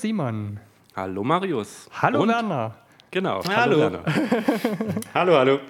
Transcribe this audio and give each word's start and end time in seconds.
Hallo 0.00 0.08
Simon. 0.08 0.60
Hallo 0.96 1.22
Marius. 1.22 1.90
Hallo 1.92 2.22
Und? 2.22 2.28
Werner. 2.30 2.74
Genau. 3.10 3.42
Hallo. 3.44 3.54
Hallo 3.54 3.78
Werner. 3.80 4.04
hallo, 5.14 5.36
hallo. 5.36 5.60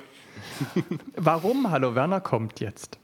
Warum 1.16 1.68
Hallo 1.68 1.96
Werner 1.96 2.20
kommt 2.20 2.60
jetzt? 2.60 3.00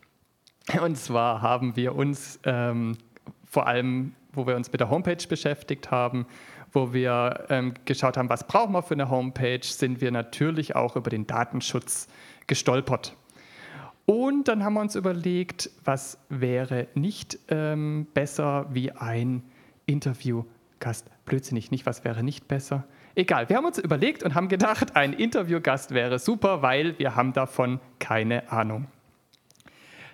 Und 0.81 0.97
zwar 0.97 1.43
haben 1.43 1.75
wir 1.75 1.97
uns 1.97 2.39
ähm, 2.45 2.97
vor 3.45 3.67
allem, 3.67 4.15
wo 4.35 4.47
wir 4.47 4.55
uns 4.55 4.71
mit 4.71 4.81
der 4.81 4.89
Homepage 4.89 5.27
beschäftigt 5.29 5.91
haben, 5.91 6.27
wo 6.71 6.93
wir 6.93 7.47
ähm, 7.49 7.75
geschaut 7.87 8.17
haben, 8.17 8.29
was 8.29 8.47
brauchen 8.47 8.73
wir 8.73 8.83
für 8.83 8.95
eine 8.95 9.11
Homepage, 9.11 9.65
sind 9.65 10.01
wir 10.01 10.13
natürlich 10.13 10.77
auch 10.77 10.95
über 10.95 11.11
den 11.11 11.27
Datenschutz 11.27 12.07
gestolpert. 12.47 13.17
Und 14.05 14.47
dann 14.47 14.63
haben 14.63 14.75
wir 14.75 14.81
uns 14.81 14.95
überlegt, 14.95 15.71
was 15.85 16.19
wäre 16.29 16.87
nicht 16.95 17.37
ähm, 17.49 18.07
besser 18.15 18.67
wie 18.71 18.93
ein 18.93 19.43
Interviewgast. 20.77 21.07
Blödsinnig, 21.25 21.71
nicht 21.71 21.87
was 21.87 22.05
wäre 22.05 22.23
nicht 22.23 22.49
besser. 22.49 22.85
Egal, 23.15 23.49
wir 23.49 23.57
haben 23.57 23.65
uns 23.65 23.79
überlegt 23.79 24.23
und 24.23 24.35
haben 24.35 24.49
gedacht, 24.49 24.95
ein 24.95 25.13
Interviewgast 25.13 25.93
wäre 25.93 26.19
super, 26.19 26.63
weil 26.63 26.99
wir 26.99 27.17
haben 27.17 27.33
davon 27.33 27.81
keine 27.99 28.53
Ahnung. 28.53 28.87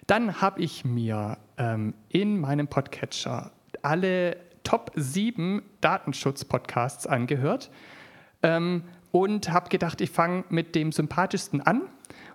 Dann 0.06 0.40
habe 0.40 0.60
ich 0.60 0.84
mir 0.84 1.38
ähm, 1.58 1.94
in 2.08 2.40
meinem 2.40 2.68
Podcatcher 2.68 3.50
alle 3.82 4.36
Top 4.62 4.92
7 4.94 5.62
Datenschutz-Podcasts 5.80 7.06
angehört 7.06 7.70
ähm, 8.42 8.84
und 9.10 9.50
habe 9.50 9.68
gedacht, 9.68 10.00
ich 10.00 10.10
fange 10.10 10.44
mit 10.48 10.74
dem 10.74 10.92
sympathischsten 10.92 11.60
an 11.60 11.82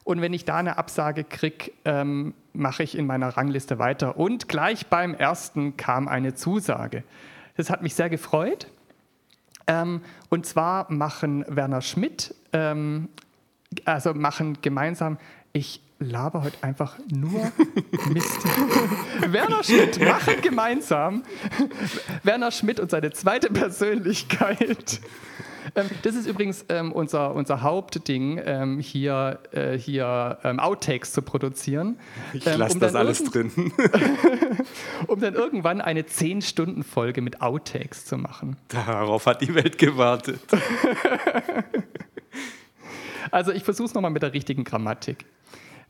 und 0.03 0.21
wenn 0.21 0.33
ich 0.33 0.45
da 0.45 0.57
eine 0.57 0.77
Absage 0.77 1.23
kriege, 1.23 1.71
ähm, 1.85 2.33
mache 2.53 2.83
ich 2.83 2.97
in 2.97 3.05
meiner 3.05 3.29
Rangliste 3.29 3.79
weiter. 3.79 4.17
Und 4.17 4.47
gleich 4.47 4.87
beim 4.87 5.13
ersten 5.13 5.77
kam 5.77 6.07
eine 6.07 6.33
Zusage. 6.33 7.03
Das 7.57 7.69
hat 7.69 7.81
mich 7.81 7.95
sehr 7.95 8.09
gefreut. 8.09 8.67
Ähm, 9.67 10.01
und 10.29 10.45
zwar 10.45 10.91
machen 10.91 11.43
Werner 11.47 11.81
Schmidt, 11.81 12.33
ähm, 12.53 13.09
also 13.83 14.13
machen 14.13 14.59
gemeinsam, 14.61 15.17
ich 15.51 15.81
laber 15.99 16.43
heute 16.43 16.63
einfach 16.63 16.97
nur 17.09 17.51
Mist. 18.09 18.45
Werner 19.27 19.63
Schmidt 19.63 19.99
machen 19.99 20.41
gemeinsam. 20.41 21.23
Werner 22.23 22.51
Schmidt 22.51 22.79
und 22.79 22.91
seine 22.91 23.11
zweite 23.11 23.49
Persönlichkeit 23.49 25.01
das 25.73 26.15
ist 26.15 26.27
übrigens 26.27 26.65
ähm, 26.69 26.91
unser, 26.91 27.35
unser 27.35 27.61
Hauptding, 27.61 28.41
ähm, 28.43 28.79
hier, 28.79 29.39
äh, 29.51 29.77
hier 29.77 30.39
ähm, 30.43 30.59
Outtakes 30.59 31.11
zu 31.11 31.21
produzieren. 31.21 31.97
Ich 32.33 32.45
ähm, 32.47 32.59
lasse 32.59 32.75
um 32.75 32.79
das 32.79 32.95
alles 32.95 33.23
drin. 33.23 33.51
um 35.07 35.19
dann 35.19 35.33
irgendwann 35.33 35.81
eine 35.81 36.01
10-Stunden-Folge 36.01 37.21
mit 37.21 37.41
Outtakes 37.41 38.05
zu 38.05 38.17
machen. 38.17 38.57
Darauf 38.69 39.25
hat 39.25 39.41
die 39.41 39.53
Welt 39.53 39.77
gewartet. 39.77 40.39
also 43.31 43.51
ich 43.51 43.63
versuche 43.63 43.87
es 43.87 43.93
nochmal 43.93 44.11
mit 44.11 44.23
der 44.23 44.33
richtigen 44.33 44.63
Grammatik. 44.63 45.25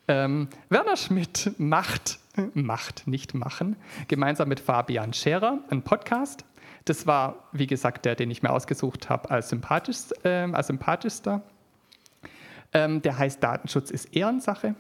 Ähm, 0.07 0.47
Werner 0.69 0.95
Schmidt 0.95 1.51
macht, 1.57 2.19
macht, 2.53 3.07
nicht 3.07 3.33
machen, 3.33 3.75
gemeinsam 4.07 4.47
mit 4.47 4.61
Fabian 4.61 5.13
Scherer 5.13 5.59
einen 5.69 5.81
Podcast 5.81 6.45
das 6.89 7.07
war, 7.07 7.49
wie 7.51 7.67
gesagt, 7.67 8.05
der, 8.05 8.15
den 8.15 8.31
ich 8.31 8.43
mir 8.43 8.51
ausgesucht 8.51 9.09
habe 9.09 9.29
als, 9.29 9.49
sympathisch, 9.49 9.97
äh, 10.23 10.51
als 10.51 10.67
sympathischster. 10.67 11.41
Ähm, 12.73 13.01
der 13.01 13.17
heißt 13.17 13.41
Datenschutz 13.43 13.91
ist 13.91 14.15
Ehrensache. 14.15 14.75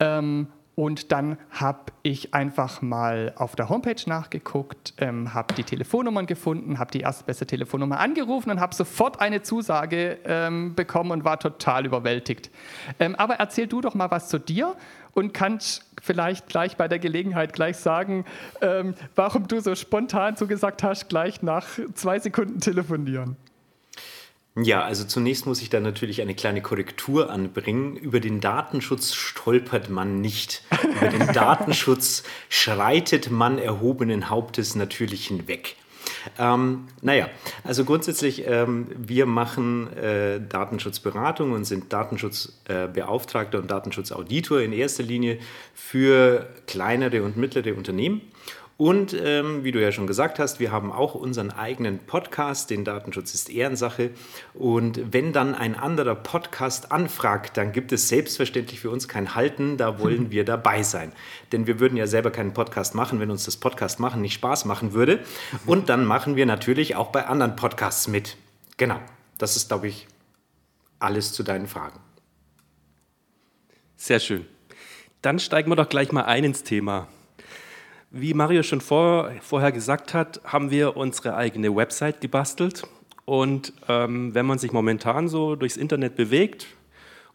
Ähm, 0.00 0.48
und 0.76 1.12
dann 1.12 1.38
habe 1.50 1.92
ich 2.02 2.34
einfach 2.34 2.82
mal 2.82 3.32
auf 3.36 3.54
der 3.54 3.68
Homepage 3.68 4.02
nachgeguckt, 4.06 4.94
ähm, 4.98 5.32
habe 5.32 5.54
die 5.54 5.62
Telefonnummern 5.62 6.26
gefunden, 6.26 6.80
habe 6.80 6.90
die 6.90 7.00
erstbeste 7.00 7.46
Telefonnummer 7.46 8.00
angerufen 8.00 8.50
und 8.50 8.60
habe 8.60 8.74
sofort 8.74 9.20
eine 9.20 9.42
Zusage 9.42 10.18
ähm, 10.24 10.74
bekommen 10.74 11.12
und 11.12 11.24
war 11.24 11.38
total 11.38 11.86
überwältigt. 11.86 12.50
Ähm, 12.98 13.14
aber 13.14 13.34
erzähl 13.34 13.68
du 13.68 13.80
doch 13.80 13.94
mal 13.94 14.10
was 14.10 14.28
zu 14.28 14.38
dir 14.40 14.74
und 15.14 15.32
kannst 15.32 15.84
vielleicht 16.02 16.48
gleich 16.48 16.76
bei 16.76 16.88
der 16.88 16.98
Gelegenheit 16.98 17.52
gleich 17.52 17.76
sagen, 17.78 18.24
ähm, 18.60 18.94
warum 19.14 19.48
du 19.48 19.60
so 19.60 19.74
spontan 19.74 20.36
zugesagt 20.36 20.82
hast, 20.82 21.08
gleich 21.08 21.42
nach 21.42 21.66
zwei 21.94 22.18
Sekunden 22.18 22.60
telefonieren. 22.60 23.36
Ja, 24.56 24.84
also 24.84 25.04
zunächst 25.04 25.46
muss 25.46 25.60
ich 25.62 25.68
da 25.68 25.80
natürlich 25.80 26.22
eine 26.22 26.34
kleine 26.34 26.62
Korrektur 26.62 27.28
anbringen. 27.28 27.96
Über 27.96 28.20
den 28.20 28.40
Datenschutz 28.40 29.12
stolpert 29.12 29.90
man 29.90 30.20
nicht. 30.20 30.62
Über 30.96 31.08
den 31.08 31.26
Datenschutz 31.32 32.22
schreitet 32.48 33.32
man 33.32 33.58
erhobenen 33.58 34.30
Hauptes 34.30 34.76
natürlich 34.76 35.26
hinweg. 35.26 35.74
Ähm, 36.38 36.86
naja, 37.02 37.28
also 37.62 37.84
grundsätzlich, 37.84 38.46
ähm, 38.46 38.86
wir 38.96 39.26
machen 39.26 39.92
äh, 39.96 40.40
Datenschutzberatung 40.40 41.52
und 41.52 41.64
sind 41.64 41.92
Datenschutzbeauftragter 41.92 43.58
äh, 43.58 43.60
und 43.60 43.70
Datenschutzauditor 43.70 44.60
in 44.60 44.72
erster 44.72 45.02
Linie 45.02 45.38
für 45.74 46.48
kleinere 46.66 47.22
und 47.22 47.36
mittlere 47.36 47.76
Unternehmen. 47.76 48.22
Und 48.76 49.14
ähm, 49.14 49.62
wie 49.62 49.70
du 49.70 49.80
ja 49.80 49.92
schon 49.92 50.08
gesagt 50.08 50.40
hast, 50.40 50.58
wir 50.58 50.72
haben 50.72 50.90
auch 50.90 51.14
unseren 51.14 51.52
eigenen 51.52 52.00
Podcast, 52.00 52.70
den 52.70 52.84
Datenschutz 52.84 53.32
ist 53.32 53.48
Ehrensache. 53.48 54.10
Und 54.52 55.12
wenn 55.12 55.32
dann 55.32 55.54
ein 55.54 55.76
anderer 55.76 56.16
Podcast 56.16 56.90
anfragt, 56.90 57.56
dann 57.56 57.70
gibt 57.70 57.92
es 57.92 58.08
selbstverständlich 58.08 58.80
für 58.80 58.90
uns 58.90 59.06
kein 59.06 59.36
Halten, 59.36 59.76
da 59.76 60.00
wollen 60.00 60.30
wir 60.32 60.44
dabei 60.44 60.82
sein. 60.82 61.12
Denn 61.52 61.68
wir 61.68 61.78
würden 61.78 61.96
ja 61.96 62.08
selber 62.08 62.32
keinen 62.32 62.52
Podcast 62.52 62.96
machen, 62.96 63.20
wenn 63.20 63.30
uns 63.30 63.44
das 63.44 63.56
Podcast 63.56 64.00
machen 64.00 64.20
nicht 64.20 64.34
Spaß 64.34 64.64
machen 64.64 64.92
würde. 64.92 65.20
Und 65.66 65.88
dann 65.88 66.04
machen 66.04 66.34
wir 66.34 66.46
natürlich 66.46 66.96
auch 66.96 67.12
bei 67.12 67.26
anderen 67.26 67.54
Podcasts 67.54 68.08
mit. 68.08 68.36
Genau, 68.76 68.98
das 69.38 69.54
ist, 69.54 69.68
glaube 69.68 69.86
ich, 69.86 70.08
alles 70.98 71.32
zu 71.32 71.44
deinen 71.44 71.68
Fragen. 71.68 72.00
Sehr 73.96 74.18
schön. 74.18 74.46
Dann 75.22 75.38
steigen 75.38 75.70
wir 75.70 75.76
doch 75.76 75.88
gleich 75.88 76.10
mal 76.10 76.24
ein 76.24 76.42
ins 76.42 76.64
Thema. 76.64 77.06
Wie 78.16 78.32
Mario 78.32 78.62
schon 78.62 78.80
vor, 78.80 79.32
vorher 79.40 79.72
gesagt 79.72 80.14
hat, 80.14 80.40
haben 80.44 80.70
wir 80.70 80.96
unsere 80.96 81.34
eigene 81.34 81.74
Website 81.74 82.20
gebastelt. 82.20 82.84
Und 83.24 83.72
ähm, 83.88 84.32
wenn 84.36 84.46
man 84.46 84.58
sich 84.58 84.70
momentan 84.70 85.26
so 85.26 85.56
durchs 85.56 85.76
Internet 85.76 86.14
bewegt 86.14 86.68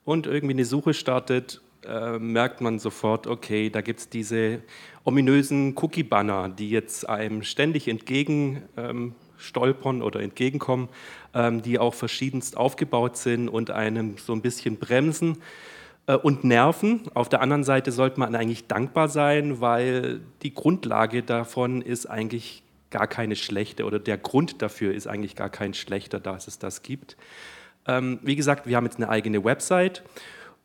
und 0.06 0.26
irgendwie 0.26 0.54
eine 0.54 0.64
Suche 0.64 0.94
startet, 0.94 1.60
äh, 1.86 2.18
merkt 2.18 2.62
man 2.62 2.80
sofort, 2.80 3.28
okay, 3.28 3.70
da 3.70 3.82
gibt 3.82 4.00
es 4.00 4.08
diese 4.08 4.62
ominösen 5.04 5.76
Cookie-Banner, 5.76 6.48
die 6.48 6.70
jetzt 6.70 7.10
einem 7.10 7.44
ständig 7.44 7.90
entgegen 7.90 8.64
ähm, 8.78 9.16
stolpern 9.36 10.02
oder 10.02 10.22
entgegenkommen, 10.22 10.88
ähm, 11.34 11.62
die 11.62 11.78
auch 11.78 11.94
verschiedenst 11.94 12.56
aufgebaut 12.56 13.18
sind 13.18 13.50
und 13.50 13.70
einem 13.70 14.18
so 14.18 14.32
ein 14.32 14.42
bisschen 14.42 14.78
bremsen. 14.78 15.40
Äh, 16.10 16.16
und 16.16 16.44
nerven. 16.44 17.02
Auf 17.14 17.30
der 17.30 17.42
anderen 17.42 17.64
Seite 17.64 17.92
sollte 17.92 18.20
man 18.20 18.36
eigentlich 18.36 18.68
dankbar 18.68 19.08
sein, 19.08 19.62
weil 19.62 20.22
die 20.42 20.54
Grundlage 20.54 21.22
davon 21.22 21.82
ist 21.82 22.08
eigentlich 22.08 22.64
gar 22.90 23.06
keine 23.06 23.36
schlechte 23.36 23.86
oder 23.86 24.00
der 24.00 24.18
Grund 24.18 24.64
dafür 24.64 24.96
ist 24.96 25.06
eigentlich 25.06 25.36
gar 25.36 25.50
kein 25.50 25.76
schlechter, 25.76 26.20
dass 26.20 26.48
es 26.48 26.58
das 26.58 26.82
gibt. 26.82 27.16
Ähm, 27.86 28.20
wie 28.24 28.36
gesagt, 28.36 28.66
wir 28.66 28.76
haben 28.76 28.86
jetzt 28.86 28.98
eine 28.98 29.10
eigene 29.10 29.44
Website 29.44 30.04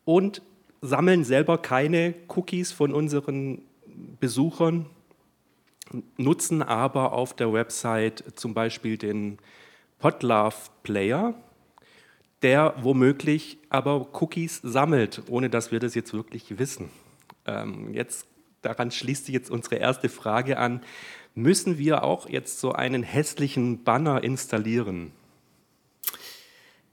und 0.06 0.41
sammeln 0.81 1.25
selber 1.25 1.59
keine 1.59 2.15
Cookies 2.28 2.72
von 2.72 2.94
unseren 2.94 3.60
Besuchern, 4.21 4.87
nutzen 6.16 6.62
aber 6.62 7.12
auf 7.12 7.34
der 7.34 7.53
Website 7.53 8.24
zum 8.36 8.54
Beispiel 8.54 8.97
den 8.97 9.39
Podlove 9.98 10.57
Player 10.83 11.34
der 12.44 12.74
womöglich 12.82 13.56
aber 13.70 14.06
Cookies 14.20 14.60
sammelt, 14.62 15.22
ohne 15.28 15.48
dass 15.48 15.72
wir 15.72 15.80
das 15.80 15.94
jetzt 15.94 16.12
wirklich 16.12 16.58
wissen. 16.58 16.91
Ähm, 17.46 17.94
jetzt 17.94 18.26
daran 18.60 18.91
schließt 18.91 19.26
sich 19.26 19.34
jetzt 19.34 19.50
unsere 19.50 19.76
erste 19.76 20.10
Frage 20.10 20.58
an. 20.58 20.82
Müssen 21.34 21.78
wir 21.78 22.04
auch 22.04 22.28
jetzt 22.28 22.60
so 22.60 22.72
einen 22.72 23.02
hässlichen 23.02 23.82
Banner 23.82 24.22
installieren? 24.22 25.12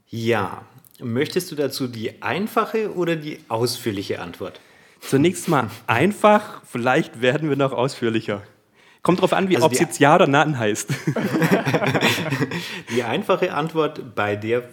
Ja. 0.07 0.65
Möchtest 0.99 1.51
du 1.51 1.55
dazu 1.55 1.87
die 1.87 2.21
einfache 2.21 2.93
oder 2.95 3.17
die 3.17 3.39
ausführliche 3.49 4.21
Antwort? 4.21 4.61
Zunächst 5.01 5.49
mal 5.49 5.69
einfach, 5.87 6.61
vielleicht 6.63 7.21
werden 7.21 7.49
wir 7.49 7.57
noch 7.57 7.73
ausführlicher. 7.73 8.41
Kommt 9.01 9.17
darauf 9.17 9.33
an, 9.33 9.49
wie 9.49 9.55
also 9.55 9.65
ob 9.65 9.73
es 9.73 9.79
jetzt 9.79 9.99
Ja 9.99 10.15
oder 10.15 10.27
Nein 10.27 10.57
heißt. 10.57 10.93
die 12.95 13.03
einfache 13.03 13.53
Antwort 13.53 14.15
bei 14.15 14.35
der 14.35 14.63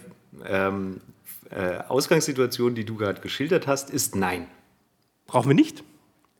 ähm, 0.47 1.01
äh, 1.49 1.79
Ausgangssituation, 1.87 2.75
die 2.75 2.85
du 2.85 2.95
gerade 2.95 3.21
geschildert 3.21 3.67
hast, 3.67 3.89
ist 3.89 4.15
nein. 4.15 4.47
Brauchen 5.27 5.49
wir 5.49 5.55
nicht? 5.55 5.83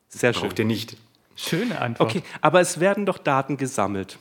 Sehr 0.07 0.33
schön. 0.33 0.43
Braucht 0.43 0.59
ihr 0.59 0.65
nicht. 0.65 0.97
Schöne 1.35 1.79
Antwort. 1.79 2.09
Okay, 2.09 2.23
aber 2.41 2.59
es 2.59 2.79
werden 2.79 3.05
doch 3.05 3.17
Daten 3.17 3.57
gesammelt. 3.57 4.19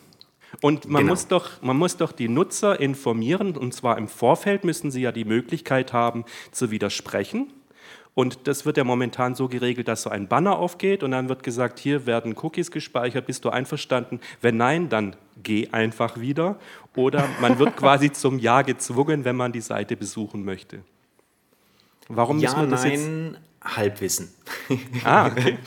Und 0.60 0.86
man, 0.88 1.02
genau. 1.02 1.12
muss 1.12 1.28
doch, 1.28 1.62
man 1.62 1.76
muss 1.76 1.96
doch 1.96 2.12
die 2.12 2.28
Nutzer 2.28 2.80
informieren, 2.80 3.56
und 3.56 3.75
zwar 3.75 3.98
im 3.98 4.08
Vorfeld 4.08 4.64
müssen 4.64 4.90
sie 4.90 5.02
ja 5.02 5.12
die 5.12 5.25
Möglichkeit 5.25 5.92
haben, 5.92 6.25
zu 6.52 6.70
widersprechen. 6.70 7.52
Und 8.14 8.48
das 8.48 8.66
wird 8.66 8.76
ja 8.76 8.84
momentan 8.84 9.34
so 9.34 9.48
geregelt, 9.48 9.86
dass 9.86 10.02
so 10.02 10.10
ein 10.10 10.26
Banner 10.26 10.58
aufgeht 10.58 11.02
und 11.02 11.12
dann 11.12 11.28
wird 11.28 11.42
gesagt, 11.42 11.78
hier 11.78 12.06
werden 12.06 12.34
Cookies 12.36 12.70
gespeichert, 12.70 13.26
bist 13.26 13.44
du 13.44 13.50
einverstanden? 13.50 14.20
Wenn 14.40 14.56
nein, 14.56 14.88
dann 14.88 15.14
geh 15.43 15.69
einfach 15.70 16.19
wieder. 16.19 16.58
Oder 16.96 17.29
man 17.40 17.58
wird 17.58 17.76
quasi 17.76 18.12
zum 18.12 18.38
Ja 18.38 18.62
gezwungen, 18.62 19.25
wenn 19.25 19.37
man 19.37 19.52
die 19.52 19.61
Seite 19.61 19.96
besuchen 19.96 20.44
möchte. 20.44 20.82
Warum 22.08 22.38
ja, 22.38 22.50
muss 22.50 22.56
man 22.56 22.70
das 22.70 22.85
nein, 22.85 23.37
jetzt? 23.62 23.76
Halbwissen. 23.76 24.31
Ah, 25.05 25.26
okay. 25.26 25.58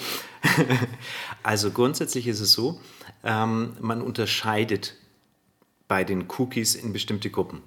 also 1.44 1.72
grundsätzlich 1.72 2.28
ist 2.28 2.40
es 2.40 2.52
so, 2.52 2.80
ähm, 3.24 3.74
man 3.80 4.02
unterscheidet 4.02 4.96
bei 5.88 6.04
den 6.04 6.26
Cookies 6.38 6.76
in 6.76 6.94
bestimmte 6.94 7.30
Gruppen. 7.30 7.62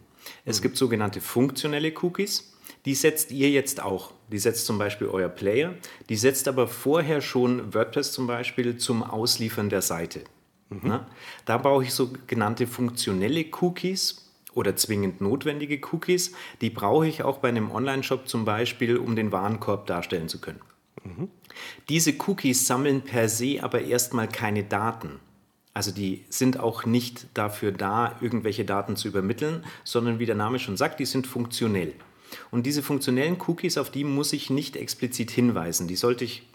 Es 0.45 0.59
mhm. 0.59 0.62
gibt 0.62 0.77
sogenannte 0.77 1.21
funktionelle 1.21 1.93
Cookies. 2.03 2.55
Die 2.85 2.95
setzt 2.95 3.31
ihr 3.31 3.51
jetzt 3.51 3.83
auch. 3.83 4.12
Die 4.31 4.39
setzt 4.39 4.67
zum 4.67 4.79
Beispiel 4.79 5.06
euer 5.06 5.29
Player. 5.29 5.75
Die 6.09 6.17
setzt 6.17 6.49
aber 6.49 6.67
vorher 6.67 7.21
schon 7.21 7.73
WordPress 7.73 8.12
zum 8.12 8.27
Beispiel 8.27 8.77
zum 8.77 9.03
Ausliefern 9.03 9.69
der 9.69 9.83
Seite. 9.83 10.25
Mhm. 10.70 11.00
Da 11.44 11.58
brauche 11.58 11.84
ich 11.84 11.93
sogenannte 11.93 12.66
funktionelle 12.66 13.44
Cookies 13.61 14.31
oder 14.55 14.76
zwingend 14.76 15.20
notwendige 15.20 15.81
Cookies. 15.93 16.32
Die 16.61 16.70
brauche 16.70 17.06
ich 17.06 17.22
auch 17.22 17.38
bei 17.38 17.49
einem 17.49 17.70
Online-Shop 17.70 18.28
zum 18.28 18.44
Beispiel, 18.44 18.96
um 18.96 19.16
den 19.16 19.32
Warenkorb 19.32 19.87
darstellen 19.87 20.28
zu 20.28 20.40
können. 20.40 20.61
Mhm. 21.05 21.28
Diese 21.88 22.14
Cookies 22.26 22.66
sammeln 22.66 23.02
per 23.02 23.28
se 23.28 23.58
aber 23.62 23.82
erstmal 23.82 24.28
keine 24.28 24.64
Daten. 24.64 25.20
Also 25.75 25.90
die 25.90 26.25
sind 26.28 26.61
auch 26.61 26.87
nicht 26.87 27.26
dafür 27.34 27.72
da, 27.72 28.17
irgendwelche 28.20 28.64
Daten 28.64 28.94
zu 28.96 29.08
übermitteln, 29.08 29.64
sondern 29.82 30.20
wie 30.20 30.26
der 30.26 30.37
Name 30.37 30.60
schon 30.60 30.76
sagt, 30.76 31.00
die 31.00 31.05
sind 31.05 31.26
funktionell. 31.26 31.94
Und 32.50 32.64
diese 32.64 32.82
funktionellen 32.82 33.37
Cookies, 33.46 33.76
auf 33.76 33.90
die 33.90 34.05
muss 34.05 34.32
ich 34.32 34.50
nicht 34.50 34.76
explizit 34.76 35.31
hinweisen. 35.31 35.88
Die 35.88 35.96
sollte 35.96 36.25
ich 36.25 36.46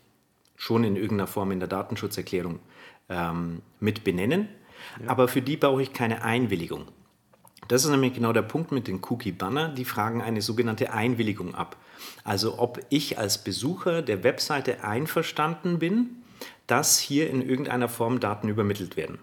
schon 0.56 0.84
in 0.84 0.96
irgendeiner 0.96 1.28
Form 1.28 1.52
in 1.52 1.60
der 1.60 1.70
Datenschutzerklärung 1.70 2.60
ähm, 3.10 3.62
mit 3.80 4.04
benennen. 4.04 4.48
Ja. 5.04 5.12
Aber 5.12 5.28
für 5.28 5.42
die 5.42 5.58
brauche 5.58 5.82
ich 5.82 5.94
keine 5.94 6.24
Einwilligung. 6.24 6.86
Das 7.68 7.86
ist 7.86 7.92
nämlich 7.92 8.14
genau 8.14 8.34
der 8.34 8.42
Punkt 8.42 8.72
mit 8.72 8.88
den 8.88 9.02
Cookie-Banner. 9.04 9.70
Die 9.70 9.86
fragen 9.86 10.22
eine 10.22 10.42
sogenannte 10.42 10.92
Einwilligung 10.92 11.54
ab. 11.54 11.76
Also 12.24 12.58
ob 12.58 12.80
ich 12.90 13.20
als 13.20 13.44
Besucher 13.44 14.02
der 14.02 14.24
Webseite 14.24 14.84
einverstanden 14.84 15.80
bin, 15.80 16.24
dass 16.68 17.00
hier 17.00 17.30
in 17.30 17.48
irgendeiner 17.48 17.90
Form 17.90 18.20
Daten 18.20 18.48
übermittelt 18.50 18.98
werden. 18.98 19.20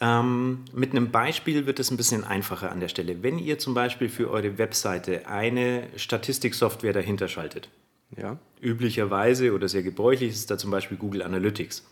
Ähm, 0.00 0.64
mit 0.72 0.92
einem 0.92 1.10
Beispiel 1.10 1.66
wird 1.66 1.78
es 1.78 1.90
ein 1.90 1.96
bisschen 1.96 2.24
einfacher 2.24 2.72
an 2.72 2.80
der 2.80 2.88
Stelle. 2.88 3.22
Wenn 3.22 3.38
ihr 3.38 3.58
zum 3.58 3.74
Beispiel 3.74 4.08
für 4.08 4.30
eure 4.30 4.56
Webseite 4.56 5.26
eine 5.26 5.88
Statistiksoftware 5.96 6.92
dahinter 6.92 7.28
schaltet, 7.28 7.68
ja. 8.16 8.38
üblicherweise 8.60 9.52
oder 9.52 9.68
sehr 9.68 9.82
gebräuchlich 9.82 10.30
ist 10.30 10.50
da 10.50 10.56
zum 10.56 10.70
Beispiel 10.70 10.96
Google 10.96 11.22
Analytics. 11.22 11.84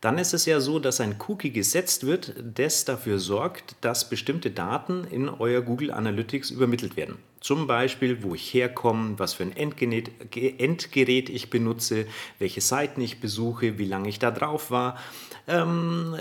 Dann 0.00 0.18
ist 0.18 0.32
es 0.32 0.46
ja 0.46 0.60
so, 0.60 0.78
dass 0.78 1.00
ein 1.00 1.16
Cookie 1.26 1.50
gesetzt 1.50 2.06
wird, 2.06 2.34
das 2.42 2.84
dafür 2.84 3.18
sorgt, 3.18 3.74
dass 3.80 4.08
bestimmte 4.08 4.50
Daten 4.50 5.04
in 5.04 5.28
euer 5.28 5.60
Google 5.60 5.90
Analytics 5.90 6.50
übermittelt 6.50 6.96
werden. 6.96 7.18
Zum 7.40 7.66
Beispiel, 7.66 8.22
wo 8.22 8.34
ich 8.34 8.54
herkomme, 8.54 9.18
was 9.18 9.34
für 9.34 9.44
ein 9.44 9.56
Endgerät, 9.56 10.10
Endgerät 10.36 11.28
ich 11.28 11.50
benutze, 11.50 12.06
welche 12.38 12.60
Seiten 12.60 13.00
ich 13.00 13.20
besuche, 13.20 13.78
wie 13.78 13.86
lange 13.86 14.08
ich 14.08 14.18
da 14.18 14.30
drauf 14.30 14.70
war, 14.70 14.98
ähm, 15.48 16.16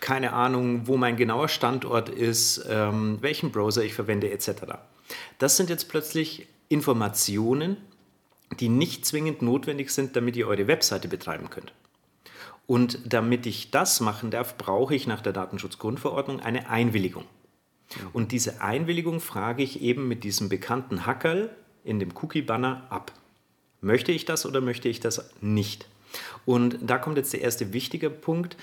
keine 0.00 0.32
Ahnung, 0.32 0.86
wo 0.86 0.96
mein 0.96 1.16
genauer 1.16 1.48
Standort 1.48 2.08
ist, 2.08 2.64
ähm, 2.68 3.18
welchen 3.20 3.52
Browser 3.52 3.84
ich 3.84 3.94
verwende, 3.94 4.30
etc. 4.30 4.50
Das 5.38 5.56
sind 5.56 5.70
jetzt 5.70 5.88
plötzlich 5.88 6.46
Informationen, 6.68 7.76
die 8.60 8.68
nicht 8.68 9.06
zwingend 9.06 9.42
notwendig 9.42 9.90
sind, 9.90 10.16
damit 10.16 10.36
ihr 10.36 10.46
eure 10.46 10.66
Webseite 10.66 11.08
betreiben 11.08 11.50
könnt. 11.50 11.72
Und 12.66 12.98
damit 13.12 13.46
ich 13.46 13.70
das 13.70 14.00
machen 14.00 14.30
darf, 14.30 14.56
brauche 14.56 14.94
ich 14.94 15.06
nach 15.06 15.20
der 15.20 15.32
Datenschutzgrundverordnung 15.32 16.40
eine 16.40 16.68
Einwilligung. 16.68 17.24
Und 18.12 18.32
diese 18.32 18.62
Einwilligung 18.62 19.20
frage 19.20 19.62
ich 19.62 19.82
eben 19.82 20.08
mit 20.08 20.24
diesem 20.24 20.48
bekannten 20.48 21.06
Hackerl 21.06 21.50
in 21.84 21.98
dem 21.98 22.12
Cookie-Banner 22.16 22.86
ab. 22.88 23.12
Möchte 23.80 24.12
ich 24.12 24.24
das 24.24 24.46
oder 24.46 24.62
möchte 24.62 24.88
ich 24.88 25.00
das 25.00 25.30
nicht? 25.40 25.86
Und 26.46 26.78
da 26.80 26.98
kommt 26.98 27.18
jetzt 27.18 27.32
der 27.32 27.42
erste 27.42 27.72
wichtige 27.72 28.08
Punkt 28.08 28.56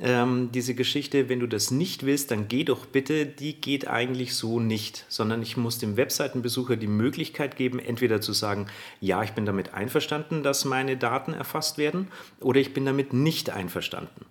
ähm, 0.00 0.50
diese 0.52 0.74
Geschichte, 0.74 1.28
wenn 1.28 1.40
du 1.40 1.46
das 1.46 1.70
nicht 1.70 2.04
willst, 2.04 2.30
dann 2.30 2.48
geh 2.48 2.64
doch 2.64 2.86
bitte, 2.86 3.26
die 3.26 3.60
geht 3.60 3.88
eigentlich 3.88 4.34
so 4.34 4.60
nicht, 4.60 5.04
sondern 5.08 5.42
ich 5.42 5.56
muss 5.56 5.78
dem 5.78 5.96
Webseitenbesucher 5.96 6.76
die 6.76 6.86
Möglichkeit 6.86 7.56
geben, 7.56 7.78
entweder 7.78 8.20
zu 8.20 8.32
sagen, 8.32 8.66
ja, 9.00 9.22
ich 9.22 9.32
bin 9.32 9.46
damit 9.46 9.74
einverstanden, 9.74 10.42
dass 10.42 10.64
meine 10.64 10.96
Daten 10.96 11.32
erfasst 11.32 11.78
werden, 11.78 12.08
oder 12.40 12.60
ich 12.60 12.74
bin 12.74 12.84
damit 12.84 13.12
nicht 13.12 13.50
einverstanden. 13.50 14.26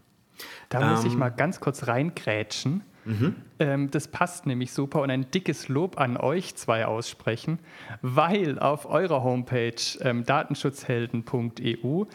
Da 0.70 0.82
ähm, 0.82 0.90
muss 0.92 1.06
ich 1.06 1.14
ähm, 1.14 1.20
mal 1.20 1.30
ganz 1.30 1.60
kurz 1.60 1.88
reingrätschen. 1.88 2.84
Mhm. 3.06 3.36
Ähm, 3.60 3.92
das 3.92 4.08
passt 4.08 4.46
nämlich 4.46 4.72
super 4.72 5.02
und 5.02 5.12
ein 5.12 5.30
dickes 5.32 5.68
Lob 5.68 6.00
an 6.00 6.18
euch 6.18 6.56
zwei 6.56 6.86
aussprechen, 6.86 7.60
weil 8.02 8.60
auf 8.60 8.88
eurer 8.88 9.24
Homepage 9.24 9.76
ähm, 10.02 10.26
datenschutzhelden.eu 10.26 12.06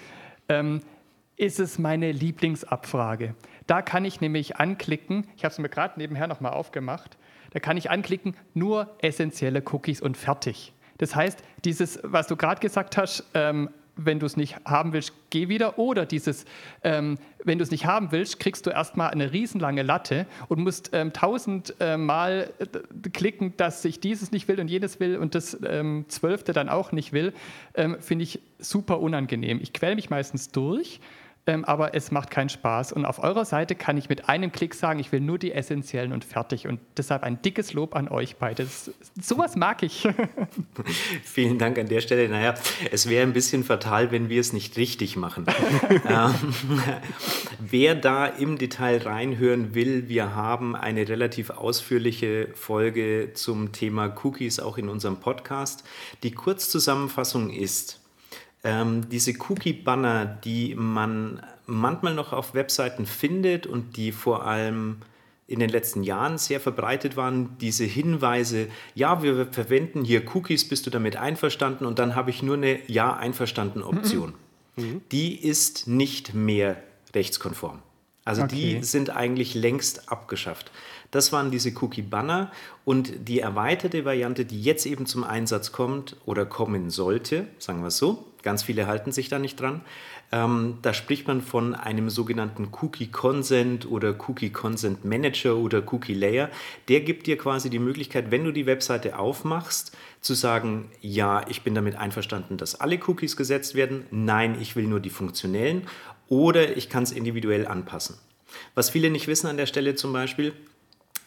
ist 1.41 1.59
es 1.59 1.79
meine 1.79 2.13
Lieblingsabfrage. 2.13 3.35
Da 3.67 3.81
kann 3.81 4.05
ich 4.05 4.21
nämlich 4.21 4.57
anklicken, 4.57 5.27
ich 5.37 5.45
habe 5.45 5.53
es 5.53 5.59
mir 5.59 5.71
gerade 5.71 5.99
nebenher 5.99 6.27
nochmal 6.27 6.53
aufgemacht, 6.53 7.17
da 7.53 7.61
kann 7.61 7.79
ich 7.79 7.91
anklicken, 7.91 8.37
nur 8.53 8.95
essentielle 9.01 9.63
Cookies 9.73 10.03
und 10.03 10.17
fertig. 10.19 10.75
Das 10.99 11.17
heißt, 11.17 11.43
dieses, 11.65 11.99
was 12.03 12.27
du 12.27 12.37
gerade 12.37 12.61
gesagt 12.61 12.99
hast, 12.99 13.25
ähm, 13.33 13.71
wenn 13.97 14.19
du 14.19 14.27
es 14.27 14.37
nicht 14.37 14.57
haben 14.67 14.93
willst, 14.93 15.13
geh 15.31 15.49
wieder. 15.49 15.79
Oder 15.79 16.07
dieses, 16.07 16.45
ähm, 16.83 17.19
wenn 17.45 17.59
du 17.59 17.65
es 17.65 17.71
nicht 17.71 17.87
haben 17.87 18.13
willst, 18.13 18.39
kriegst 18.39 18.67
du 18.67 18.71
erstmal 18.71 19.11
eine 19.11 19.33
riesenlange 19.33 19.83
Latte 19.83 20.27
und 20.49 20.61
musst 20.61 20.91
ähm, 20.93 21.13
tausendmal 21.13 22.53
äh, 22.59 23.11
klicken, 23.11 23.57
dass 23.57 23.85
ich 23.85 24.01
dieses 24.01 24.31
nicht 24.31 24.47
will 24.47 24.61
und 24.61 24.69
jenes 24.69 25.01
will 25.01 25.17
und 25.17 25.35
das 25.35 25.59
ähm, 25.67 26.05
zwölfte 26.09 26.53
dann 26.53 26.69
auch 26.69 26.93
nicht 26.93 27.13
will, 27.13 27.33
ähm, 27.75 27.97
finde 28.01 28.25
ich 28.25 28.41
super 28.59 29.01
unangenehm. 29.01 29.59
Ich 29.63 29.73
quäle 29.73 29.95
mich 29.95 30.11
meistens 30.11 30.51
durch 30.51 31.01
ähm, 31.47 31.65
aber 31.65 31.95
es 31.95 32.11
macht 32.11 32.31
keinen 32.31 32.51
Spaß. 32.51 32.93
Und 32.93 33.05
auf 33.05 33.23
eurer 33.23 33.45
Seite 33.45 33.75
kann 33.75 33.97
ich 33.97 34.09
mit 34.09 34.29
einem 34.29 34.53
Klick 34.53 34.75
sagen, 34.75 35.01
ich 35.01 35.11
will 35.11 35.21
nur 35.21 35.39
die 35.39 35.53
essentiellen 35.53 36.13
und 36.13 36.25
fertig. 36.25 36.67
Und 36.67 36.81
deshalb 36.97 37.23
ein 37.23 37.41
dickes 37.41 37.73
Lob 37.73 37.97
an 37.97 38.09
euch 38.09 38.37
beide. 38.37 38.67
Sowas 39.21 39.57
mag 39.57 39.83
ich. 39.83 40.07
Vielen 41.25 41.59
Dank 41.59 41.79
an 41.79 41.89
der 41.89 42.03
Stelle. 42.03 42.29
Naja, 42.29 42.55
es 42.93 43.09
wäre 43.09 43.27
ein 43.27 43.33
bisschen 43.33 43.65
fatal, 43.65 44.11
wenn 44.11 44.29
wir 44.29 44.41
es 44.41 44.53
nicht 44.53 44.77
richtig 44.77 45.17
machen. 45.17 45.47
ähm, 46.09 46.35
wer 47.59 47.95
da 47.95 48.27
im 48.27 48.59
Detail 48.59 48.99
reinhören 49.03 49.75
will, 49.75 50.09
wir 50.09 50.35
haben 50.35 50.77
eine 50.77 51.09
relativ 51.09 51.51
ausführliche 51.51 52.49
Folge 52.55 53.31
zum 53.33 53.73
Thema 53.73 54.15
Cookies 54.23 54.61
auch 54.61 54.77
in 54.77 54.89
unserem 54.89 55.17
Podcast. 55.17 55.85
Die 56.23 56.33
Kurzzusammenfassung 56.33 57.51
ist, 57.51 58.01
ähm, 58.65 59.09
diese 59.09 59.33
Cookie-Banner, 59.49 60.27
die 60.27 60.75
man 60.75 61.43
manchmal 61.67 62.15
noch 62.15 62.33
auf 62.33 62.55
Webseiten 62.55 63.07
findet 63.07 63.67
und 63.67 63.97
die 63.97 64.13
vor 64.13 64.47
allem 64.47 64.99
in 65.47 65.59
den 65.59 65.71
letzten 65.71 66.05
Jahren 66.05 66.39
sehr 66.39 66.61
verbreitet 66.61 67.17
waren, 67.17 67.59
diese 67.59 67.85
Hinweise, 67.85 68.69
ja, 68.95 69.23
wir 69.23 69.47
verwenden 69.47 70.05
hier 70.05 70.23
Cookies, 70.35 70.69
bist 70.69 70.87
du 70.87 70.91
damit 70.91 71.17
einverstanden? 71.17 71.87
Und 71.87 71.99
dann 71.99 72.15
habe 72.15 72.31
ich 72.31 72.43
nur 72.43 72.57
eine 72.57 72.79
Ja 72.89 73.17
einverstanden 73.17 73.83
Option. 73.83 74.35
Mhm. 74.77 74.85
mhm. 74.85 75.01
Die 75.11 75.35
ist 75.37 75.89
nicht 75.89 76.35
mehr 76.35 76.81
rechtskonform. 77.15 77.81
Also 78.25 78.43
okay. 78.43 78.55
die 78.79 78.85
sind 78.85 79.11
eigentlich 79.11 79.55
längst 79.55 80.13
abgeschafft. 80.13 80.71
Das 81.11 81.33
waren 81.33 81.51
diese 81.51 81.73
Cookie-Banner 81.81 82.53
und 82.85 83.29
die 83.29 83.41
erweiterte 83.41 84.05
Variante, 84.05 84.45
die 84.45 84.63
jetzt 84.63 84.87
eben 84.87 85.07
zum 85.07 85.25
Einsatz 85.25 85.73
kommt 85.73 86.17
oder 86.27 86.47
kommen 86.47 86.91
sollte, 86.91 87.49
sagen 87.59 87.81
wir 87.81 87.89
es 87.89 87.97
so, 87.97 88.30
ganz 88.43 88.63
viele 88.63 88.87
halten 88.87 89.13
sich 89.13 89.29
da 89.29 89.39
nicht 89.39 89.61
dran, 89.61 89.83
ähm, 90.33 90.79
da 90.83 90.95
spricht 90.95 91.27
man 91.27 91.41
von 91.41 91.75
einem 91.75 92.09
sogenannten 92.09 92.69
Cookie 92.81 93.09
Consent 93.09 93.91
oder 93.91 94.15
Cookie 94.29 94.51
Consent 94.51 95.05
Manager 95.05 95.57
oder 95.57 95.83
Cookie 95.93 96.15
Layer. 96.15 96.51
Der 96.89 97.01
gibt 97.01 97.27
dir 97.27 97.37
quasi 97.37 97.69
die 97.71 97.79
Möglichkeit, 97.79 98.31
wenn 98.31 98.45
du 98.45 98.53
die 98.53 98.67
Webseite 98.67 99.19
aufmachst, 99.19 99.97
zu 100.21 100.35
sagen, 100.35 100.91
ja, 101.01 101.45
ich 101.49 101.63
bin 101.63 101.75
damit 101.75 101.97
einverstanden, 101.97 102.57
dass 102.57 102.81
alle 102.81 103.01
Cookies 103.07 103.37
gesetzt 103.37 103.75
werden, 103.75 104.07
nein, 104.11 104.57
ich 104.61 104.77
will 104.77 104.87
nur 104.87 105.01
die 105.01 105.11
funktionellen 105.11 105.87
oder 106.29 106.77
ich 106.77 106.89
kann 106.89 107.03
es 107.03 107.11
individuell 107.11 107.67
anpassen. 107.67 108.17
Was 108.75 108.91
viele 108.91 109.11
nicht 109.11 109.27
wissen 109.27 109.47
an 109.47 109.57
der 109.57 109.67
Stelle 109.67 109.95
zum 109.95 110.13
Beispiel, 110.13 110.53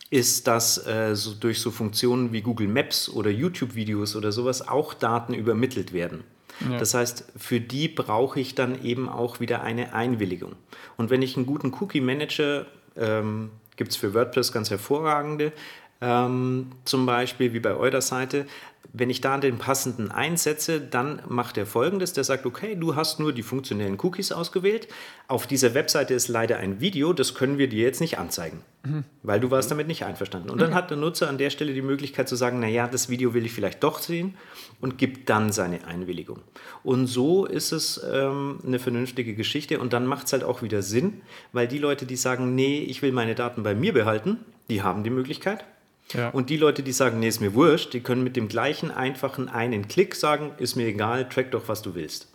ist, 0.10 0.48
dass 0.48 0.86
äh, 0.86 1.16
so 1.16 1.34
durch 1.34 1.60
so 1.60 1.72
Funktionen 1.72 2.32
wie 2.32 2.42
Google 2.42 2.68
Maps 2.68 3.10
oder 3.10 3.32
YouTube-Videos 3.32 4.16
oder 4.16 4.32
sowas 4.32 4.68
auch 4.68 4.94
Daten 4.94 5.34
übermittelt 5.34 5.92
werden. 5.92 6.24
Das 6.80 6.94
heißt, 6.94 7.26
für 7.36 7.60
die 7.60 7.88
brauche 7.88 8.40
ich 8.40 8.56
dann 8.56 8.84
eben 8.84 9.10
auch 9.10 9.40
wieder 9.40 9.64
eine 9.64 9.94
Einwilligung. 9.94 10.54
Und 10.98 11.10
wenn 11.10 11.22
ich 11.22 11.36
einen 11.36 11.46
guten 11.46 11.74
Cookie-Manager, 11.74 12.66
ähm, 12.96 13.52
gibt 13.76 13.92
es 13.92 13.98
für 13.98 14.14
WordPress 14.14 14.52
ganz 14.52 14.70
hervorragende, 14.70 15.52
ähm, 16.04 16.72
zum 16.84 17.06
Beispiel 17.06 17.54
wie 17.54 17.62
bei 17.62 17.74
eurer 17.74 18.02
Seite, 18.02 18.46
wenn 18.92 19.10
ich 19.10 19.22
da 19.22 19.38
den 19.38 19.58
passenden 19.58 20.12
einsetze, 20.12 20.82
dann 20.82 21.22
macht 21.28 21.58
er 21.58 21.66
folgendes: 21.66 22.12
Der 22.12 22.26
sagt, 22.26 22.46
okay, 22.46 22.76
du 22.76 22.96
hast 22.96 23.22
nur 23.22 23.32
die 23.32 23.42
funktionellen 23.42 23.98
Cookies 24.02 24.34
ausgewählt. 24.34 24.90
Auf 25.30 25.48
dieser 25.48 25.74
Webseite 25.74 26.14
ist 26.14 26.28
leider 26.28 26.58
ein 26.58 26.82
Video, 26.82 27.14
das 27.14 27.34
können 27.34 27.58
wir 27.58 27.70
dir 27.70 27.84
jetzt 27.84 28.02
nicht 28.02 28.20
anzeigen, 28.20 28.62
mhm. 28.84 29.06
weil 29.24 29.40
du 29.40 29.50
warst 29.50 29.72
damit 29.72 29.88
nicht 29.88 30.04
einverstanden. 30.04 30.50
Und 30.50 30.60
dann 30.60 30.76
hat 30.76 30.90
der 30.90 30.98
Nutzer 30.98 31.30
an 31.30 31.38
der 31.38 31.50
Stelle 31.50 31.74
die 31.74 31.82
Möglichkeit 31.82 32.28
zu 32.28 32.36
sagen: 32.36 32.60
Naja, 32.60 32.88
das 32.88 33.08
Video 33.08 33.34
will 33.34 33.46
ich 33.46 33.54
vielleicht 33.54 33.82
doch 33.82 34.00
sehen 34.00 34.36
und 34.82 34.98
gibt 34.98 35.30
dann 35.30 35.54
seine 35.54 35.88
Einwilligung. 35.88 36.42
Und 36.84 37.08
so 37.08 37.46
ist 37.46 37.72
es 37.72 38.04
ähm, 38.12 38.60
eine 38.68 38.80
vernünftige 38.80 39.36
Geschichte 39.36 39.80
und 39.80 39.94
dann 39.94 40.06
macht 40.06 40.26
es 40.26 40.34
halt 40.34 40.44
auch 40.44 40.62
wieder 40.62 40.82
Sinn, 40.82 41.22
weil 41.54 41.70
die 41.70 41.80
Leute, 41.80 42.06
die 42.06 42.18
sagen: 42.18 42.56
Nee, 42.56 42.80
ich 42.80 43.02
will 43.02 43.14
meine 43.14 43.36
Daten 43.36 43.64
bei 43.64 43.74
mir 43.74 43.94
behalten, 43.94 44.40
die 44.70 44.82
haben 44.82 45.06
die 45.06 45.10
Möglichkeit. 45.10 45.64
Ja. 46.14 46.30
Und 46.30 46.50
die 46.50 46.58
Leute, 46.58 46.84
die 46.84 46.92
sagen, 46.92 47.20
nee, 47.20 47.28
ist 47.28 47.42
mir 47.42 47.54
wurscht, 47.54 47.94
die 47.94 48.02
können 48.02 48.24
mit 48.24 48.36
dem 48.36 48.48
gleichen 48.48 48.92
einfachen 48.92 49.50
einen 49.50 49.88
Klick 49.88 50.16
sagen, 50.16 50.52
ist 50.58 50.76
mir 50.76 50.88
egal, 50.88 51.28
track 51.30 51.52
doch, 51.52 51.68
was 51.68 51.82
du 51.82 51.96
willst. 51.96 52.28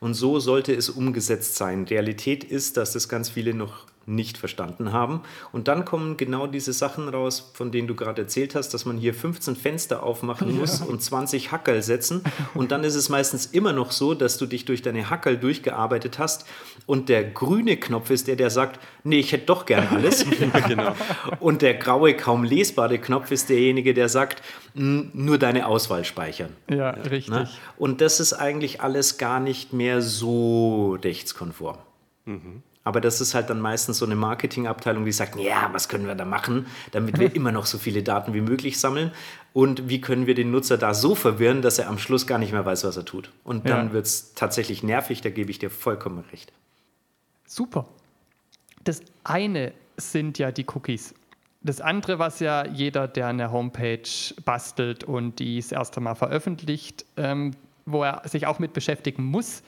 Und 0.00 0.14
so 0.14 0.40
sollte 0.40 0.74
es 0.74 0.88
umgesetzt 0.88 1.56
sein. 1.56 1.84
Realität 1.84 2.44
ist, 2.44 2.76
dass 2.76 2.92
das 2.92 3.08
ganz 3.08 3.28
viele 3.28 3.52
noch 3.52 3.86
nicht 4.06 4.38
verstanden 4.38 4.92
haben. 4.92 5.20
Und 5.52 5.68
dann 5.68 5.84
kommen 5.84 6.16
genau 6.16 6.46
diese 6.46 6.72
Sachen 6.72 7.08
raus, 7.08 7.50
von 7.54 7.72
denen 7.72 7.88
du 7.88 7.94
gerade 7.94 8.22
erzählt 8.22 8.54
hast, 8.54 8.70
dass 8.70 8.84
man 8.84 8.96
hier 8.96 9.12
15 9.12 9.56
Fenster 9.56 10.02
aufmachen 10.04 10.56
muss 10.56 10.80
ja. 10.80 10.86
und 10.86 11.02
20 11.02 11.50
Hackerl 11.50 11.82
setzen. 11.82 12.22
Und 12.54 12.70
dann 12.70 12.84
ist 12.84 12.94
es 12.94 13.08
meistens 13.08 13.46
immer 13.46 13.72
noch 13.72 13.90
so, 13.90 14.14
dass 14.14 14.38
du 14.38 14.46
dich 14.46 14.64
durch 14.64 14.82
deine 14.82 15.10
Hackerl 15.10 15.36
durchgearbeitet 15.36 16.18
hast 16.18 16.46
und 16.86 17.08
der 17.08 17.24
grüne 17.24 17.76
Knopf 17.76 18.10
ist 18.10 18.28
der, 18.28 18.36
der 18.36 18.50
sagt, 18.50 18.80
nee, 19.02 19.18
ich 19.18 19.32
hätte 19.32 19.46
doch 19.46 19.66
gern 19.66 19.88
alles. 19.88 20.24
ja, 20.54 20.60
genau. 20.60 20.94
Und 21.40 21.62
der 21.62 21.74
graue, 21.74 22.14
kaum 22.14 22.44
lesbare 22.44 22.98
Knopf 22.98 23.32
ist 23.32 23.48
derjenige, 23.48 23.92
der 23.92 24.08
sagt, 24.08 24.42
nur 24.74 25.38
deine 25.38 25.66
Auswahl 25.66 26.04
speichern. 26.04 26.50
Ja, 26.68 26.90
richtig. 26.90 27.28
Ne? 27.28 27.48
Und 27.76 28.00
das 28.00 28.20
ist 28.20 28.34
eigentlich 28.34 28.80
alles 28.82 29.18
gar 29.18 29.40
nicht 29.40 29.72
mehr 29.72 30.00
so 30.02 30.98
rechtskonform. 31.02 31.78
Mhm. 32.26 32.62
Aber 32.86 33.00
das 33.00 33.20
ist 33.20 33.34
halt 33.34 33.50
dann 33.50 33.60
meistens 33.60 33.98
so 33.98 34.04
eine 34.04 34.14
Marketingabteilung, 34.14 35.04
die 35.04 35.10
sagt, 35.10 35.34
ja, 35.40 35.70
was 35.72 35.88
können 35.88 36.06
wir 36.06 36.14
da 36.14 36.24
machen, 36.24 36.66
damit 36.92 37.18
wir 37.18 37.34
immer 37.34 37.50
noch 37.50 37.66
so 37.66 37.78
viele 37.78 38.04
Daten 38.04 38.32
wie 38.32 38.40
möglich 38.40 38.78
sammeln 38.78 39.10
und 39.52 39.88
wie 39.88 40.00
können 40.00 40.28
wir 40.28 40.36
den 40.36 40.52
Nutzer 40.52 40.78
da 40.78 40.94
so 40.94 41.16
verwirren, 41.16 41.62
dass 41.62 41.80
er 41.80 41.88
am 41.88 41.98
Schluss 41.98 42.28
gar 42.28 42.38
nicht 42.38 42.52
mehr 42.52 42.64
weiß, 42.64 42.84
was 42.84 42.96
er 42.96 43.04
tut. 43.04 43.32
Und 43.42 43.68
dann 43.68 43.88
ja. 43.88 43.92
wird 43.92 44.06
es 44.06 44.34
tatsächlich 44.34 44.84
nervig, 44.84 45.20
da 45.20 45.30
gebe 45.30 45.50
ich 45.50 45.58
dir 45.58 45.68
vollkommen 45.68 46.22
recht. 46.30 46.52
Super. 47.44 47.88
Das 48.84 49.00
eine 49.24 49.72
sind 49.96 50.38
ja 50.38 50.52
die 50.52 50.64
Cookies. 50.72 51.12
Das 51.62 51.80
andere, 51.80 52.20
was 52.20 52.38
ja 52.38 52.68
jeder, 52.68 53.08
der 53.08 53.26
eine 53.26 53.50
Homepage 53.50 54.08
bastelt 54.44 55.02
und 55.02 55.40
die 55.40 55.56
das 55.56 55.72
erste 55.72 56.00
Mal 56.00 56.14
veröffentlicht, 56.14 57.04
ähm, 57.16 57.50
wo 57.84 58.04
er 58.04 58.22
sich 58.28 58.46
auch 58.46 58.60
mit 58.60 58.74
beschäftigen 58.74 59.24
muss, 59.24 59.64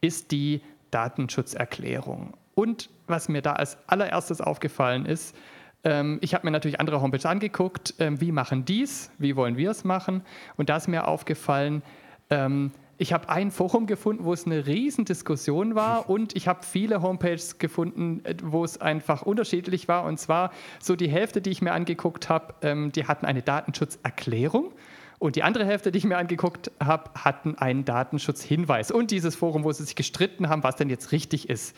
ist 0.00 0.32
die 0.32 0.62
Datenschutzerklärung. 0.90 2.34
Und 2.58 2.88
was 3.06 3.28
mir 3.28 3.42
da 3.42 3.52
als 3.52 3.76
allererstes 3.86 4.40
aufgefallen 4.40 5.04
ist, 5.04 5.36
ähm, 5.84 6.18
ich 6.22 6.32
habe 6.32 6.46
mir 6.46 6.50
natürlich 6.50 6.80
andere 6.80 7.02
Homepages 7.02 7.26
angeguckt, 7.26 7.94
ähm, 7.98 8.18
wie 8.20 8.32
machen 8.32 8.64
dies, 8.64 9.10
wie 9.18 9.36
wollen 9.36 9.58
wir 9.58 9.70
es 9.70 9.84
machen. 9.84 10.22
Und 10.56 10.70
da 10.70 10.78
ist 10.78 10.88
mir 10.88 11.06
aufgefallen, 11.06 11.82
ähm, 12.30 12.72
ich 12.96 13.12
habe 13.12 13.28
ein 13.28 13.50
Forum 13.50 13.86
gefunden, 13.86 14.24
wo 14.24 14.32
es 14.32 14.46
eine 14.46 14.66
Riesendiskussion 14.66 15.74
war 15.74 16.08
und 16.10 16.34
ich 16.34 16.48
habe 16.48 16.60
viele 16.62 17.02
Homepages 17.02 17.58
gefunden, 17.58 18.24
äh, 18.24 18.36
wo 18.42 18.64
es 18.64 18.80
einfach 18.80 19.20
unterschiedlich 19.20 19.86
war. 19.86 20.04
Und 20.04 20.18
zwar 20.18 20.50
so 20.80 20.96
die 20.96 21.10
Hälfte, 21.10 21.42
die 21.42 21.50
ich 21.50 21.60
mir 21.60 21.72
angeguckt 21.72 22.30
habe, 22.30 22.54
ähm, 22.62 22.90
die 22.90 23.06
hatten 23.06 23.26
eine 23.26 23.42
Datenschutzerklärung. 23.42 24.72
Und 25.18 25.36
die 25.36 25.42
andere 25.42 25.66
Hälfte, 25.66 25.92
die 25.92 25.98
ich 25.98 26.04
mir 26.04 26.16
angeguckt 26.16 26.70
habe, 26.82 27.10
hatten 27.14 27.54
einen 27.54 27.84
Datenschutzhinweis. 27.84 28.90
Und 28.90 29.10
dieses 29.10 29.36
Forum, 29.36 29.64
wo 29.64 29.72
sie 29.72 29.84
sich 29.84 29.94
gestritten 29.94 30.48
haben, 30.48 30.62
was 30.62 30.76
denn 30.76 30.90
jetzt 30.90 31.12
richtig 31.12 31.48
ist. 31.48 31.76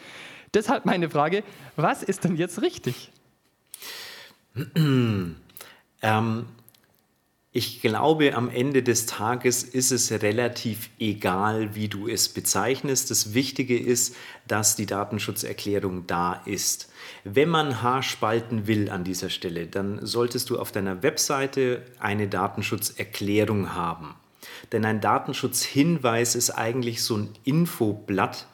Deshalb 0.55 0.85
meine 0.85 1.11
Frage, 1.11 1.45
was 1.76 2.02
ist 2.02 2.25
denn 2.25 2.37
jetzt 2.37 2.62
richtig? 2.62 3.11
ähm, 6.02 6.47
ich 7.50 7.81
glaube, 7.81 8.35
am 8.35 8.50
Ende 8.50 8.83
des 8.83 9.07
Tages 9.07 9.62
ist 9.62 9.90
es 9.90 10.12
relativ 10.12 10.90
egal, 10.99 11.75
wie 11.75 11.88
du 11.88 12.07
es 12.07 12.28
bezeichnest. 12.28 13.11
Das 13.11 13.35
Wichtige 13.35 13.78
ist, 13.78 14.14
dass 14.47 14.76
die 14.76 14.87
Datenschutzerklärung 14.87 16.07
da 16.07 16.43
ist. 16.45 16.90
Wenn 17.25 17.49
man 17.49 17.83
Haarspalten 17.83 18.67
will 18.67 18.90
an 18.90 19.02
dieser 19.02 19.31
Stelle, 19.31 19.67
dann 19.67 20.05
solltest 20.05 20.50
du 20.50 20.59
auf 20.59 20.73
deiner 20.73 21.02
Webseite 21.02 21.83
eine 21.99 22.28
Datenschutzerklärung 22.28 23.75
haben. 23.75 24.14
Denn 24.71 24.85
ein 24.85 25.00
Datenschutzhinweis 25.00 26.35
ist 26.35 26.50
eigentlich 26.50 27.02
so 27.02 27.17
ein 27.17 27.31
Infoblatt, 27.45 28.47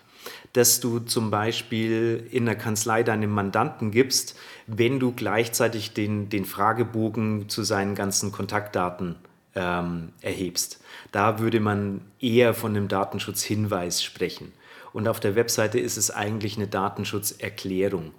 dass 0.53 0.81
du 0.81 1.01
zum 1.01 1.31
Beispiel 1.31 2.27
in 2.31 2.47
der 2.47 2.57
Kanzlei 2.57 3.03
deinem 3.03 3.31
Mandanten 3.31 3.91
gibst, 3.91 4.37
wenn 4.67 5.01
du 5.01 5.13
gleichzeitig 5.13 5.93
den, 5.93 6.29
den 6.29 6.45
Fragebogen 6.45 7.49
zu 7.49 7.63
seinen 7.63 7.95
ganzen 7.95 8.33
Kontaktdaten 8.33 9.17
ähm, 9.55 10.11
erhebst. 10.21 10.81
Da 11.13 11.39
würde 11.39 11.61
man 11.61 12.01
eher 12.21 12.55
von 12.55 12.77
einem 12.77 12.89
Datenschutzhinweis 12.89 14.03
sprechen. 14.03 14.53
Und 14.93 15.09
auf 15.09 15.21
der 15.21 15.35
Webseite 15.35 15.79
ist 15.79 15.97
es 15.97 16.11
eigentlich 16.11 16.57
eine 16.57 16.69
Datenschutzerklärung. 16.69 18.13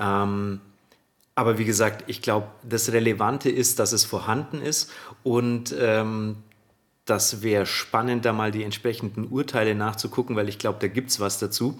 Ähm, 0.00 0.60
aber 1.34 1.58
wie 1.58 1.64
gesagt, 1.64 2.04
ich 2.08 2.20
glaube, 2.20 2.48
das 2.68 2.90
Relevante 2.90 3.48
ist, 3.48 3.78
dass 3.78 3.92
es 3.92 4.04
vorhanden 4.04 4.60
ist 4.60 4.90
und 5.22 5.72
ähm, 5.78 6.38
das 7.08 7.42
wäre 7.42 7.66
spannend, 7.66 8.24
da 8.24 8.32
mal 8.32 8.50
die 8.50 8.62
entsprechenden 8.62 9.26
Urteile 9.28 9.74
nachzugucken, 9.74 10.36
weil 10.36 10.48
ich 10.48 10.58
glaube, 10.58 10.78
da 10.80 10.88
gibt 10.88 11.10
es 11.10 11.20
was 11.20 11.38
dazu. 11.38 11.78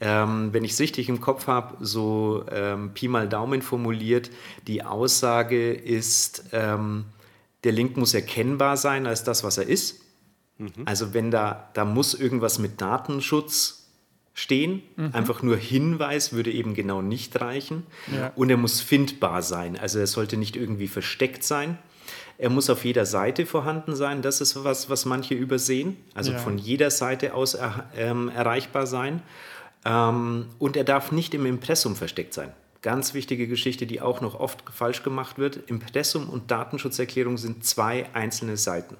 Ähm, 0.00 0.52
wenn 0.52 0.64
ich 0.64 0.72
es 0.72 0.80
richtig 0.80 1.08
im 1.08 1.20
Kopf 1.20 1.46
habe, 1.46 1.76
so 1.84 2.44
ähm, 2.50 2.92
Pi 2.92 3.06
mal 3.06 3.28
Daumen 3.28 3.62
formuliert, 3.62 4.30
die 4.66 4.82
Aussage 4.82 5.72
ist, 5.72 6.44
ähm, 6.52 7.04
der 7.64 7.72
Link 7.72 7.96
muss 7.96 8.14
erkennbar 8.14 8.76
sein 8.76 9.06
als 9.06 9.22
das, 9.22 9.44
was 9.44 9.58
er 9.58 9.68
ist. 9.68 10.00
Mhm. 10.58 10.70
Also 10.86 11.14
wenn 11.14 11.30
da, 11.30 11.70
da 11.74 11.84
muss 11.84 12.14
irgendwas 12.14 12.58
mit 12.58 12.80
Datenschutz 12.80 13.86
stehen, 14.34 14.82
mhm. 14.96 15.10
einfach 15.12 15.42
nur 15.42 15.56
Hinweis 15.56 16.32
würde 16.32 16.50
eben 16.50 16.74
genau 16.74 17.02
nicht 17.02 17.40
reichen. 17.40 17.86
Ja. 18.12 18.32
Und 18.34 18.50
er 18.50 18.56
muss 18.56 18.80
findbar 18.80 19.42
sein, 19.42 19.78
also 19.78 19.98
er 19.98 20.06
sollte 20.06 20.36
nicht 20.36 20.56
irgendwie 20.56 20.88
versteckt 20.88 21.44
sein. 21.44 21.78
Er 22.42 22.50
muss 22.50 22.68
auf 22.70 22.84
jeder 22.84 23.06
Seite 23.06 23.46
vorhanden 23.46 23.94
sein. 23.94 24.20
Das 24.20 24.40
ist 24.40 24.64
was, 24.64 24.90
was 24.90 25.04
manche 25.04 25.32
übersehen. 25.32 25.96
Also 26.12 26.32
ja. 26.32 26.38
von 26.38 26.58
jeder 26.58 26.90
Seite 26.90 27.34
aus 27.34 27.54
er, 27.54 27.88
ähm, 27.96 28.28
erreichbar 28.34 28.88
sein. 28.88 29.22
Ähm, 29.84 30.46
und 30.58 30.76
er 30.76 30.82
darf 30.82 31.12
nicht 31.12 31.34
im 31.34 31.46
Impressum 31.46 31.94
versteckt 31.94 32.34
sein. 32.34 32.50
Ganz 32.80 33.14
wichtige 33.14 33.46
Geschichte, 33.46 33.86
die 33.86 34.00
auch 34.00 34.20
noch 34.20 34.40
oft 34.40 34.64
falsch 34.72 35.04
gemacht 35.04 35.38
wird. 35.38 35.70
Impressum 35.70 36.28
und 36.28 36.50
Datenschutzerklärung 36.50 37.38
sind 37.38 37.64
zwei 37.64 38.06
einzelne 38.12 38.56
Seiten. 38.56 38.96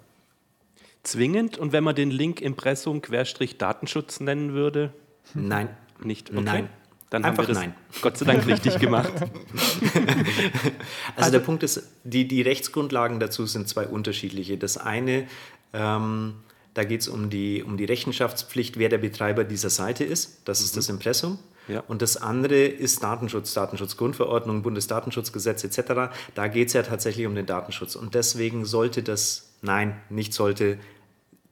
Zwingend? 1.02 1.58
Und 1.58 1.72
wenn 1.72 1.82
man 1.82 1.96
den 1.96 2.12
Link 2.12 2.40
Impressum 2.40 3.02
Querstrich 3.02 3.58
Datenschutz 3.58 4.20
nennen 4.20 4.52
würde? 4.52 4.92
Nein. 5.34 5.68
Nicht? 6.00 6.30
Okay. 6.30 6.42
Nein. 6.42 6.68
Dann 7.12 7.24
Einfach 7.26 7.42
haben 7.42 7.48
wir 7.48 7.54
das 7.54 7.62
nein. 7.62 7.74
Gott 8.00 8.16
sei 8.16 8.24
Dank 8.24 8.46
richtig 8.46 8.78
gemacht. 8.78 9.12
also, 9.12 9.28
also, 11.16 11.30
der 11.30 11.40
Punkt 11.40 11.62
ist, 11.62 11.82
die, 12.04 12.26
die 12.26 12.40
Rechtsgrundlagen 12.40 13.20
dazu 13.20 13.44
sind 13.44 13.68
zwei 13.68 13.86
unterschiedliche. 13.86 14.56
Das 14.56 14.78
eine, 14.78 15.26
ähm, 15.74 16.36
da 16.72 16.84
geht 16.84 17.02
es 17.02 17.08
um 17.08 17.28
die, 17.28 17.62
um 17.62 17.76
die 17.76 17.84
Rechenschaftspflicht, 17.84 18.78
wer 18.78 18.88
der 18.88 18.96
Betreiber 18.96 19.44
dieser 19.44 19.68
Seite 19.68 20.04
ist. 20.04 20.40
Das 20.46 20.60
mhm. 20.60 20.64
ist 20.64 20.76
das 20.78 20.88
Impressum. 20.88 21.38
Ja. 21.68 21.80
Und 21.86 22.00
das 22.00 22.16
andere 22.16 22.64
ist 22.64 23.02
Datenschutz, 23.02 23.52
Datenschutzgrundverordnung, 23.52 24.62
Bundesdatenschutzgesetz 24.62 25.64
etc. 25.64 26.14
Da 26.34 26.48
geht 26.48 26.68
es 26.68 26.72
ja 26.72 26.82
tatsächlich 26.82 27.26
um 27.26 27.34
den 27.34 27.44
Datenschutz. 27.44 27.94
Und 27.94 28.14
deswegen 28.14 28.64
sollte 28.64 29.02
das, 29.02 29.52
nein, 29.60 30.00
nicht 30.08 30.32
sollte, 30.32 30.78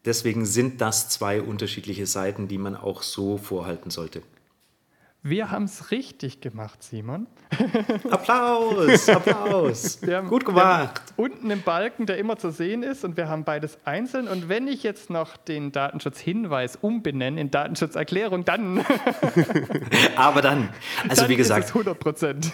deswegen 0.07 0.47
sind 0.47 0.81
das 0.81 1.11
zwei 1.11 1.43
unterschiedliche 1.43 2.07
Seiten, 2.07 2.49
die 2.49 2.57
man 2.57 2.77
auch 2.77 3.03
so 3.03 3.37
vorhalten 3.37 3.91
sollte. 3.91 4.23
Wir 5.23 5.51
haben 5.51 5.65
es 5.65 5.91
richtig 5.91 6.41
gemacht, 6.41 6.83
Simon. 6.83 7.27
Applaus, 8.11 9.07
Applaus. 9.07 9.99
Haben, 10.11 10.29
Gut 10.29 10.47
gemacht. 10.47 11.03
unten 11.17 11.51
im 11.51 11.61
Balken, 11.61 12.07
der 12.07 12.17
immer 12.17 12.39
zu 12.39 12.51
sehen 12.51 12.83
ist, 12.83 13.05
und 13.05 13.19
wir 13.19 13.29
haben 13.29 13.45
beides 13.45 13.77
einzeln. 13.85 14.29
Und 14.29 14.49
wenn 14.49 14.67
ich 14.67 14.83
jetzt 14.83 15.11
noch 15.11 15.37
den 15.37 15.73
Datenschutzhinweis 15.73 16.77
umbenenne 16.77 17.39
in 17.39 17.51
Datenschutzerklärung, 17.51 18.47
dann. 18.47 18.83
Aber 20.17 20.41
dann, 20.41 20.71
also 21.07 21.23
dann 21.23 21.31
wie 21.31 21.37
gesagt, 21.37 21.65
ist 21.65 21.71
es 21.71 21.77
100 21.77 21.99
Prozent. 21.99 22.53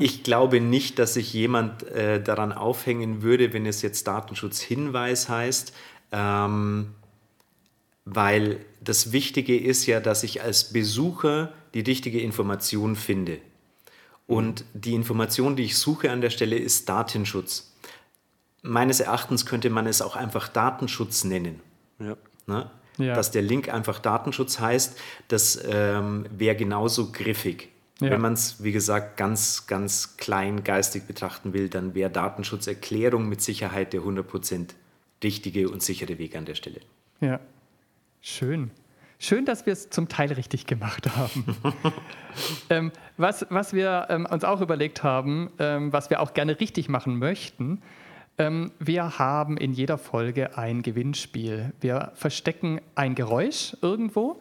ich 0.00 0.24
glaube 0.24 0.60
nicht, 0.60 0.98
dass 0.98 1.14
sich 1.14 1.32
jemand 1.32 1.84
äh, 1.84 2.20
daran 2.20 2.50
aufhängen 2.52 3.22
würde, 3.22 3.52
wenn 3.52 3.64
es 3.64 3.80
jetzt 3.82 4.08
Datenschutzhinweis 4.08 5.28
heißt. 5.28 5.72
Ähm, 6.10 6.94
weil 8.04 8.58
das 8.80 9.12
Wichtige 9.12 9.56
ist 9.56 9.86
ja, 9.86 10.00
dass 10.00 10.24
ich 10.24 10.42
als 10.42 10.72
Besucher 10.72 11.52
die 11.74 11.80
richtige 11.80 12.20
Information 12.20 12.96
finde. 12.96 13.38
Und 14.26 14.64
die 14.74 14.94
Information, 14.94 15.56
die 15.56 15.64
ich 15.64 15.78
suche 15.78 16.10
an 16.10 16.20
der 16.20 16.30
Stelle, 16.30 16.56
ist 16.56 16.88
Datenschutz. 16.88 17.72
meines 18.62 19.00
Erachtens 19.00 19.46
könnte 19.46 19.70
man 19.70 19.86
es 19.86 20.02
auch 20.02 20.16
einfach 20.16 20.48
Datenschutz 20.48 21.24
nennen. 21.24 21.60
Ja. 21.98 22.16
Ne? 22.46 22.70
Ja. 22.98 23.14
Dass 23.14 23.30
der 23.30 23.42
Link 23.42 23.72
einfach 23.72 24.00
Datenschutz 24.00 24.58
heißt, 24.58 24.98
das 25.28 25.62
ähm, 25.64 26.26
wäre 26.36 26.56
genauso 26.56 27.12
griffig. 27.12 27.70
Ja. 28.00 28.10
Wenn 28.10 28.20
man 28.20 28.34
es, 28.34 28.62
wie 28.62 28.72
gesagt, 28.72 29.16
ganz, 29.16 29.66
ganz 29.66 30.16
klein 30.16 30.62
geistig 30.62 31.06
betrachten 31.06 31.52
will, 31.52 31.68
dann 31.68 31.94
wäre 31.94 32.10
Datenschutzerklärung 32.10 33.28
mit 33.28 33.40
Sicherheit 33.40 33.92
der 33.92 34.02
100% 34.02 34.70
richtige 35.22 35.68
und 35.68 35.82
sichere 35.82 36.18
Weg 36.18 36.36
an 36.36 36.44
der 36.44 36.54
Stelle. 36.54 36.80
Ja. 37.20 37.40
Schön. 38.20 38.70
Schön, 39.20 39.44
dass 39.44 39.66
wir 39.66 39.72
es 39.72 39.90
zum 39.90 40.08
Teil 40.08 40.32
richtig 40.32 40.66
gemacht 40.66 41.08
haben. 41.16 41.44
ähm, 42.70 42.92
was, 43.16 43.46
was 43.50 43.72
wir 43.72 44.06
ähm, 44.10 44.26
uns 44.26 44.44
auch 44.44 44.60
überlegt 44.60 45.02
haben, 45.02 45.50
ähm, 45.58 45.92
was 45.92 46.08
wir 46.08 46.20
auch 46.20 46.34
gerne 46.34 46.60
richtig 46.60 46.88
machen 46.88 47.18
möchten, 47.18 47.82
ähm, 48.38 48.70
wir 48.78 49.18
haben 49.18 49.56
in 49.56 49.72
jeder 49.72 49.98
Folge 49.98 50.56
ein 50.56 50.82
Gewinnspiel. 50.82 51.72
Wir 51.80 52.12
verstecken 52.14 52.80
ein 52.94 53.16
Geräusch 53.16 53.76
irgendwo 53.82 54.40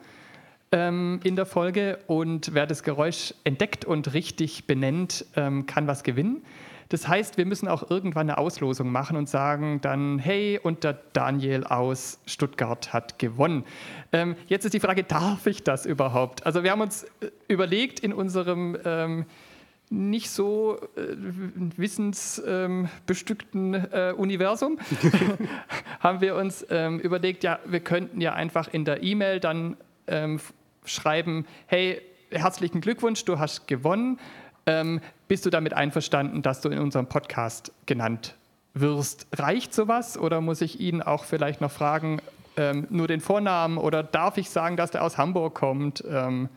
ähm, 0.72 1.22
in 1.24 1.36
der 1.36 1.48
Folge 1.48 1.98
und 2.05 2.53
wer 2.53 2.67
das 2.67 2.84
Geräusch 2.84 3.34
entdeckt 3.43 3.84
und 3.84 4.13
richtig 4.13 4.67
benennt, 4.67 5.25
ähm, 5.36 5.65
kann 5.65 5.88
was 5.88 6.03
gewinnen. 6.03 6.43
Das 6.89 7.08
heißt, 7.08 7.38
wir 7.38 7.46
müssen 7.46 7.67
auch 7.67 7.89
irgendwann 7.89 8.29
eine 8.29 8.38
Auslosung 8.38 8.91
machen 8.91 9.17
und 9.17 9.27
sagen 9.27 9.82
dann, 9.82 10.20
hey, 10.20 10.60
und 10.62 10.84
der 10.84 11.00
Daniel 11.13 11.63
aus 11.63 12.20
Stuttgart 12.25 12.94
hat 12.94 13.20
gewonnen. 13.20 13.65
Ähm, 14.12 14.36
jetzt 14.48 14.65
ist 14.65 14.74
die 14.74 14.79
Frage, 14.79 15.03
darf 15.03 15.48
ich 15.48 15.63
das 15.63 15.86
überhaupt? 15.86 16.46
Also 16.46 16.63
wir 16.63 16.72
haben 16.72 16.82
uns 16.82 17.03
äh, 17.03 17.32
überlegt 17.48 18.00
in 18.00 18.13
unserem 18.13 18.77
ähm, 18.86 19.25
nicht 19.89 20.29
so 20.29 20.77
äh, 20.96 21.15
wissensbestückten 21.77 23.74
äh, 23.74 24.13
Universum, 24.15 24.79
haben 26.00 26.22
wir 26.22 26.36
uns 26.36 26.65
ähm, 26.70 27.00
überlegt, 27.00 27.44
ja, 27.44 27.60
wir 27.65 27.79
könnten 27.79 28.20
ja 28.20 28.34
einfach 28.34 28.67
in 28.67 28.86
der 28.86 29.01
E-Mail 29.03 29.39
dann 29.39 29.77
ähm, 30.08 30.39
schreiben, 30.84 31.46
hey, 31.67 32.01
herzlichen 32.32 32.82
Glückwunsch, 32.82 33.24
du 33.25 33.39
hast 33.39 33.67
gewonnen. 33.67 34.20
Bist 35.27 35.46
du 35.46 35.50
damit 35.50 35.74
einverstanden, 35.74 36.41
dass 36.41 36.62
du 36.62 36.69
in 36.69 36.79
unserem 36.79 37.07
Podcast 37.07 37.72
genannt 37.86 38.36
wirst? 38.74 39.27
Reicht 39.34 39.74
sowas 39.74 40.17
oder 40.17 40.39
muss 40.39 40.62
ich 40.62 40.79
ihn 40.79 41.01
auch 41.01 41.25
vielleicht 41.25 41.60
noch 41.60 41.72
fragen, 41.72 42.22
ähm, 42.55 42.88
nur 42.89 43.07
den 43.07 43.19
Vornamen 43.19 43.77
oder 43.77 44.03
darf 44.03 44.38
ich 44.38 44.50
sagen, 44.50 44.77
dass 44.77 44.91
der 44.91 45.03
aus 45.03 45.17
Hamburg 45.17 45.53
kommt? 45.53 46.03
Ähm, 46.10 46.50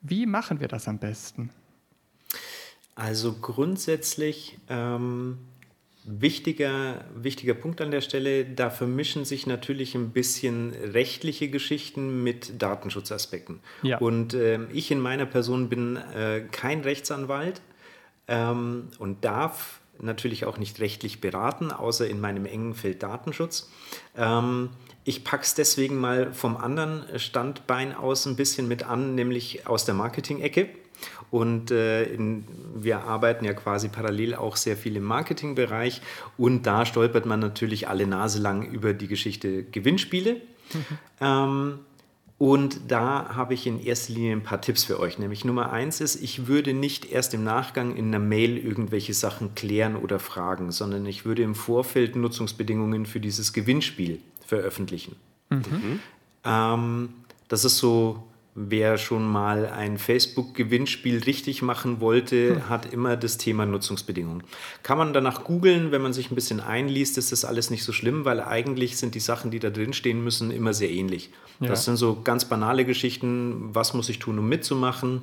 wie 0.00 0.26
machen 0.26 0.60
wir 0.60 0.68
das 0.68 0.88
am 0.88 0.98
besten? 0.98 1.50
Also 2.94 3.34
grundsätzlich 3.34 4.58
ähm, 4.68 5.38
wichtiger, 6.04 7.04
wichtiger 7.14 7.54
Punkt 7.54 7.80
an 7.80 7.90
der 7.90 8.00
Stelle, 8.00 8.44
da 8.44 8.70
vermischen 8.70 9.24
sich 9.24 9.46
natürlich 9.46 9.94
ein 9.94 10.10
bisschen 10.10 10.72
rechtliche 10.72 11.48
Geschichten 11.48 12.22
mit 12.22 12.60
Datenschutzaspekten. 12.60 13.60
Ja. 13.82 13.98
Und 13.98 14.34
ähm, 14.34 14.68
ich 14.72 14.90
in 14.90 15.00
meiner 15.00 15.26
Person 15.26 15.68
bin 15.68 15.96
äh, 15.96 16.42
kein 16.50 16.80
Rechtsanwalt 16.80 17.60
ähm, 18.28 18.88
und 18.98 19.24
darf 19.24 19.80
natürlich 20.00 20.44
auch 20.44 20.58
nicht 20.58 20.80
rechtlich 20.80 21.20
beraten, 21.20 21.70
außer 21.70 22.08
in 22.08 22.20
meinem 22.20 22.46
engen 22.46 22.74
Feld 22.74 23.02
Datenschutz. 23.02 23.70
Ähm, 24.16 24.70
ich 25.04 25.24
packe 25.24 25.42
es 25.42 25.54
deswegen 25.54 25.96
mal 25.98 26.32
vom 26.32 26.56
anderen 26.56 27.18
Standbein 27.18 27.94
aus 27.94 28.26
ein 28.26 28.36
bisschen 28.36 28.68
mit 28.68 28.84
an, 28.84 29.14
nämlich 29.14 29.66
aus 29.66 29.84
der 29.84 29.94
Marketing-Ecke. 29.94 30.68
Und 31.30 31.70
äh, 31.70 32.04
in, 32.04 32.44
wir 32.74 33.04
arbeiten 33.04 33.44
ja 33.44 33.54
quasi 33.54 33.88
parallel 33.88 34.34
auch 34.34 34.56
sehr 34.56 34.76
viel 34.76 34.96
im 34.96 35.02
Marketingbereich. 35.02 36.02
Und 36.36 36.66
da 36.66 36.84
stolpert 36.86 37.26
man 37.26 37.40
natürlich 37.40 37.88
alle 37.88 38.06
Nase 38.06 38.38
lang 38.40 38.70
über 38.70 38.92
die 38.92 39.08
Geschichte 39.08 39.64
Gewinnspiele. 39.64 40.40
Ähm, 41.20 41.80
und 42.42 42.80
da 42.88 43.36
habe 43.36 43.54
ich 43.54 43.68
in 43.68 43.80
erster 43.80 44.14
Linie 44.14 44.32
ein 44.32 44.42
paar 44.42 44.60
Tipps 44.60 44.82
für 44.82 44.98
euch. 44.98 45.16
Nämlich 45.16 45.44
Nummer 45.44 45.70
eins 45.70 46.00
ist, 46.00 46.20
ich 46.20 46.48
würde 46.48 46.74
nicht 46.74 47.04
erst 47.04 47.34
im 47.34 47.44
Nachgang 47.44 47.94
in 47.94 48.08
einer 48.08 48.18
Mail 48.18 48.58
irgendwelche 48.58 49.14
Sachen 49.14 49.54
klären 49.54 49.94
oder 49.94 50.18
fragen, 50.18 50.72
sondern 50.72 51.06
ich 51.06 51.24
würde 51.24 51.44
im 51.44 51.54
Vorfeld 51.54 52.16
Nutzungsbedingungen 52.16 53.06
für 53.06 53.20
dieses 53.20 53.52
Gewinnspiel 53.52 54.18
veröffentlichen. 54.44 55.14
Ähm, 56.44 57.10
das 57.46 57.64
ist 57.64 57.78
so, 57.78 58.24
wer 58.54 58.98
schon 58.98 59.26
mal 59.26 59.66
ein 59.66 59.96
Facebook-Gewinnspiel 59.96 61.22
richtig 61.24 61.62
machen 61.62 62.00
wollte, 62.00 62.68
hat 62.68 62.92
immer 62.92 63.16
das 63.16 63.38
Thema 63.38 63.64
Nutzungsbedingungen. 63.64 64.42
Kann 64.82 64.98
man 64.98 65.14
danach 65.14 65.44
googeln, 65.44 65.90
wenn 65.90 66.02
man 66.02 66.12
sich 66.12 66.30
ein 66.30 66.34
bisschen 66.34 66.60
einliest, 66.60 67.16
ist 67.16 67.32
das 67.32 67.46
alles 67.46 67.70
nicht 67.70 67.82
so 67.82 67.92
schlimm, 67.92 68.26
weil 68.26 68.42
eigentlich 68.42 68.98
sind 68.98 69.14
die 69.14 69.20
Sachen, 69.20 69.50
die 69.50 69.58
da 69.58 69.70
drin 69.70 69.94
stehen 69.94 70.22
müssen, 70.22 70.50
immer 70.50 70.74
sehr 70.74 70.90
ähnlich. 70.90 71.30
Ja. 71.60 71.68
Das 71.68 71.86
sind 71.86 71.96
so 71.96 72.20
ganz 72.22 72.44
banale 72.44 72.84
Geschichten, 72.84 73.70
was 73.74 73.94
muss 73.94 74.10
ich 74.10 74.18
tun, 74.18 74.38
um 74.38 74.48
mitzumachen, 74.48 75.22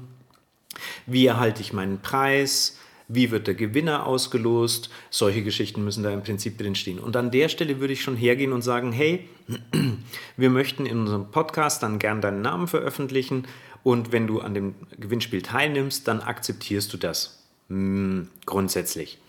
wie 1.05 1.27
erhalte 1.27 1.61
ich 1.61 1.71
meinen 1.71 1.99
Preis, 2.01 2.78
wie 3.09 3.31
wird 3.31 3.47
der 3.47 3.55
Gewinner 3.55 4.05
ausgelost, 4.05 4.89
solche 5.09 5.43
Geschichten 5.43 5.83
müssen 5.83 6.03
da 6.03 6.13
im 6.13 6.23
Prinzip 6.23 6.57
drinstehen. 6.57 6.99
Und 6.99 7.17
an 7.17 7.31
der 7.31 7.49
Stelle 7.49 7.81
würde 7.81 7.93
ich 7.93 8.01
schon 8.01 8.15
hergehen 8.15 8.53
und 8.53 8.61
sagen, 8.61 8.93
hey, 8.93 9.27
wir 10.37 10.49
möchten 10.49 10.85
in 10.85 10.99
unserem 11.01 11.29
Podcast 11.31 11.83
dann 11.83 11.99
gern 11.99 12.21
deinen 12.21 12.41
Namen 12.41 12.67
veröffentlichen 12.67 13.45
und 13.83 14.13
wenn 14.13 14.27
du 14.27 14.39
an 14.39 14.53
dem 14.53 14.75
Gewinnspiel 14.97 15.41
teilnimmst, 15.41 16.07
dann 16.07 16.21
akzeptierst 16.21 16.93
du 16.93 16.97
das 16.97 17.39
Hm, 17.69 18.27
grundsätzlich. 18.45 19.19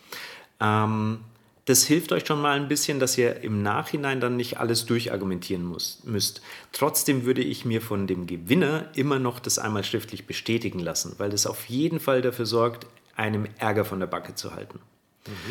Ähm, 0.60 1.20
das 1.66 1.84
hilft 1.84 2.10
euch 2.12 2.26
schon 2.26 2.40
mal 2.40 2.58
ein 2.58 2.68
bisschen, 2.68 2.98
dass 2.98 3.16
ihr 3.16 3.42
im 3.42 3.62
Nachhinein 3.62 4.20
dann 4.20 4.36
nicht 4.36 4.58
alles 4.58 4.86
durchargumentieren 4.86 5.64
muss, 5.64 6.00
müsst. 6.04 6.40
Trotzdem 6.72 7.24
würde 7.24 7.42
ich 7.42 7.64
mir 7.64 7.80
von 7.80 8.06
dem 8.06 8.26
Gewinner 8.26 8.88
immer 8.94 9.18
noch 9.18 9.38
das 9.38 9.58
einmal 9.58 9.84
schriftlich 9.84 10.26
bestätigen 10.26 10.80
lassen, 10.80 11.14
weil 11.18 11.30
das 11.30 11.46
auf 11.46 11.66
jeden 11.66 12.00
Fall 12.00 12.22
dafür 12.22 12.46
sorgt, 12.46 12.86
einem 13.20 13.46
Ärger 13.58 13.84
von 13.84 14.00
der 14.00 14.06
Backe 14.06 14.34
zu 14.34 14.54
halten. 14.54 14.80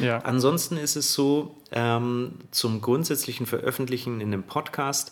Ja. 0.01 0.17
Ansonsten 0.19 0.77
ist 0.77 0.95
es 0.95 1.13
so, 1.13 1.55
ähm, 1.71 2.33
zum 2.51 2.81
grundsätzlichen 2.81 3.45
Veröffentlichen 3.45 4.19
in 4.19 4.33
einem 4.33 4.43
Podcast, 4.43 5.11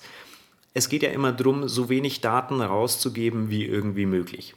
es 0.74 0.89
geht 0.89 1.04
ja 1.04 1.10
immer 1.10 1.32
darum, 1.32 1.67
so 1.67 1.89
wenig 1.89 2.22
Daten 2.22 2.62
rauszugeben 2.62 3.50
wie 3.50 3.65
irgendwie 3.65 4.06
möglich. 4.06 4.56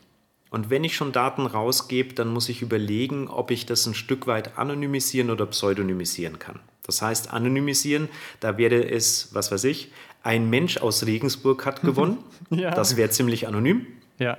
Und 0.50 0.68
wenn 0.68 0.82
ich 0.82 0.96
schon 0.96 1.12
Daten 1.12 1.46
rausgebe, 1.46 2.14
dann 2.14 2.28
muss 2.28 2.48
ich 2.48 2.62
überlegen, 2.62 3.28
ob 3.28 3.50
ich 3.50 3.66
das 3.66 3.86
ein 3.86 3.94
Stück 3.94 4.26
weit 4.26 4.58
anonymisieren 4.58 5.30
oder 5.30 5.46
pseudonymisieren 5.46 6.38
kann. 6.38 6.58
Das 6.84 7.02
heißt, 7.02 7.32
anonymisieren, 7.32 8.08
da 8.40 8.58
wäre 8.58 8.90
es, 8.90 9.32
was 9.32 9.52
weiß 9.52 9.64
ich, 9.64 9.92
ein 10.22 10.50
Mensch 10.50 10.78
aus 10.78 11.06
Regensburg 11.06 11.64
hat 11.66 11.82
gewonnen. 11.82 12.18
Ja. 12.50 12.72
Das 12.72 12.96
wäre 12.96 13.10
ziemlich 13.10 13.46
anonym. 13.46 13.86
Ja. 14.18 14.38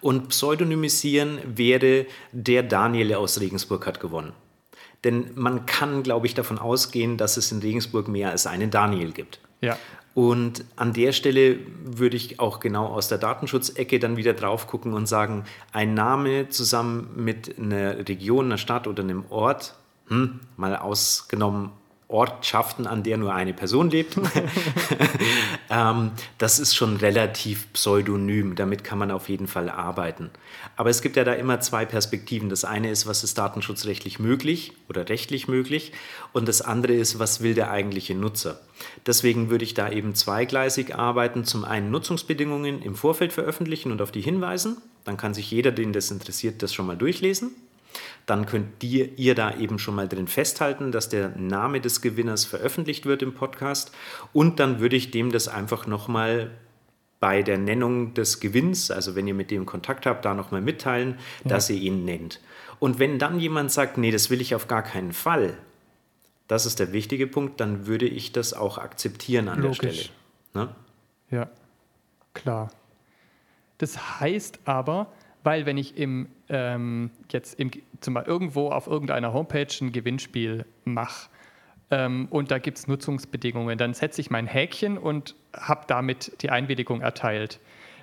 Und 0.00 0.28
pseudonymisieren 0.28 1.38
wäre 1.44 2.06
der 2.32 2.62
Daniel 2.62 3.14
aus 3.14 3.40
Regensburg 3.40 3.86
hat 3.86 4.00
gewonnen. 4.00 4.32
Denn 5.04 5.30
man 5.34 5.66
kann, 5.66 6.02
glaube 6.02 6.26
ich, 6.26 6.34
davon 6.34 6.58
ausgehen, 6.58 7.16
dass 7.16 7.36
es 7.36 7.52
in 7.52 7.60
Regensburg 7.60 8.08
mehr 8.08 8.30
als 8.30 8.46
einen 8.46 8.70
Daniel 8.70 9.12
gibt. 9.12 9.40
Ja. 9.60 9.78
Und 10.14 10.64
an 10.76 10.92
der 10.92 11.12
Stelle 11.12 11.58
würde 11.84 12.16
ich 12.16 12.40
auch 12.40 12.60
genau 12.60 12.86
aus 12.86 13.08
der 13.08 13.18
Datenschutzecke 13.18 13.98
dann 13.98 14.16
wieder 14.16 14.34
drauf 14.34 14.66
gucken 14.66 14.92
und 14.92 15.06
sagen, 15.06 15.44
ein 15.72 15.94
Name 15.94 16.48
zusammen 16.48 17.10
mit 17.16 17.58
einer 17.58 18.08
Region, 18.08 18.46
einer 18.46 18.58
Stadt 18.58 18.86
oder 18.86 19.02
einem 19.02 19.24
Ort, 19.30 19.76
hm, 20.08 20.40
mal 20.56 20.76
ausgenommen 20.76 21.70
Ortschaften, 22.10 22.86
an 22.86 23.02
der 23.02 23.16
nur 23.16 23.32
eine 23.32 23.52
Person 23.52 23.90
lebt, 23.90 24.16
ähm, 25.70 26.10
das 26.38 26.58
ist 26.58 26.74
schon 26.74 26.96
relativ 26.96 27.72
pseudonym. 27.72 28.56
Damit 28.56 28.84
kann 28.84 28.98
man 28.98 29.10
auf 29.10 29.28
jeden 29.28 29.46
Fall 29.46 29.68
arbeiten. 29.68 30.30
Aber 30.76 30.90
es 30.90 31.02
gibt 31.02 31.16
ja 31.16 31.24
da 31.24 31.32
immer 31.34 31.60
zwei 31.60 31.84
Perspektiven. 31.84 32.48
Das 32.48 32.64
eine 32.64 32.90
ist, 32.90 33.06
was 33.06 33.24
ist 33.24 33.38
datenschutzrechtlich 33.38 34.18
möglich 34.18 34.72
oder 34.88 35.08
rechtlich 35.08 35.48
möglich? 35.48 35.92
Und 36.32 36.48
das 36.48 36.62
andere 36.62 36.94
ist, 36.94 37.18
was 37.18 37.42
will 37.42 37.54
der 37.54 37.70
eigentliche 37.70 38.14
Nutzer? 38.14 38.60
Deswegen 39.06 39.50
würde 39.50 39.64
ich 39.64 39.74
da 39.74 39.90
eben 39.90 40.14
zweigleisig 40.14 40.94
arbeiten. 40.94 41.44
Zum 41.44 41.64
einen 41.64 41.90
Nutzungsbedingungen 41.90 42.82
im 42.82 42.94
Vorfeld 42.94 43.32
veröffentlichen 43.32 43.92
und 43.92 44.02
auf 44.02 44.12
die 44.12 44.20
hinweisen. 44.20 44.78
Dann 45.04 45.16
kann 45.16 45.34
sich 45.34 45.50
jeder, 45.50 45.72
den 45.72 45.92
das 45.92 46.10
interessiert, 46.10 46.62
das 46.62 46.74
schon 46.74 46.86
mal 46.86 46.96
durchlesen. 46.96 47.54
Dann 48.26 48.46
könnt 48.46 48.82
ihr, 48.84 49.18
ihr 49.18 49.34
da 49.34 49.56
eben 49.56 49.78
schon 49.78 49.94
mal 49.94 50.08
drin 50.08 50.28
festhalten, 50.28 50.92
dass 50.92 51.08
der 51.08 51.30
Name 51.36 51.80
des 51.80 52.00
Gewinners 52.00 52.44
veröffentlicht 52.44 53.06
wird 53.06 53.22
im 53.22 53.34
Podcast. 53.34 53.92
Und 54.32 54.60
dann 54.60 54.80
würde 54.80 54.96
ich 54.96 55.10
dem 55.10 55.32
das 55.32 55.48
einfach 55.48 55.86
nochmal 55.86 56.50
bei 57.20 57.42
der 57.42 57.58
Nennung 57.58 58.14
des 58.14 58.40
Gewinns, 58.40 58.90
also 58.90 59.14
wenn 59.14 59.26
ihr 59.26 59.34
mit 59.34 59.50
dem 59.50 59.66
Kontakt 59.66 60.06
habt, 60.06 60.24
da 60.24 60.34
nochmal 60.34 60.62
mitteilen, 60.62 61.18
dass 61.44 61.68
ihr 61.68 61.76
ihn 61.76 62.04
nennt. 62.04 62.40
Und 62.78 62.98
wenn 62.98 63.18
dann 63.18 63.38
jemand 63.38 63.70
sagt, 63.70 63.98
nee, 63.98 64.10
das 64.10 64.30
will 64.30 64.40
ich 64.40 64.54
auf 64.54 64.68
gar 64.68 64.82
keinen 64.82 65.12
Fall, 65.12 65.58
das 66.48 66.66
ist 66.66 66.80
der 66.80 66.92
wichtige 66.92 67.26
Punkt, 67.26 67.60
dann 67.60 67.86
würde 67.86 68.06
ich 68.06 68.32
das 68.32 68.54
auch 68.54 68.78
akzeptieren 68.78 69.48
an 69.48 69.60
Logisch. 69.60 69.78
der 69.78 69.92
Stelle. 69.92 70.08
Ne? 70.54 70.74
Ja, 71.30 71.50
klar. 72.34 72.70
Das 73.78 74.20
heißt 74.20 74.60
aber, 74.64 75.12
weil 75.42 75.66
wenn 75.66 75.78
ich 75.78 75.96
im, 75.96 76.28
ähm, 76.48 77.10
jetzt 77.30 77.58
im, 77.58 77.70
zum 78.00 78.14
Beispiel 78.14 78.32
irgendwo 78.32 78.70
auf 78.70 78.86
irgendeiner 78.86 79.32
Homepage 79.32 79.68
ein 79.80 79.92
Gewinnspiel 79.92 80.64
mache, 80.84 81.28
ähm, 81.90 82.28
und 82.30 82.50
da 82.50 82.58
gibt 82.58 82.78
es 82.78 82.86
Nutzungsbedingungen. 82.86 83.76
Dann 83.76 83.94
setze 83.94 84.20
ich 84.20 84.30
mein 84.30 84.46
Häkchen 84.46 84.96
und 84.96 85.34
habe 85.52 85.84
damit 85.88 86.40
die 86.42 86.50
Einwilligung 86.50 87.00
erteilt. 87.00 87.58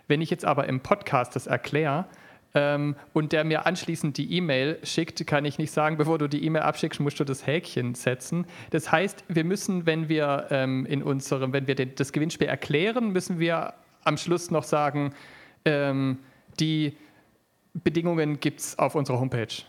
Wenn 0.07 0.21
ich 0.21 0.29
jetzt 0.29 0.45
aber 0.45 0.67
im 0.67 0.81
Podcast 0.81 1.35
das 1.35 1.47
erkläre, 1.47 2.05
ähm, 2.53 2.95
und 3.13 3.33
der 3.33 3.43
mir 3.43 3.65
anschließend 3.65 4.17
die 4.17 4.33
E-Mail 4.33 4.79
schickt, 4.83 5.25
kann 5.27 5.45
ich 5.45 5.57
nicht 5.57 5.71
sagen, 5.71 5.97
bevor 5.97 6.17
du 6.17 6.27
die 6.27 6.43
E-Mail 6.43 6.63
abschickst, 6.63 6.99
musst 6.99 7.19
du 7.19 7.23
das 7.23 7.45
Häkchen 7.45 7.93
setzen. 7.93 8.45
Das 8.71 8.91
heißt, 8.91 9.23
wir 9.27 9.43
müssen, 9.43 9.85
wenn 9.85 10.09
wir 10.09 10.47
ähm, 10.49 10.85
in 10.85 11.03
unserem, 11.03 11.53
wenn 11.53 11.67
wir 11.67 11.75
den, 11.75 11.95
das 11.95 12.11
Gewinnspiel 12.11 12.47
erklären, 12.47 13.11
müssen 13.11 13.39
wir 13.39 13.73
am 14.03 14.17
Schluss 14.17 14.49
noch 14.51 14.63
sagen, 14.63 15.13
ähm, 15.65 16.19
die 16.59 16.97
Bedingungen 17.83 18.39
gibt 18.39 18.59
es 18.59 18.79
auf 18.79 18.95
unserer 18.95 19.19
Homepage. 19.19 19.63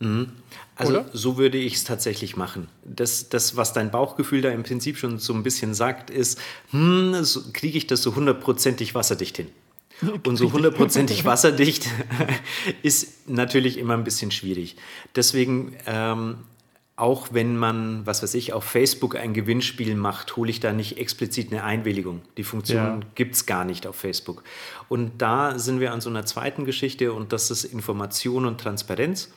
Mhm. 0.00 0.32
Also 0.76 0.92
Oder? 0.92 1.06
so 1.12 1.36
würde 1.38 1.58
ich 1.58 1.74
es 1.74 1.84
tatsächlich 1.84 2.36
machen. 2.36 2.68
Das, 2.84 3.28
das, 3.28 3.56
was 3.56 3.72
dein 3.72 3.90
Bauchgefühl 3.90 4.42
da 4.42 4.50
im 4.50 4.64
Prinzip 4.64 4.96
schon 4.96 5.18
so 5.18 5.32
ein 5.32 5.44
bisschen 5.44 5.72
sagt, 5.72 6.10
ist, 6.10 6.40
hm, 6.70 7.22
so, 7.22 7.42
kriege 7.52 7.78
ich 7.78 7.86
das 7.86 8.02
so 8.02 8.16
hundertprozentig 8.16 8.94
wasserdicht 8.94 9.36
hin? 9.36 9.48
Und 10.26 10.36
so 10.36 10.52
hundertprozentig 10.52 11.24
wasserdicht 11.24 11.88
ist 12.82 13.28
natürlich 13.28 13.78
immer 13.78 13.94
ein 13.94 14.04
bisschen 14.04 14.32
schwierig. 14.32 14.76
Deswegen, 15.14 15.76
ähm, 15.86 16.38
auch 16.96 17.28
wenn 17.32 17.56
man, 17.56 18.06
was 18.06 18.22
weiß 18.22 18.34
ich, 18.34 18.52
auf 18.52 18.64
Facebook 18.64 19.16
ein 19.16 19.34
Gewinnspiel 19.34 19.96
macht, 19.96 20.36
hole 20.36 20.50
ich 20.50 20.60
da 20.60 20.72
nicht 20.72 20.96
explizit 20.98 21.50
eine 21.50 21.64
Einwilligung. 21.64 22.22
Die 22.36 22.44
Funktion 22.44 22.76
ja. 22.76 23.00
gibt 23.16 23.34
es 23.34 23.46
gar 23.46 23.64
nicht 23.64 23.86
auf 23.86 23.96
Facebook. 23.96 24.44
Und 24.88 25.20
da 25.20 25.58
sind 25.58 25.80
wir 25.80 25.92
an 25.92 26.00
so 26.00 26.08
einer 26.08 26.24
zweiten 26.24 26.64
Geschichte 26.64 27.12
und 27.12 27.32
das 27.32 27.50
ist 27.50 27.64
Information 27.64 28.44
und 28.44 28.60
Transparenz. 28.60 29.32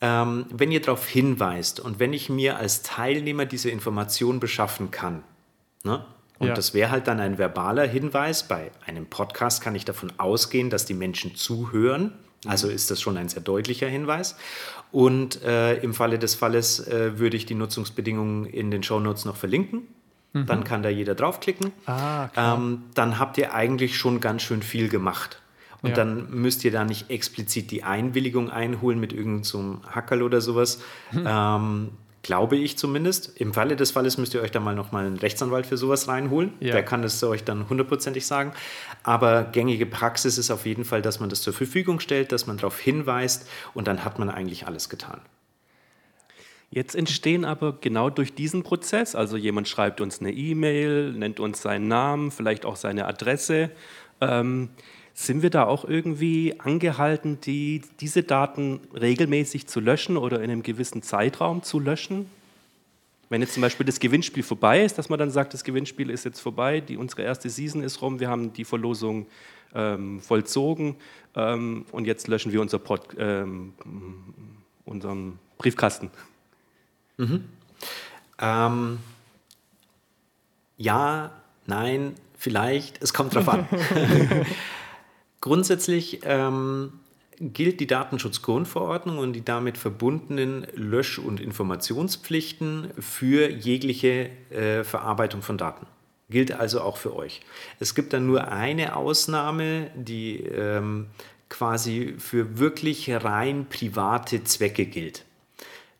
Ähm, 0.00 0.46
wenn 0.50 0.70
ihr 0.70 0.80
darauf 0.80 1.08
hinweist 1.08 1.80
und 1.80 1.98
wenn 1.98 2.12
ich 2.12 2.28
mir 2.28 2.58
als 2.58 2.82
Teilnehmer 2.82 3.46
diese 3.46 3.70
Information 3.70 4.38
beschaffen 4.38 4.92
kann, 4.92 5.24
ne, 5.82 6.04
und 6.38 6.48
ja. 6.48 6.54
das 6.54 6.72
wäre 6.72 6.90
halt 6.90 7.08
dann 7.08 7.18
ein 7.18 7.36
verbaler 7.38 7.86
Hinweis. 7.86 8.46
Bei 8.46 8.70
einem 8.86 9.06
Podcast 9.06 9.60
kann 9.60 9.74
ich 9.74 9.84
davon 9.84 10.12
ausgehen, 10.18 10.70
dass 10.70 10.84
die 10.84 10.94
Menschen 10.94 11.34
zuhören. 11.34 12.12
Also 12.46 12.68
ist 12.68 12.90
das 12.90 13.00
schon 13.00 13.16
ein 13.16 13.28
sehr 13.28 13.42
deutlicher 13.42 13.88
Hinweis. 13.88 14.36
Und 14.92 15.42
äh, 15.42 15.76
im 15.78 15.92
Falle 15.92 16.18
des 16.18 16.34
Falles 16.34 16.86
äh, 16.86 17.18
würde 17.18 17.36
ich 17.36 17.46
die 17.46 17.54
Nutzungsbedingungen 17.54 18.46
in 18.46 18.70
den 18.70 18.82
Shownotes 18.82 19.24
noch 19.24 19.36
verlinken. 19.36 19.88
Mhm. 20.32 20.46
Dann 20.46 20.64
kann 20.64 20.82
da 20.82 20.88
jeder 20.88 21.14
draufklicken. 21.14 21.72
Ah, 21.86 22.28
ähm, 22.36 22.84
dann 22.94 23.18
habt 23.18 23.38
ihr 23.38 23.54
eigentlich 23.54 23.98
schon 23.98 24.20
ganz 24.20 24.42
schön 24.42 24.62
viel 24.62 24.88
gemacht. 24.88 25.40
Und 25.82 25.90
ja. 25.90 25.96
dann 25.96 26.30
müsst 26.30 26.64
ihr 26.64 26.72
da 26.72 26.84
nicht 26.84 27.10
explizit 27.10 27.70
die 27.70 27.84
Einwilligung 27.84 28.50
einholen 28.50 28.98
mit 28.98 29.12
irgendeinem 29.12 29.44
so 29.44 29.80
Hackerl 29.88 30.22
oder 30.22 30.40
sowas. 30.40 30.80
Hm. 31.10 31.24
Ähm, 31.26 31.88
Glaube 32.28 32.56
ich 32.56 32.76
zumindest. 32.76 33.40
Im 33.40 33.54
Falle 33.54 33.74
des 33.74 33.92
Falles 33.92 34.18
müsst 34.18 34.34
ihr 34.34 34.42
euch 34.42 34.50
da 34.50 34.60
mal 34.60 34.74
nochmal 34.74 35.06
einen 35.06 35.16
Rechtsanwalt 35.16 35.64
für 35.64 35.78
sowas 35.78 36.08
reinholen. 36.08 36.52
Ja. 36.60 36.72
Der 36.72 36.82
kann 36.82 37.02
es 37.02 37.24
euch 37.24 37.42
dann 37.42 37.70
hundertprozentig 37.70 38.26
sagen. 38.26 38.52
Aber 39.02 39.44
gängige 39.44 39.86
Praxis 39.86 40.36
ist 40.36 40.50
auf 40.50 40.66
jeden 40.66 40.84
Fall, 40.84 41.00
dass 41.00 41.20
man 41.20 41.30
das 41.30 41.40
zur 41.40 41.54
Verfügung 41.54 42.00
stellt, 42.00 42.30
dass 42.30 42.46
man 42.46 42.58
darauf 42.58 42.78
hinweist 42.78 43.48
und 43.72 43.88
dann 43.88 44.04
hat 44.04 44.18
man 44.18 44.28
eigentlich 44.28 44.66
alles 44.66 44.90
getan. 44.90 45.22
Jetzt 46.68 46.94
entstehen 46.94 47.46
aber 47.46 47.78
genau 47.80 48.10
durch 48.10 48.34
diesen 48.34 48.62
Prozess, 48.62 49.14
also 49.14 49.38
jemand 49.38 49.66
schreibt 49.66 50.02
uns 50.02 50.20
eine 50.20 50.30
E-Mail, 50.30 51.14
nennt 51.14 51.40
uns 51.40 51.62
seinen 51.62 51.88
Namen, 51.88 52.30
vielleicht 52.30 52.66
auch 52.66 52.76
seine 52.76 53.06
Adresse, 53.06 53.70
ähm, 54.20 54.68
sind 55.20 55.42
wir 55.42 55.50
da 55.50 55.66
auch 55.66 55.84
irgendwie 55.84 56.54
angehalten, 56.60 57.40
die, 57.40 57.82
diese 57.98 58.22
Daten 58.22 58.78
regelmäßig 58.94 59.66
zu 59.66 59.80
löschen 59.80 60.16
oder 60.16 60.36
in 60.38 60.44
einem 60.48 60.62
gewissen 60.62 61.02
Zeitraum 61.02 61.64
zu 61.64 61.80
löschen? 61.80 62.30
Wenn 63.28 63.40
jetzt 63.40 63.54
zum 63.54 63.60
Beispiel 63.60 63.84
das 63.84 63.98
Gewinnspiel 63.98 64.44
vorbei 64.44 64.84
ist, 64.84 64.96
dass 64.96 65.08
man 65.08 65.18
dann 65.18 65.32
sagt, 65.32 65.54
das 65.54 65.64
Gewinnspiel 65.64 66.10
ist 66.10 66.24
jetzt 66.24 66.38
vorbei, 66.38 66.80
die, 66.80 66.96
unsere 66.96 67.22
erste 67.22 67.50
Season 67.50 67.82
ist 67.82 68.00
rum, 68.00 68.20
wir 68.20 68.28
haben 68.28 68.52
die 68.52 68.64
Verlosung 68.64 69.26
ähm, 69.74 70.20
vollzogen 70.20 70.94
ähm, 71.34 71.84
und 71.90 72.04
jetzt 72.06 72.28
löschen 72.28 72.52
wir 72.52 72.60
unser 72.60 72.78
Pod, 72.78 73.08
ähm, 73.18 73.72
unseren 74.84 75.40
Briefkasten. 75.58 76.10
Mhm. 77.16 77.44
Ähm, 78.38 78.98
ja, 80.76 81.32
nein, 81.66 82.14
vielleicht, 82.36 83.02
es 83.02 83.12
kommt 83.12 83.34
drauf 83.34 83.48
an. 83.48 83.66
Grundsätzlich 85.40 86.20
ähm, 86.24 86.92
gilt 87.40 87.80
die 87.80 87.86
Datenschutzgrundverordnung 87.86 89.18
und 89.18 89.32
die 89.32 89.44
damit 89.44 89.78
verbundenen 89.78 90.66
Lösch- 90.74 91.18
und 91.18 91.40
Informationspflichten 91.40 92.90
für 92.98 93.48
jegliche 93.48 94.30
äh, 94.50 94.84
Verarbeitung 94.84 95.42
von 95.42 95.58
Daten. 95.58 95.86
Gilt 96.30 96.52
also 96.52 96.80
auch 96.80 96.96
für 96.96 97.14
euch. 97.14 97.40
Es 97.78 97.94
gibt 97.94 98.12
dann 98.12 98.26
nur 98.26 98.48
eine 98.48 98.96
Ausnahme, 98.96 99.90
die 99.94 100.40
ähm, 100.40 101.06
quasi 101.48 102.16
für 102.18 102.58
wirklich 102.58 103.10
rein 103.10 103.66
private 103.70 104.44
Zwecke 104.44 104.84
gilt. 104.84 105.24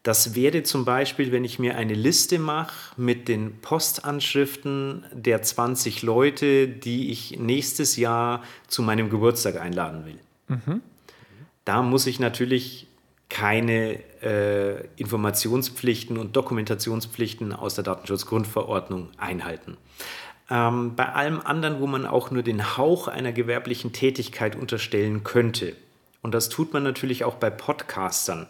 Das 0.08 0.34
wäre 0.34 0.62
zum 0.62 0.86
Beispiel, 0.86 1.32
wenn 1.32 1.44
ich 1.44 1.58
mir 1.58 1.76
eine 1.76 1.92
Liste 1.92 2.38
mache 2.38 2.72
mit 2.96 3.28
den 3.28 3.60
Postanschriften 3.60 5.04
der 5.12 5.42
20 5.42 6.00
Leute, 6.00 6.66
die 6.66 7.10
ich 7.10 7.38
nächstes 7.38 7.98
Jahr 7.98 8.42
zu 8.68 8.80
meinem 8.80 9.10
Geburtstag 9.10 9.60
einladen 9.60 10.06
will. 10.06 10.18
Mhm. 10.48 10.80
Da 11.66 11.82
muss 11.82 12.06
ich 12.06 12.20
natürlich 12.20 12.86
keine 13.28 13.98
äh, 14.22 14.82
Informationspflichten 14.96 16.16
und 16.16 16.34
Dokumentationspflichten 16.34 17.52
aus 17.52 17.74
der 17.74 17.84
Datenschutzgrundverordnung 17.84 19.10
einhalten. 19.18 19.76
Ähm, 20.48 20.96
bei 20.96 21.12
allem 21.12 21.42
anderen, 21.42 21.80
wo 21.82 21.86
man 21.86 22.06
auch 22.06 22.30
nur 22.30 22.42
den 22.42 22.78
Hauch 22.78 23.08
einer 23.08 23.32
gewerblichen 23.32 23.92
Tätigkeit 23.92 24.56
unterstellen 24.56 25.22
könnte, 25.22 25.76
und 26.22 26.32
das 26.32 26.48
tut 26.48 26.72
man 26.72 26.82
natürlich 26.82 27.24
auch 27.24 27.34
bei 27.34 27.50
Podcastern, 27.50 28.46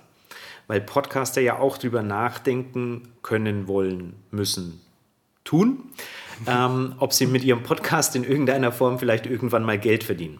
weil 0.68 0.80
Podcaster 0.80 1.40
ja 1.40 1.58
auch 1.58 1.76
drüber 1.78 2.02
nachdenken 2.02 3.08
können, 3.22 3.66
wollen, 3.66 4.14
müssen, 4.30 4.80
tun, 5.42 5.82
ähm, 6.46 6.94
ob 6.98 7.12
sie 7.12 7.26
mit 7.26 7.42
ihrem 7.42 7.64
Podcast 7.64 8.14
in 8.14 8.22
irgendeiner 8.22 8.70
Form 8.70 9.00
vielleicht 9.00 9.26
irgendwann 9.26 9.64
mal 9.64 9.78
Geld 9.78 10.04
verdienen. 10.04 10.38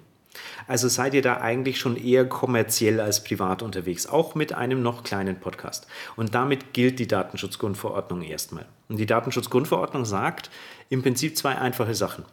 Also 0.68 0.88
seid 0.88 1.14
ihr 1.14 1.22
da 1.22 1.38
eigentlich 1.38 1.80
schon 1.80 1.96
eher 1.96 2.28
kommerziell 2.28 3.00
als 3.00 3.24
privat 3.24 3.62
unterwegs, 3.62 4.06
auch 4.06 4.34
mit 4.34 4.52
einem 4.52 4.82
noch 4.82 5.02
kleinen 5.02 5.40
Podcast. 5.40 5.86
Und 6.14 6.34
damit 6.34 6.74
gilt 6.74 6.98
die 6.98 7.08
Datenschutzgrundverordnung 7.08 8.20
erstmal. 8.20 8.66
Und 8.88 8.98
die 8.98 9.06
Datenschutzgrundverordnung 9.06 10.04
sagt 10.04 10.50
im 10.90 11.02
Prinzip 11.02 11.38
zwei 11.38 11.56
einfache 11.56 11.94
Sachen. 11.94 12.24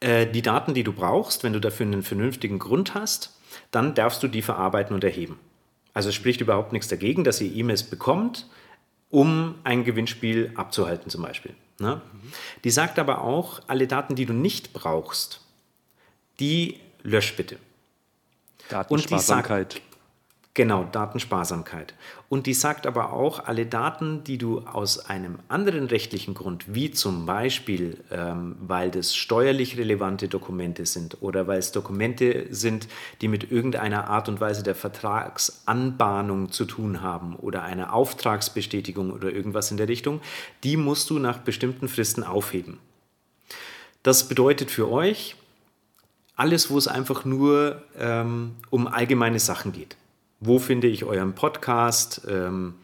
Äh, 0.00 0.26
die 0.26 0.42
Daten, 0.42 0.74
die 0.74 0.84
du 0.84 0.92
brauchst, 0.92 1.42
wenn 1.42 1.54
du 1.54 1.60
dafür 1.60 1.86
einen 1.86 2.02
vernünftigen 2.02 2.58
Grund 2.58 2.94
hast, 2.94 3.34
dann 3.70 3.94
darfst 3.94 4.22
du 4.22 4.28
die 4.28 4.42
verarbeiten 4.42 4.94
und 4.94 5.02
erheben. 5.02 5.38
Also 5.94 6.12
spricht 6.12 6.40
überhaupt 6.40 6.72
nichts 6.72 6.88
dagegen, 6.88 7.24
dass 7.24 7.40
ihr 7.40 7.52
E-Mails 7.54 7.82
bekommt, 7.82 8.46
um 9.10 9.56
ein 9.64 9.84
Gewinnspiel 9.84 10.52
abzuhalten 10.54 11.10
zum 11.10 11.22
Beispiel. 11.22 11.54
Ne? 11.78 12.00
Die 12.62 12.70
sagt 12.70 12.98
aber 12.98 13.22
auch, 13.22 13.60
alle 13.66 13.86
Daten, 13.86 14.14
die 14.14 14.26
du 14.26 14.32
nicht 14.32 14.72
brauchst, 14.72 15.40
die 16.38 16.78
lösch 17.02 17.34
bitte. 17.36 17.56
Datensparsamkeit. 18.68 19.58
Und 19.66 19.74
die 19.74 19.78
sagt, 19.78 19.89
Genau, 20.54 20.82
Datensparsamkeit. 20.82 21.94
Und 22.28 22.46
die 22.46 22.54
sagt 22.54 22.88
aber 22.88 23.12
auch, 23.12 23.46
alle 23.46 23.66
Daten, 23.66 24.24
die 24.24 24.36
du 24.36 24.60
aus 24.60 25.06
einem 25.06 25.38
anderen 25.46 25.86
rechtlichen 25.86 26.34
Grund, 26.34 26.74
wie 26.74 26.90
zum 26.90 27.24
Beispiel, 27.24 27.98
ähm, 28.10 28.56
weil 28.60 28.90
das 28.90 29.14
steuerlich 29.14 29.78
relevante 29.78 30.26
Dokumente 30.26 30.86
sind 30.86 31.18
oder 31.20 31.46
weil 31.46 31.60
es 31.60 31.70
Dokumente 31.70 32.48
sind, 32.50 32.88
die 33.20 33.28
mit 33.28 33.52
irgendeiner 33.52 34.08
Art 34.08 34.28
und 34.28 34.40
Weise 34.40 34.64
der 34.64 34.74
Vertragsanbahnung 34.74 36.50
zu 36.50 36.64
tun 36.64 37.00
haben 37.00 37.36
oder 37.36 37.62
einer 37.62 37.94
Auftragsbestätigung 37.94 39.12
oder 39.12 39.30
irgendwas 39.30 39.70
in 39.70 39.76
der 39.76 39.86
Richtung, 39.86 40.20
die 40.64 40.76
musst 40.76 41.10
du 41.10 41.20
nach 41.20 41.38
bestimmten 41.38 41.88
Fristen 41.88 42.24
aufheben. 42.24 42.78
Das 44.02 44.26
bedeutet 44.26 44.72
für 44.72 44.90
euch, 44.90 45.36
alles, 46.34 46.70
wo 46.70 46.78
es 46.78 46.88
einfach 46.88 47.24
nur 47.24 47.84
ähm, 47.96 48.56
um 48.70 48.88
allgemeine 48.88 49.38
Sachen 49.38 49.72
geht 49.72 49.96
wo 50.40 50.58
finde 50.58 50.88
ich 50.88 51.04
euren 51.04 51.34
Podcast, 51.34 52.22
ähm, 52.28 52.74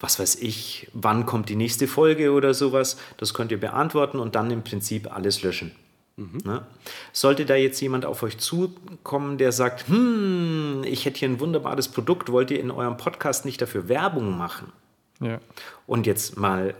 was 0.00 0.18
weiß 0.18 0.36
ich, 0.36 0.88
wann 0.92 1.26
kommt 1.26 1.48
die 1.48 1.56
nächste 1.56 1.88
Folge 1.88 2.32
oder 2.32 2.54
sowas. 2.54 2.96
Das 3.16 3.34
könnt 3.34 3.50
ihr 3.50 3.60
beantworten 3.60 4.20
und 4.20 4.36
dann 4.36 4.50
im 4.50 4.62
Prinzip 4.62 5.12
alles 5.12 5.42
löschen. 5.42 5.72
Mhm. 6.16 6.40
Ne? 6.44 6.66
Sollte 7.12 7.46
da 7.46 7.56
jetzt 7.56 7.80
jemand 7.80 8.04
auf 8.04 8.22
euch 8.22 8.38
zukommen, 8.38 9.38
der 9.38 9.52
sagt, 9.52 9.88
hm, 9.88 10.82
ich 10.84 11.04
hätte 11.04 11.18
hier 11.18 11.28
ein 11.28 11.40
wunderbares 11.40 11.88
Produkt, 11.88 12.30
wollt 12.30 12.50
ihr 12.50 12.60
in 12.60 12.70
eurem 12.70 12.96
Podcast 12.96 13.44
nicht 13.44 13.60
dafür 13.60 13.88
Werbung 13.88 14.36
machen? 14.36 14.72
Ja. 15.20 15.40
Und 15.86 16.06
jetzt 16.06 16.36
mal 16.36 16.74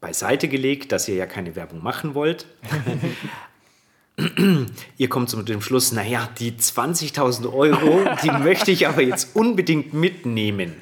beiseite 0.00 0.48
gelegt, 0.48 0.92
dass 0.92 1.08
ihr 1.08 1.14
ja 1.14 1.26
keine 1.26 1.56
Werbung 1.56 1.82
machen 1.82 2.14
wollt. 2.14 2.46
Ihr 4.96 5.08
kommt 5.08 5.28
zu 5.28 5.42
dem 5.42 5.60
Schluss, 5.60 5.92
naja, 5.92 6.28
die 6.38 6.52
20.000 6.52 7.52
Euro, 7.52 8.04
die 8.22 8.30
möchte 8.42 8.70
ich 8.70 8.88
aber 8.88 9.02
jetzt 9.02 9.36
unbedingt 9.36 9.92
mitnehmen. 9.92 10.74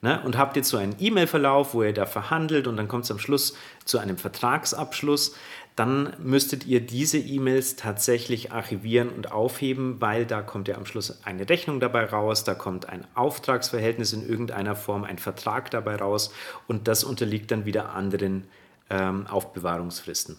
Ne? 0.00 0.20
Und 0.22 0.38
habt 0.38 0.56
jetzt 0.56 0.70
so 0.70 0.76
einen 0.76 0.96
E-Mail-Verlauf, 0.98 1.74
wo 1.74 1.82
ihr 1.82 1.92
da 1.92 2.06
verhandelt 2.06 2.66
und 2.66 2.76
dann 2.76 2.88
kommt 2.88 3.04
es 3.04 3.10
am 3.10 3.18
Schluss 3.18 3.54
zu 3.84 3.98
einem 3.98 4.16
Vertragsabschluss, 4.16 5.34
dann 5.76 6.14
müsstet 6.18 6.66
ihr 6.66 6.80
diese 6.80 7.18
E-Mails 7.18 7.76
tatsächlich 7.76 8.52
archivieren 8.52 9.08
und 9.08 9.32
aufheben, 9.32 10.00
weil 10.00 10.24
da 10.24 10.40
kommt 10.40 10.68
ja 10.68 10.76
am 10.76 10.86
Schluss 10.86 11.24
eine 11.24 11.48
Rechnung 11.48 11.80
dabei 11.80 12.04
raus, 12.04 12.44
da 12.44 12.54
kommt 12.54 12.88
ein 12.88 13.06
Auftragsverhältnis 13.14 14.12
in 14.12 14.26
irgendeiner 14.28 14.76
Form, 14.76 15.04
ein 15.04 15.18
Vertrag 15.18 15.70
dabei 15.70 15.96
raus 15.96 16.32
und 16.68 16.86
das 16.86 17.02
unterliegt 17.02 17.50
dann 17.50 17.66
wieder 17.66 17.94
anderen 17.94 18.44
ähm, 18.90 19.26
Aufbewahrungsfristen. 19.26 20.36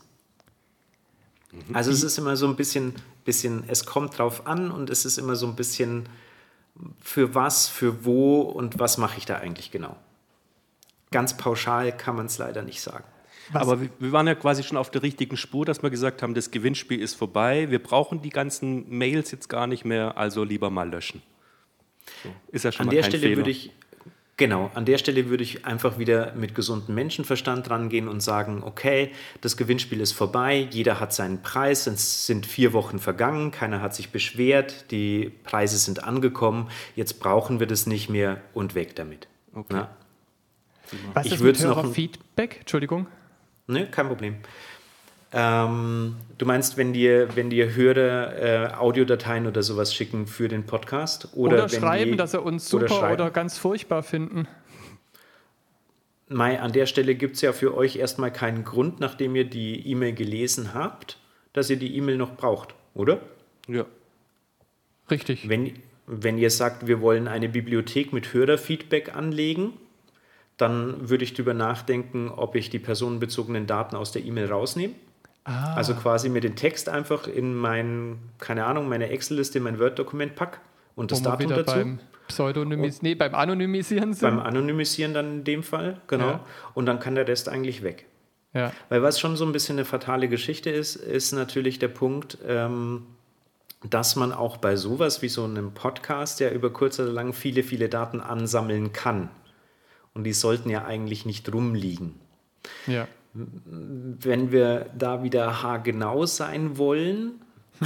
Mhm. 1.67 1.75
Also 1.75 1.91
es 1.91 2.03
ist 2.03 2.17
immer 2.17 2.35
so 2.35 2.47
ein 2.47 2.55
bisschen, 2.55 2.93
bisschen, 3.23 3.63
es 3.67 3.85
kommt 3.85 4.17
drauf 4.17 4.47
an 4.47 4.71
und 4.71 4.89
es 4.89 5.05
ist 5.05 5.17
immer 5.17 5.35
so 5.35 5.47
ein 5.47 5.55
bisschen 5.55 6.07
für 7.01 7.35
was, 7.35 7.67
für 7.67 8.05
wo 8.05 8.41
und 8.41 8.79
was 8.79 8.97
mache 8.97 9.17
ich 9.17 9.25
da 9.25 9.37
eigentlich 9.37 9.71
genau. 9.71 9.95
Ganz 11.11 11.37
pauschal 11.37 11.95
kann 11.95 12.15
man 12.15 12.25
es 12.25 12.37
leider 12.37 12.61
nicht 12.61 12.81
sagen. 12.81 13.05
Was? 13.51 13.61
Aber 13.61 13.79
wir 13.81 14.11
waren 14.11 14.27
ja 14.27 14.35
quasi 14.35 14.63
schon 14.63 14.77
auf 14.77 14.89
der 14.89 15.03
richtigen 15.03 15.37
Spur, 15.37 15.65
dass 15.65 15.83
wir 15.83 15.89
gesagt 15.89 16.23
haben, 16.23 16.33
das 16.33 16.51
Gewinnspiel 16.51 16.99
ist 16.99 17.13
vorbei. 17.13 17.69
Wir 17.69 17.81
brauchen 17.81 18.21
die 18.21 18.29
ganzen 18.29 18.89
Mails 18.89 19.31
jetzt 19.31 19.49
gar 19.49 19.67
nicht 19.67 19.85
mehr, 19.85 20.17
also 20.17 20.43
lieber 20.43 20.69
mal 20.69 20.89
löschen. 20.89 21.21
So. 22.23 22.29
Ist 22.51 22.65
ja 22.65 22.71
schon 22.71 22.81
an 22.81 22.87
mal 22.87 22.91
der 22.93 23.01
kein 23.03 23.11
Stelle 23.11 23.23
Fehler. 23.23 23.37
würde 23.37 23.51
ich 23.51 23.71
Genau, 24.37 24.69
an 24.73 24.83
der 24.83 24.97
Stelle 24.97 25.29
würde 25.29 25.43
ich 25.43 25.65
einfach 25.65 25.97
wieder 25.97 26.33
mit 26.35 26.55
gesundem 26.55 26.93
Menschenverstand 26.95 27.69
rangehen 27.69 28.09
und 28.09 28.19
sagen, 28.19 28.63
okay, 28.65 29.11
das 29.39 29.55
Gewinnspiel 29.55 30.01
ist 30.01 30.11
vorbei, 30.11 30.67
jeder 30.71 30.99
hat 30.99 31.13
seinen 31.13 31.41
Preis, 31.41 31.87
es 31.87 32.27
sind 32.27 32.45
vier 32.45 32.73
Wochen 32.73 32.99
vergangen, 32.99 33.51
keiner 33.51 33.81
hat 33.81 33.95
sich 33.95 34.09
beschwert, 34.09 34.91
die 34.91 35.31
Preise 35.45 35.77
sind 35.77 36.03
angekommen, 36.03 36.69
jetzt 36.97 37.21
brauchen 37.21 37.61
wir 37.61 37.67
das 37.67 37.87
nicht 37.87 38.09
mehr 38.09 38.41
und 38.53 38.75
weg 38.75 38.95
damit. 38.97 39.29
Okay. 39.53 39.67
Na? 39.69 39.95
Was 41.13 41.27
ich 41.27 41.33
ist 41.33 41.41
mit 41.41 41.57
Hörerfeedback? 41.57 42.57
Entschuldigung. 42.59 43.07
Ne, 43.67 43.87
kein 43.89 44.07
Problem. 44.07 44.35
Ähm, 45.37 46.15
du 46.37 46.45
meinst, 46.45 46.77
wenn 46.77 46.93
dir, 46.93 47.35
wenn 47.35 47.49
dir 47.49 47.75
Hörer 47.75 48.71
äh, 48.71 48.73
Audiodateien 48.73 49.47
oder 49.47 49.63
sowas 49.63 49.93
schicken 49.93 50.27
für 50.27 50.47
den 50.47 50.65
Podcast? 50.65 51.27
Oder, 51.33 51.65
oder 51.65 51.69
schreiben, 51.69 52.11
die, 52.11 52.17
dass 52.17 52.31
sie 52.31 52.39
uns 52.39 52.69
super 52.69 52.85
oder, 52.85 53.11
oder, 53.11 53.31
ganz 53.31 53.57
furchtbar 53.57 54.01
finden. 54.01 54.47
Mai, 56.29 56.61
an 56.61 56.71
der 56.71 56.85
Stelle 56.85 57.15
gibt 57.15 57.35
es 57.35 57.41
ja 57.41 57.51
für 57.51 57.75
euch 57.75 57.97
erstmal 57.97 58.31
keinen 58.31 58.63
Grund, 58.63 59.01
nachdem 59.01 59.35
ihr 59.35 59.43
die 59.43 59.85
E-Mail 59.85 60.13
gelesen 60.13 60.73
habt, 60.73 61.19
dass 61.51 61.69
ihr 61.69 61.77
die 61.77 61.97
E-Mail 61.97 62.15
noch 62.15 62.37
braucht, 62.37 62.73
oder? 62.93 63.19
Ja. 63.67 63.85
Richtig. 65.11 65.49
Wenn, 65.49 65.73
wenn 66.07 66.37
ihr 66.37 66.49
sagt, 66.49 66.87
wir 66.87 67.01
wollen 67.01 67.27
eine 67.27 67.49
Bibliothek 67.49 68.13
mit 68.13 68.33
Hörerfeedback 68.33 69.13
anlegen, 69.13 69.73
dann 70.55 71.09
würde 71.09 71.25
ich 71.25 71.33
darüber 71.33 71.53
nachdenken, 71.53 72.29
ob 72.29 72.55
ich 72.55 72.69
die 72.69 72.79
personenbezogenen 72.79 73.67
Daten 73.67 73.97
aus 73.97 74.13
der 74.13 74.23
E-Mail 74.23 74.47
rausnehme. 74.47 74.93
Ah. 75.45 75.75
Also 75.75 75.93
quasi 75.93 76.29
mir 76.29 76.41
den 76.41 76.55
Text 76.55 76.89
einfach 76.89 77.27
in 77.27 77.55
mein, 77.55 78.17
keine 78.39 78.65
Ahnung, 78.65 78.89
meine 78.89 79.09
Excel-Liste, 79.09 79.59
in 79.59 79.63
mein 79.63 79.79
Word-Dokument 79.79 80.35
pack 80.35 80.59
und 80.95 81.11
das 81.11 81.21
Datum 81.21 81.49
dazu. 81.49 81.75
Beim 81.75 81.99
Pseudonymis 82.27 83.03
nee, 83.03 83.13
beim 83.13 83.35
Anonymisieren 83.35 84.13
sind. 84.13 84.27
Beim 84.27 84.39
Anonymisieren 84.39 85.13
dann 85.13 85.37
in 85.37 85.43
dem 85.43 85.63
Fall, 85.63 86.01
genau. 86.07 86.29
Ja. 86.29 86.45
Und 86.73 86.87
dann 86.87 86.99
kann 86.99 87.15
der 87.15 87.27
Rest 87.27 87.47
eigentlich 87.47 87.83
weg. 87.83 88.05
Ja. 88.53 88.71
Weil 88.89 89.03
was 89.03 89.19
schon 89.19 89.35
so 89.35 89.45
ein 89.45 89.51
bisschen 89.51 89.77
eine 89.77 89.85
fatale 89.85 90.27
Geschichte 90.29 90.71
ist, 90.71 90.95
ist 90.95 91.33
natürlich 91.33 91.77
der 91.77 91.89
Punkt, 91.89 92.39
ähm, 92.47 93.05
dass 93.89 94.15
man 94.15 94.31
auch 94.31 94.57
bei 94.57 94.75
sowas 94.75 95.21
wie 95.21 95.29
so 95.29 95.43
einem 95.43 95.73
Podcast 95.73 96.39
ja 96.39 96.49
über 96.49 96.71
kurz 96.71 96.99
oder 96.99 97.11
lang 97.11 97.33
viele, 97.33 97.61
viele 97.63 97.89
Daten 97.89 98.19
ansammeln 98.19 98.93
kann 98.93 99.29
und 100.15 100.23
die 100.23 100.33
sollten 100.33 100.69
ja 100.69 100.85
eigentlich 100.85 101.25
nicht 101.25 101.53
rumliegen. 101.53 102.15
Ja. 102.87 103.07
Wenn 103.35 104.51
wir 104.53 104.89
da 104.97 105.21
wieder 105.21 105.61
haargenau 105.61 106.25
sein 106.25 106.77
wollen, 106.77 107.41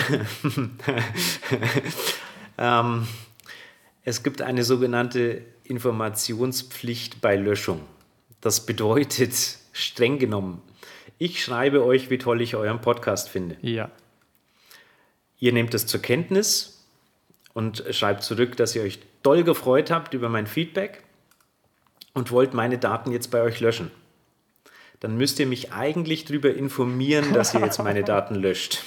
ähm, 2.59 3.07
es 4.03 4.21
gibt 4.21 4.43
eine 4.43 4.63
sogenannte 4.63 5.41
Informationspflicht 5.63 7.21
bei 7.21 7.35
Löschung. 7.35 7.81
Das 8.41 8.67
bedeutet, 8.67 9.33
streng 9.73 10.19
genommen, 10.19 10.61
ich 11.17 11.43
schreibe 11.43 11.83
euch, 11.83 12.09
wie 12.09 12.19
toll 12.19 12.41
ich 12.41 12.55
euren 12.55 12.79
Podcast 12.79 13.27
finde. 13.27 13.57
Ja. 13.61 13.89
Ihr 15.39 15.51
nehmt 15.51 15.73
es 15.73 15.85
zur 15.85 16.01
Kenntnis 16.01 16.85
und 17.53 17.83
schreibt 17.89 18.23
zurück, 18.23 18.55
dass 18.55 18.75
ihr 18.75 18.83
euch 18.83 18.99
doll 19.23 19.43
gefreut 19.43 19.89
habt 19.91 20.13
über 20.13 20.29
mein 20.29 20.47
Feedback 20.47 21.03
und 22.13 22.31
wollt 22.31 22.53
meine 22.53 22.77
Daten 22.77 23.11
jetzt 23.11 23.31
bei 23.31 23.41
euch 23.41 23.59
löschen, 23.59 23.91
dann 24.99 25.17
müsst 25.17 25.39
ihr 25.39 25.47
mich 25.47 25.71
eigentlich 25.71 26.25
darüber 26.25 26.53
informieren, 26.53 27.33
dass 27.33 27.53
ihr 27.53 27.61
jetzt 27.61 27.81
meine 27.81 28.03
Daten 28.03 28.35
löscht. 28.35 28.83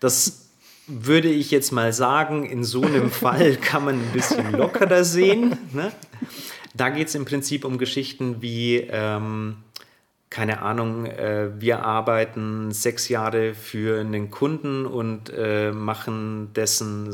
Das 0.00 0.48
würde 0.86 1.28
ich 1.28 1.50
jetzt 1.50 1.72
mal 1.72 1.92
sagen, 1.92 2.44
in 2.44 2.64
so 2.64 2.82
einem 2.82 3.10
Fall 3.10 3.56
kann 3.56 3.84
man 3.84 3.94
ein 3.96 4.12
bisschen 4.12 4.52
lockerer 4.52 5.04
sehen. 5.04 5.56
Ne? 5.72 5.92
Da 6.74 6.88
geht 6.88 7.08
es 7.08 7.14
im 7.14 7.24
Prinzip 7.24 7.64
um 7.64 7.78
Geschichten 7.78 8.40
wie, 8.42 8.76
ähm, 8.90 9.56
keine 10.32 10.62
Ahnung, 10.62 11.04
äh, 11.04 11.50
wir 11.60 11.84
arbeiten 11.84 12.72
sechs 12.72 13.10
Jahre 13.10 13.52
für 13.52 14.00
einen 14.00 14.30
Kunden 14.30 14.86
und 14.86 15.30
äh, 15.36 15.72
machen 15.72 16.54
dessen, 16.54 17.08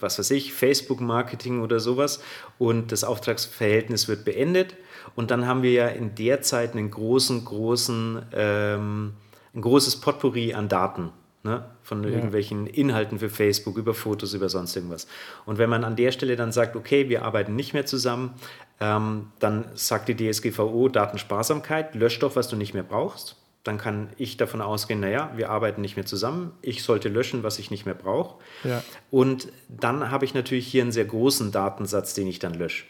was 0.00 0.18
weiß 0.18 0.32
ich, 0.32 0.52
Facebook-Marketing 0.52 1.62
oder 1.62 1.78
sowas 1.78 2.20
und 2.58 2.90
das 2.90 3.04
Auftragsverhältnis 3.04 4.08
wird 4.08 4.24
beendet 4.24 4.74
und 5.14 5.30
dann 5.30 5.46
haben 5.46 5.62
wir 5.62 5.70
ja 5.70 5.86
in 5.86 6.16
der 6.16 6.42
Zeit 6.42 6.72
einen 6.72 6.90
großen, 6.90 7.44
großen, 7.44 8.22
ähm, 8.32 9.12
ein 9.54 9.60
großes 9.60 10.00
Potpourri 10.00 10.52
an 10.54 10.68
Daten. 10.68 11.12
Ne, 11.46 11.62
von 11.82 12.02
ja. 12.02 12.08
irgendwelchen 12.08 12.66
Inhalten 12.66 13.18
für 13.18 13.28
Facebook, 13.28 13.76
über 13.76 13.92
Fotos, 13.92 14.32
über 14.32 14.48
sonst 14.48 14.74
irgendwas. 14.76 15.06
Und 15.44 15.58
wenn 15.58 15.68
man 15.68 15.84
an 15.84 15.94
der 15.94 16.10
Stelle 16.10 16.36
dann 16.36 16.52
sagt, 16.52 16.74
okay, 16.74 17.10
wir 17.10 17.22
arbeiten 17.22 17.54
nicht 17.54 17.74
mehr 17.74 17.84
zusammen, 17.84 18.32
ähm, 18.80 19.26
dann 19.40 19.66
sagt 19.74 20.08
die 20.08 20.16
DSGVO 20.16 20.88
Datensparsamkeit, 20.88 21.94
lösch 21.96 22.18
doch, 22.18 22.34
was 22.34 22.48
du 22.48 22.56
nicht 22.56 22.72
mehr 22.72 22.82
brauchst. 22.82 23.36
Dann 23.62 23.76
kann 23.76 24.08
ich 24.16 24.38
davon 24.38 24.62
ausgehen, 24.62 25.00
naja, 25.00 25.32
wir 25.36 25.50
arbeiten 25.50 25.82
nicht 25.82 25.96
mehr 25.96 26.06
zusammen, 26.06 26.52
ich 26.62 26.82
sollte 26.82 27.10
löschen, 27.10 27.42
was 27.42 27.58
ich 27.58 27.70
nicht 27.70 27.84
mehr 27.84 27.94
brauche. 27.94 28.42
Ja. 28.64 28.82
Und 29.10 29.48
dann 29.68 30.10
habe 30.10 30.24
ich 30.24 30.32
natürlich 30.32 30.66
hier 30.66 30.80
einen 30.80 30.92
sehr 30.92 31.04
großen 31.04 31.52
Datensatz, 31.52 32.14
den 32.14 32.26
ich 32.26 32.38
dann 32.38 32.54
lösche. 32.54 32.84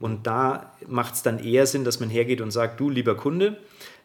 Und 0.00 0.26
da 0.26 0.72
macht 0.88 1.14
es 1.14 1.22
dann 1.22 1.38
eher 1.38 1.66
Sinn, 1.66 1.84
dass 1.84 2.00
man 2.00 2.10
hergeht 2.10 2.40
und 2.40 2.50
sagt, 2.50 2.80
du 2.80 2.90
lieber 2.90 3.16
Kunde, 3.16 3.58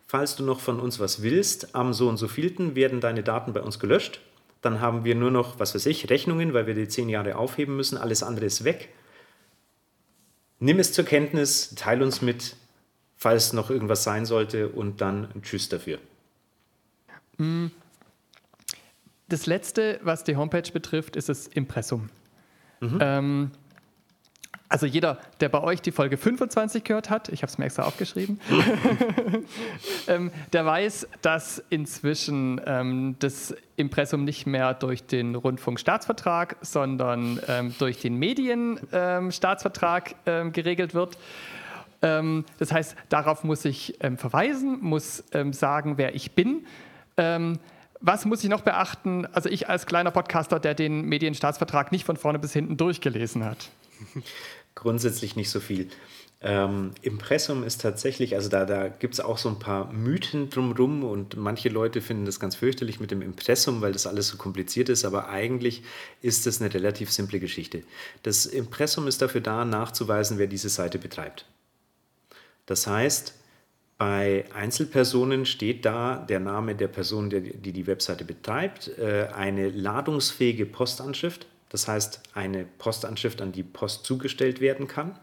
falls 0.07 0.35
du 0.37 0.43
noch 0.43 0.61
von 0.61 0.79
uns 0.79 0.99
was 0.99 1.21
willst, 1.21 1.75
am 1.75 1.93
so 1.93 2.07
und 2.07 2.17
so 2.17 2.27
vielten 2.27 2.75
werden 2.75 3.01
deine 3.01 3.23
Daten 3.23 3.53
bei 3.53 3.61
uns 3.61 3.77
gelöscht. 3.77 4.21
Dann 4.61 4.81
haben 4.81 5.03
wir 5.03 5.15
nur 5.15 5.31
noch, 5.31 5.59
was 5.59 5.75
weiß 5.75 5.85
ich, 5.85 6.09
Rechnungen, 6.09 6.53
weil 6.53 6.65
wir 6.65 6.73
die 6.73 6.87
zehn 6.87 7.09
Jahre 7.09 7.35
aufheben 7.35 7.75
müssen. 7.75 7.97
Alles 7.97 8.23
andere 8.23 8.45
ist 8.45 8.63
weg. 8.63 8.89
Nimm 10.59 10.79
es 10.79 10.93
zur 10.93 11.05
Kenntnis, 11.05 11.75
teile 11.75 12.03
uns 12.03 12.21
mit, 12.21 12.55
falls 13.15 13.53
noch 13.53 13.69
irgendwas 13.69 14.03
sein 14.03 14.25
sollte 14.25 14.69
und 14.69 15.01
dann 15.01 15.29
Tschüss 15.43 15.69
dafür. 15.69 15.99
Mm. 17.37 17.67
Das 19.29 19.45
letzte, 19.45 19.99
was 20.03 20.23
die 20.23 20.37
Homepage 20.37 20.71
betrifft, 20.71 21.17
ist 21.17 21.27
das 21.27 21.47
Impressum. 21.47 22.09
Mhm. 22.79 22.97
Ähm, 23.01 23.51
also 24.69 24.85
jeder, 24.85 25.17
der 25.39 25.49
bei 25.49 25.61
euch 25.61 25.81
die 25.81 25.91
Folge 25.91 26.17
25 26.17 26.83
gehört 26.83 27.09
hat, 27.09 27.29
ich 27.29 27.41
habe 27.41 27.49
es 27.49 27.57
mir 27.57 27.65
extra 27.65 27.83
aufgeschrieben, 27.83 28.39
ähm, 30.07 30.31
der 30.51 30.65
weiß, 30.65 31.07
dass 31.21 31.63
inzwischen 31.69 32.59
ähm, 32.65 33.15
das 33.19 33.55
Impressum 33.77 34.25
nicht 34.25 34.45
mehr 34.45 34.73
durch 34.73 35.05
den 35.05 35.35
Rundfunkstaatsvertrag, 35.35 36.57
sondern 36.61 37.39
ähm, 37.47 37.73
durch 37.79 38.01
den 38.01 38.15
Medienstaatsvertrag 38.15 40.15
ähm, 40.25 40.51
geregelt 40.51 40.93
wird. 40.93 41.17
Ähm, 42.01 42.43
das 42.59 42.73
heißt, 42.73 42.97
darauf 43.09 43.45
muss 43.45 43.63
ich 43.63 43.95
ähm, 44.01 44.17
verweisen, 44.17 44.79
muss 44.81 45.23
sagen, 45.51 45.97
wer 45.97 46.15
ich 46.15 46.33
bin. 46.33 46.65
Was 47.99 48.25
muss 48.25 48.43
ich 48.43 48.49
noch 48.49 48.61
beachten? 48.61 49.25
Also 49.33 49.49
ich 49.49 49.69
als 49.69 49.87
kleiner 49.87 50.11
Podcaster, 50.11 50.59
der 50.59 50.75
den 50.75 51.01
Medienstaatsvertrag 51.01 51.91
nicht 51.91 52.05
von 52.05 52.15
vorne 52.15 52.37
bis 52.37 52.53
hinten 52.53 52.77
durchgelesen 52.77 53.43
hat. 53.43 53.71
grundsätzlich 54.77 55.35
nicht 55.35 55.49
so 55.49 55.59
viel. 55.59 55.89
Ähm, 56.39 56.91
Impressum 57.01 57.63
ist 57.63 57.81
tatsächlich, 57.81 58.35
also 58.35 58.47
da, 58.47 58.65
da 58.65 58.89
gibt 58.89 59.15
es 59.15 59.19
auch 59.19 59.39
so 59.39 59.49
ein 59.49 59.57
paar 59.57 59.91
Mythen 59.91 60.51
drumherum 60.51 61.03
und 61.03 61.35
manche 61.35 61.69
Leute 61.69 61.99
finden 61.99 62.25
das 62.25 62.39
ganz 62.39 62.55
fürchterlich 62.55 62.99
mit 62.99 63.09
dem 63.09 63.23
Impressum, 63.23 63.81
weil 63.81 63.91
das 63.91 64.05
alles 64.05 64.27
so 64.27 64.37
kompliziert 64.37 64.89
ist, 64.89 65.03
aber 65.03 65.29
eigentlich 65.29 65.81
ist 66.21 66.45
das 66.45 66.61
eine 66.61 66.71
relativ 66.71 67.11
simple 67.11 67.39
Geschichte. 67.39 67.81
Das 68.21 68.45
Impressum 68.45 69.07
ist 69.07 69.21
dafür 69.21 69.41
da, 69.41 69.65
nachzuweisen, 69.65 70.37
wer 70.37 70.47
diese 70.47 70.69
Seite 70.69 70.99
betreibt. 70.99 71.45
Das 72.67 72.85
heißt, 72.85 73.33
bei 73.97 74.45
Einzelpersonen 74.53 75.47
steht 75.47 75.85
da 75.85 76.17
der 76.17 76.39
Name 76.39 76.75
der 76.75 76.87
Person, 76.87 77.31
die 77.31 77.73
die 77.73 77.87
Webseite 77.87 78.25
betreibt, 78.25 78.89
äh, 78.99 79.29
eine 79.33 79.69
ladungsfähige 79.69 80.67
Postanschrift 80.67 81.47
das 81.69 81.87
heißt 81.87 82.21
eine 82.33 82.65
Postanschrift, 82.65 83.41
an 83.41 83.51
die 83.51 83.63
Post 83.63 84.05
zugestellt 84.05 84.61
werden 84.61 84.87
kann. 84.87 85.17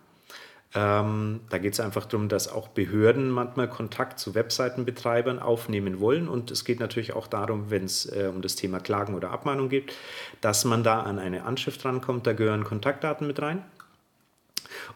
Ähm, 0.76 1.40
da 1.50 1.59
geht 1.59 1.74
es 1.74 1.80
einfach 1.80 2.04
darum, 2.04 2.28
dass 2.28 2.48
auch 2.48 2.68
Behörden 2.68 3.30
manchmal 3.30 3.68
Kontakt 3.70 4.18
zu 4.18 4.35
Webseitenbetreibern 4.35 5.38
aufnehmen 5.38 6.00
wollen. 6.00 6.28
Und 6.28 6.50
es 6.50 6.64
geht 6.64 6.80
natürlich 6.80 7.12
auch 7.12 7.28
darum, 7.28 7.70
wenn 7.70 7.85
es 7.85 8.07
äh, 8.07 8.28
um 8.35 8.42
das 8.42 8.57
Thema 8.57 8.80
Klagen 8.80 9.14
oder 9.14 9.30
Abmahnung 9.30 9.68
geht, 9.68 9.92
dass 10.40 10.64
man 10.64 10.83
da 10.83 11.02
an 11.02 11.20
eine 11.20 11.44
Anschrift 11.44 11.85
rankommt. 11.85 12.26
Da 12.26 12.33
gehören 12.33 12.64
Kontaktdaten 12.64 13.26
mit 13.26 13.40
rein. 13.40 13.64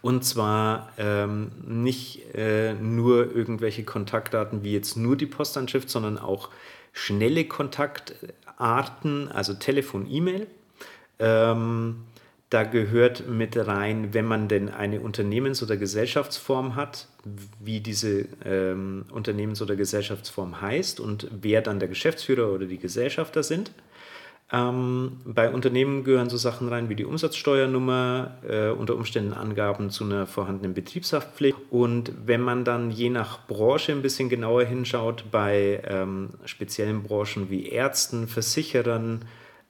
Und 0.03 0.25
zwar 0.25 0.93
ähm, 0.99 1.53
nicht 1.65 2.35
äh, 2.35 2.75
nur 2.75 3.35
irgendwelche 3.35 3.85
Kontaktdaten 3.85 4.65
wie 4.65 4.73
jetzt 4.73 4.97
nur 4.97 5.17
die 5.17 5.27
Postanschrift, 5.27 5.89
sondern 5.89 6.19
auch 6.19 6.51
schnelle 6.93 7.45
Kontaktarten, 7.47 9.29
also 9.31 9.55
Telefon, 9.55 10.11
E-Mail. 10.11 10.49
Ähm, 11.19 12.05
da 12.51 12.63
gehört 12.63 13.29
mit 13.29 13.57
rein, 13.57 14.15
wenn 14.15 14.25
man 14.25 14.49
denn 14.49 14.71
eine 14.71 15.01
Unternehmens- 15.01 15.63
oder 15.63 15.77
Gesellschaftsform 15.77 16.77
hat, 16.77 17.09
wie 17.61 17.81
diese 17.81 18.25
ähm, 18.45 19.05
Unternehmens- 19.13 19.61
oder 19.61 19.77
Gesellschaftsform 19.77 20.63
heißt 20.63 20.99
und 20.99 21.29
wer 21.43 21.61
dann 21.61 21.79
der 21.79 21.89
Geschäftsführer 21.89 22.51
oder 22.51 22.65
die 22.65 22.79
Gesellschafter 22.79 23.43
sind. 23.43 23.71
Ähm, 24.51 25.19
bei 25.27 25.51
Unternehmen 25.51 26.05
gehören 26.05 26.31
so 26.31 26.39
Sachen 26.39 26.71
rein 26.71 26.89
wie 26.89 26.95
die 26.95 27.05
Umsatzsteuernummer, 27.05 28.39
äh, 28.49 28.69
unter 28.71 28.97
Umständen 28.97 29.35
Angaben 29.35 29.91
zu 29.91 30.05
einer 30.05 30.27
vorhandenen 30.27 30.73
Betriebshaftpflicht. 30.73 31.59
Und 31.69 32.13
wenn 32.25 32.41
man 32.41 32.65
dann 32.65 32.91
je 32.91 33.11
nach 33.11 33.47
Branche 33.47 33.93
ein 33.93 34.01
bisschen 34.01 34.31
genauer 34.31 34.65
hinschaut, 34.65 35.25
bei 35.31 35.83
ähm, 35.87 36.31
speziellen 36.47 37.03
Branchen 37.03 37.51
wie 37.51 37.69
Ärzten, 37.69 38.27
Versicherern, 38.27 39.27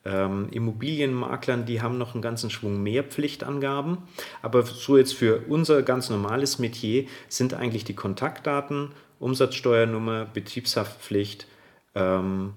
ähm, 0.09 0.49
Immobilienmaklern, 0.51 1.67
die 1.67 1.83
haben 1.83 1.99
noch 1.99 2.15
einen 2.15 2.23
ganzen 2.23 2.51
Schwung 2.51 2.83
mehr 2.83 3.05
Pflichtangaben. 3.05 3.99
Aber 4.41 4.65
so 4.65 4.97
jetzt 4.97 5.15
für 5.15 5.43
unser 5.49 5.83
ganz 5.83 6.09
normales 6.09 6.59
Metier 6.59 7.05
sind 7.29 7.55
eigentlich 7.55 7.85
die 7.85 7.95
Kontaktdaten, 7.95 8.93
Umsatzsteuernummer, 9.21 10.25
Betriebshaftpflicht 10.25 11.47
ähm, 11.95 12.55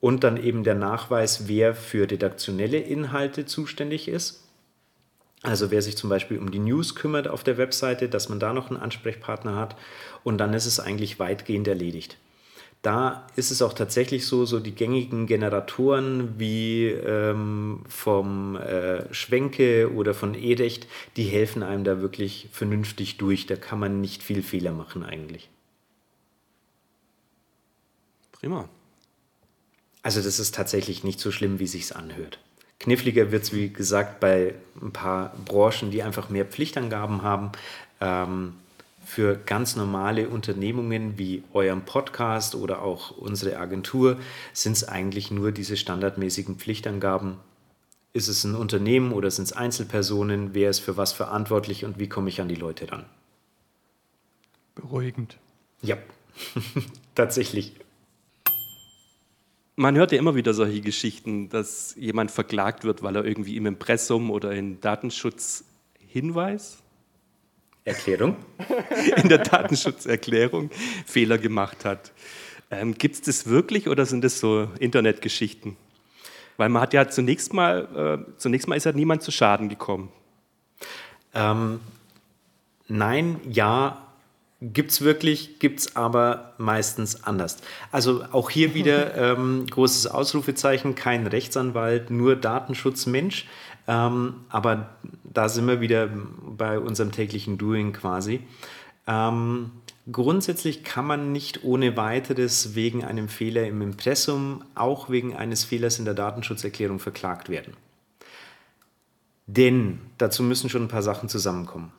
und 0.00 0.24
dann 0.24 0.36
eben 0.36 0.62
der 0.62 0.74
Nachweis, 0.74 1.48
wer 1.48 1.74
für 1.74 2.10
redaktionelle 2.10 2.78
Inhalte 2.78 3.46
zuständig 3.46 4.08
ist. 4.08 4.44
Also 5.42 5.70
wer 5.70 5.82
sich 5.82 5.96
zum 5.96 6.10
Beispiel 6.10 6.38
um 6.38 6.50
die 6.50 6.58
News 6.58 6.96
kümmert 6.96 7.28
auf 7.28 7.44
der 7.44 7.58
Webseite, 7.58 8.08
dass 8.08 8.28
man 8.28 8.40
da 8.40 8.52
noch 8.52 8.70
einen 8.70 8.80
Ansprechpartner 8.80 9.54
hat 9.54 9.76
und 10.24 10.38
dann 10.38 10.52
ist 10.52 10.66
es 10.66 10.80
eigentlich 10.80 11.18
weitgehend 11.18 11.68
erledigt. 11.68 12.18
Da 12.82 13.26
ist 13.34 13.50
es 13.50 13.60
auch 13.60 13.72
tatsächlich 13.72 14.26
so, 14.26 14.44
so 14.44 14.60
die 14.60 14.74
gängigen 14.74 15.26
Generatoren 15.26 16.38
wie 16.38 16.86
ähm, 16.86 17.80
vom 17.88 18.54
äh, 18.56 19.12
Schwenke 19.12 19.92
oder 19.92 20.14
von 20.14 20.34
Edecht, 20.34 20.86
die 21.16 21.24
helfen 21.24 21.64
einem 21.64 21.82
da 21.82 22.00
wirklich 22.00 22.48
vernünftig 22.52 23.16
durch. 23.16 23.46
Da 23.46 23.56
kann 23.56 23.80
man 23.80 24.00
nicht 24.00 24.22
viel 24.22 24.42
Fehler 24.42 24.72
machen 24.72 25.02
eigentlich. 25.02 25.48
Prima. 28.32 28.68
Also 30.02 30.22
das 30.22 30.38
ist 30.38 30.54
tatsächlich 30.54 31.02
nicht 31.02 31.18
so 31.18 31.32
schlimm, 31.32 31.58
wie 31.58 31.66
sich's 31.66 31.90
anhört. 31.90 32.38
Kniffliger 32.78 33.32
wird 33.32 33.42
es, 33.42 33.52
wie 33.52 33.72
gesagt, 33.72 34.20
bei 34.20 34.54
ein 34.80 34.92
paar 34.92 35.34
Branchen, 35.44 35.90
die 35.90 36.04
einfach 36.04 36.30
mehr 36.30 36.44
Pflichtangaben 36.44 37.22
haben. 37.22 37.50
Ähm, 38.00 38.54
für 39.08 39.36
ganz 39.36 39.74
normale 39.74 40.28
Unternehmungen 40.28 41.16
wie 41.16 41.42
eurem 41.54 41.86
Podcast 41.86 42.54
oder 42.54 42.82
auch 42.82 43.16
unsere 43.16 43.56
Agentur 43.56 44.18
sind 44.52 44.72
es 44.72 44.86
eigentlich 44.86 45.30
nur 45.30 45.50
diese 45.50 45.78
standardmäßigen 45.78 46.56
Pflichtangaben. 46.56 47.38
Ist 48.12 48.28
es 48.28 48.44
ein 48.44 48.54
Unternehmen 48.54 49.12
oder 49.12 49.30
sind 49.30 49.44
es 49.44 49.54
Einzelpersonen? 49.54 50.52
Wer 50.52 50.68
ist 50.68 50.80
für 50.80 50.98
was 50.98 51.14
verantwortlich 51.14 51.86
und 51.86 51.98
wie 51.98 52.10
komme 52.10 52.28
ich 52.28 52.42
an 52.42 52.48
die 52.48 52.54
Leute 52.54 52.92
ran? 52.92 53.06
Beruhigend. 54.74 55.38
Ja, 55.80 55.96
tatsächlich. 57.14 57.72
Man 59.74 59.96
hört 59.96 60.12
ja 60.12 60.18
immer 60.18 60.34
wieder 60.34 60.52
solche 60.52 60.82
Geschichten, 60.82 61.48
dass 61.48 61.94
jemand 61.96 62.30
verklagt 62.30 62.84
wird, 62.84 63.02
weil 63.02 63.16
er 63.16 63.24
irgendwie 63.24 63.56
im 63.56 63.64
Impressum 63.64 64.30
oder 64.30 64.52
in 64.52 64.82
Datenschutzhinweis 64.82 66.82
Erklärung? 67.88 68.36
in 69.16 69.28
der 69.28 69.38
Datenschutzerklärung 69.38 70.70
Fehler 71.06 71.38
gemacht 71.38 71.84
hat. 71.84 72.12
Ähm, 72.70 72.94
Gibt 72.94 73.14
es 73.14 73.22
das 73.22 73.46
wirklich 73.46 73.88
oder 73.88 74.06
sind 74.06 74.22
das 74.22 74.40
so 74.40 74.68
Internetgeschichten? 74.78 75.76
Weil 76.56 76.68
man 76.68 76.82
hat 76.82 76.92
ja 76.92 77.08
zunächst 77.08 77.52
mal, 77.52 78.26
äh, 78.28 78.38
zunächst 78.38 78.68
mal 78.68 78.74
ist 78.74 78.84
ja 78.84 78.92
niemand 78.92 79.22
zu 79.22 79.30
Schaden 79.30 79.68
gekommen. 79.68 80.10
Ähm, 81.34 81.80
nein, 82.88 83.40
ja, 83.48 84.08
gibt 84.60 84.90
es 84.90 85.02
wirklich, 85.02 85.60
gibt 85.60 85.80
es 85.80 85.96
aber 85.96 86.54
meistens 86.58 87.22
anders. 87.24 87.58
Also 87.92 88.24
auch 88.32 88.50
hier 88.50 88.74
wieder 88.74 89.14
ähm, 89.36 89.66
großes 89.70 90.08
Ausrufezeichen, 90.08 90.94
kein 90.94 91.26
Rechtsanwalt, 91.26 92.10
nur 92.10 92.34
Datenschutzmensch. 92.36 93.46
Ähm, 93.88 94.44
aber 94.50 94.90
da 95.24 95.48
sind 95.48 95.66
wir 95.66 95.80
wieder 95.80 96.08
bei 96.08 96.78
unserem 96.78 97.10
täglichen 97.10 97.56
Doing 97.56 97.94
quasi. 97.94 98.40
Ähm, 99.06 99.70
grundsätzlich 100.12 100.84
kann 100.84 101.06
man 101.06 101.32
nicht 101.32 101.64
ohne 101.64 101.96
weiteres 101.96 102.74
wegen 102.74 103.02
einem 103.02 103.30
Fehler 103.30 103.66
im 103.66 103.80
Impressum, 103.80 104.62
auch 104.74 105.08
wegen 105.08 105.34
eines 105.34 105.64
Fehlers 105.64 105.98
in 105.98 106.04
der 106.04 106.12
Datenschutzerklärung 106.12 106.98
verklagt 106.98 107.48
werden. 107.48 107.74
Denn 109.46 110.00
dazu 110.18 110.42
müssen 110.42 110.68
schon 110.68 110.82
ein 110.82 110.88
paar 110.88 111.02
Sachen 111.02 111.30
zusammenkommen. 111.30 111.90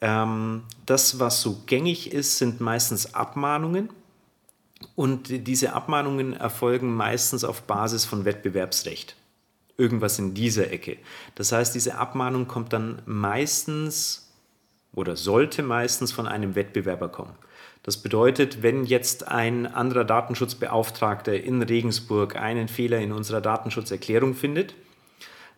Ähm, 0.00 0.62
das, 0.86 1.20
was 1.20 1.42
so 1.42 1.60
gängig 1.66 2.10
ist, 2.10 2.38
sind 2.38 2.62
meistens 2.62 3.14
Abmahnungen. 3.14 3.90
Und 4.94 5.46
diese 5.46 5.74
Abmahnungen 5.74 6.32
erfolgen 6.32 6.94
meistens 6.94 7.44
auf 7.44 7.64
Basis 7.64 8.06
von 8.06 8.24
Wettbewerbsrecht 8.24 9.17
irgendwas 9.78 10.18
in 10.18 10.34
dieser 10.34 10.70
Ecke. 10.70 10.98
Das 11.36 11.52
heißt, 11.52 11.74
diese 11.74 11.96
Abmahnung 11.96 12.48
kommt 12.48 12.72
dann 12.72 13.00
meistens 13.06 14.30
oder 14.92 15.16
sollte 15.16 15.62
meistens 15.62 16.12
von 16.12 16.26
einem 16.26 16.54
Wettbewerber 16.56 17.08
kommen. 17.08 17.34
Das 17.84 17.96
bedeutet, 17.96 18.62
wenn 18.62 18.84
jetzt 18.84 19.28
ein 19.28 19.66
anderer 19.66 20.04
Datenschutzbeauftragter 20.04 21.40
in 21.42 21.62
Regensburg 21.62 22.36
einen 22.36 22.68
Fehler 22.68 22.98
in 22.98 23.12
unserer 23.12 23.40
Datenschutzerklärung 23.40 24.34
findet, 24.34 24.74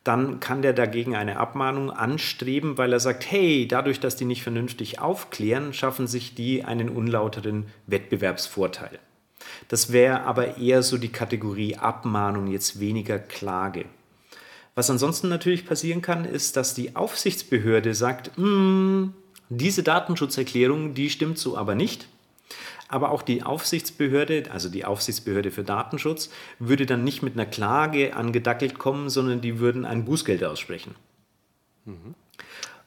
dann 0.04 0.38
kann 0.40 0.62
der 0.62 0.72
dagegen 0.72 1.16
eine 1.16 1.38
Abmahnung 1.38 1.90
anstreben, 1.90 2.78
weil 2.78 2.92
er 2.92 3.00
sagt, 3.00 3.30
hey, 3.30 3.66
dadurch, 3.66 4.00
dass 4.00 4.16
die 4.16 4.24
nicht 4.24 4.42
vernünftig 4.42 4.98
aufklären, 4.98 5.72
schaffen 5.72 6.06
sich 6.06 6.34
die 6.34 6.64
einen 6.64 6.88
unlauteren 6.88 7.66
Wettbewerbsvorteil. 7.86 8.98
Das 9.68 9.92
wäre 9.92 10.22
aber 10.22 10.58
eher 10.58 10.82
so 10.82 10.98
die 10.98 11.12
Kategorie 11.12 11.76
Abmahnung, 11.76 12.46
jetzt 12.46 12.80
weniger 12.80 13.18
Klage. 13.18 13.86
Was 14.80 14.88
ansonsten 14.88 15.28
natürlich 15.28 15.66
passieren 15.66 16.00
kann, 16.00 16.24
ist, 16.24 16.56
dass 16.56 16.72
die 16.72 16.96
Aufsichtsbehörde 16.96 17.94
sagt, 17.94 18.38
mm, 18.38 19.10
diese 19.50 19.82
Datenschutzerklärung, 19.82 20.94
die 20.94 21.10
stimmt 21.10 21.36
so 21.36 21.58
aber 21.58 21.74
nicht. 21.74 22.08
Aber 22.88 23.10
auch 23.10 23.20
die 23.20 23.42
Aufsichtsbehörde, 23.42 24.44
also 24.50 24.70
die 24.70 24.86
Aufsichtsbehörde 24.86 25.50
für 25.50 25.64
Datenschutz, 25.64 26.30
würde 26.58 26.86
dann 26.86 27.04
nicht 27.04 27.22
mit 27.22 27.34
einer 27.34 27.44
Klage 27.44 28.16
angedackelt 28.16 28.78
kommen, 28.78 29.10
sondern 29.10 29.42
die 29.42 29.58
würden 29.58 29.84
ein 29.84 30.06
Bußgeld 30.06 30.42
aussprechen. 30.44 30.94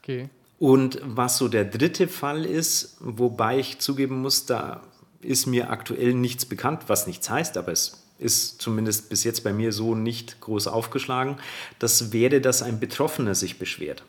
Okay. 0.02 0.30
Und 0.58 1.00
was 1.04 1.38
so 1.38 1.46
der 1.46 1.64
dritte 1.64 2.08
Fall 2.08 2.44
ist, 2.44 2.96
wobei 2.98 3.60
ich 3.60 3.78
zugeben 3.78 4.20
muss, 4.20 4.46
da 4.46 4.82
ist 5.20 5.46
mir 5.46 5.70
aktuell 5.70 6.12
nichts 6.12 6.44
bekannt, 6.44 6.88
was 6.88 7.06
nichts 7.06 7.30
heißt, 7.30 7.56
aber 7.56 7.70
es 7.70 8.03
ist 8.18 8.62
zumindest 8.62 9.08
bis 9.08 9.24
jetzt 9.24 9.42
bei 9.44 9.52
mir 9.52 9.72
so 9.72 9.94
nicht 9.94 10.40
groß 10.40 10.68
aufgeschlagen. 10.68 11.36
Das 11.78 12.12
wäre, 12.12 12.40
dass 12.40 12.62
ein 12.62 12.80
Betroffener 12.80 13.34
sich 13.34 13.58
beschwert. 13.58 14.04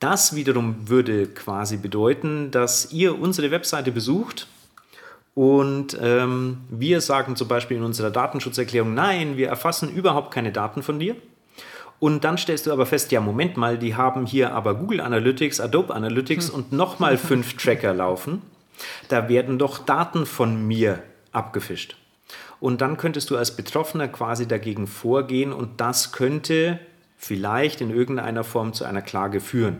Das 0.00 0.34
wiederum 0.34 0.88
würde 0.88 1.28
quasi 1.28 1.76
bedeuten, 1.76 2.50
dass 2.50 2.92
ihr 2.92 3.18
unsere 3.18 3.50
Webseite 3.50 3.92
besucht 3.92 4.48
und 5.34 5.96
ähm, 6.00 6.58
wir 6.68 7.00
sagen 7.00 7.36
zum 7.36 7.48
Beispiel 7.48 7.78
in 7.78 7.82
unserer 7.82 8.10
Datenschutzerklärung, 8.10 8.92
nein, 8.94 9.36
wir 9.36 9.48
erfassen 9.48 9.90
überhaupt 9.90 10.32
keine 10.32 10.52
Daten 10.52 10.82
von 10.82 10.98
dir. 10.98 11.16
Und 12.00 12.24
dann 12.24 12.36
stellst 12.36 12.66
du 12.66 12.72
aber 12.72 12.84
fest, 12.84 13.12
ja, 13.12 13.20
Moment 13.20 13.56
mal, 13.56 13.78
die 13.78 13.94
haben 13.94 14.26
hier 14.26 14.52
aber 14.52 14.74
Google 14.74 15.00
Analytics, 15.00 15.60
Adobe 15.60 15.94
Analytics 15.94 16.48
hm. 16.48 16.54
und 16.54 16.72
nochmal 16.72 17.16
fünf 17.16 17.56
Tracker 17.56 17.94
laufen. 17.94 18.42
Da 19.08 19.28
werden 19.28 19.58
doch 19.58 19.78
Daten 19.78 20.26
von 20.26 20.66
mir 20.66 21.02
abgefischt. 21.30 21.96
Und 22.62 22.80
dann 22.80 22.96
könntest 22.96 23.28
du 23.30 23.36
als 23.36 23.56
Betroffener 23.56 24.06
quasi 24.06 24.46
dagegen 24.46 24.86
vorgehen 24.86 25.52
und 25.52 25.80
das 25.80 26.12
könnte 26.12 26.78
vielleicht 27.16 27.80
in 27.80 27.90
irgendeiner 27.90 28.44
Form 28.44 28.72
zu 28.72 28.84
einer 28.84 29.02
Klage 29.02 29.40
führen. 29.40 29.78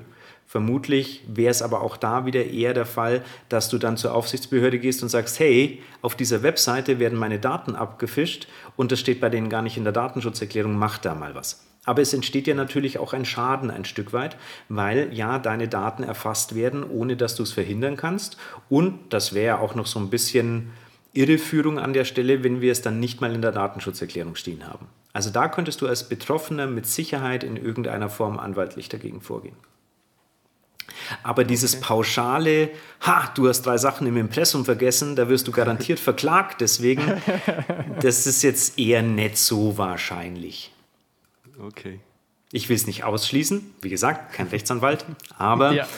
Vermutlich 0.48 1.22
wäre 1.28 1.52
es 1.52 1.62
aber 1.62 1.82
auch 1.82 1.96
da 1.96 2.26
wieder 2.26 2.44
eher 2.44 2.74
der 2.74 2.84
Fall, 2.84 3.22
dass 3.48 3.68
du 3.68 3.78
dann 3.78 3.96
zur 3.96 4.12
Aufsichtsbehörde 4.16 4.80
gehst 4.80 5.00
und 5.04 5.10
sagst, 5.10 5.38
hey, 5.38 5.80
auf 6.00 6.16
dieser 6.16 6.42
Webseite 6.42 6.98
werden 6.98 7.16
meine 7.20 7.38
Daten 7.38 7.76
abgefischt 7.76 8.48
und 8.74 8.90
das 8.90 8.98
steht 8.98 9.20
bei 9.20 9.28
denen 9.28 9.48
gar 9.48 9.62
nicht 9.62 9.76
in 9.76 9.84
der 9.84 9.92
Datenschutzerklärung, 9.92 10.74
mach 10.74 10.98
da 10.98 11.14
mal 11.14 11.36
was. 11.36 11.64
Aber 11.84 12.02
es 12.02 12.12
entsteht 12.12 12.48
ja 12.48 12.54
natürlich 12.54 12.98
auch 12.98 13.12
ein 13.12 13.24
Schaden 13.24 13.70
ein 13.70 13.84
Stück 13.84 14.12
weit, 14.12 14.36
weil 14.68 15.08
ja 15.12 15.38
deine 15.38 15.68
Daten 15.68 16.02
erfasst 16.02 16.56
werden, 16.56 16.82
ohne 16.82 17.16
dass 17.16 17.36
du 17.36 17.44
es 17.44 17.52
verhindern 17.52 17.96
kannst. 17.96 18.38
Und 18.68 19.12
das 19.12 19.34
wäre 19.34 19.46
ja 19.46 19.58
auch 19.60 19.76
noch 19.76 19.86
so 19.86 20.00
ein 20.00 20.10
bisschen 20.10 20.72
Irreführung 21.12 21.78
an 21.78 21.92
der 21.92 22.04
Stelle, 22.04 22.42
wenn 22.42 22.60
wir 22.60 22.72
es 22.72 22.82
dann 22.82 23.00
nicht 23.00 23.20
mal 23.20 23.34
in 23.34 23.42
der 23.42 23.52
Datenschutzerklärung 23.52 24.34
stehen 24.34 24.66
haben. 24.66 24.86
Also 25.12 25.30
da 25.30 25.48
könntest 25.48 25.80
du 25.82 25.86
als 25.86 26.08
Betroffener 26.08 26.66
mit 26.66 26.86
Sicherheit 26.86 27.44
in 27.44 27.56
irgendeiner 27.56 28.08
Form 28.08 28.38
anwaltlich 28.38 28.88
dagegen 28.88 29.20
vorgehen. 29.20 29.56
Aber 31.22 31.44
dieses 31.44 31.74
okay. 31.74 31.84
pauschale, 31.84 32.70
ha, 33.02 33.30
du 33.34 33.48
hast 33.48 33.62
drei 33.62 33.76
Sachen 33.76 34.06
im 34.06 34.16
Impressum 34.16 34.64
vergessen, 34.64 35.16
da 35.16 35.28
wirst 35.28 35.46
du 35.48 35.52
garantiert 35.52 36.00
verklagt, 36.00 36.60
deswegen, 36.60 37.22
das 38.00 38.26
ist 38.26 38.42
jetzt 38.42 38.78
eher 38.78 39.02
nicht 39.02 39.36
so 39.36 39.76
wahrscheinlich. 39.76 40.72
Okay. 41.60 42.00
Ich 42.55 42.68
will 42.68 42.76
es 42.76 42.86
nicht 42.86 43.03
ausschließen, 43.03 43.74
wie 43.80 43.88
gesagt, 43.88 44.34
kein 44.34 44.46
Rechtsanwalt, 44.48 45.07
aber 45.38 45.72
ja, 45.72 45.88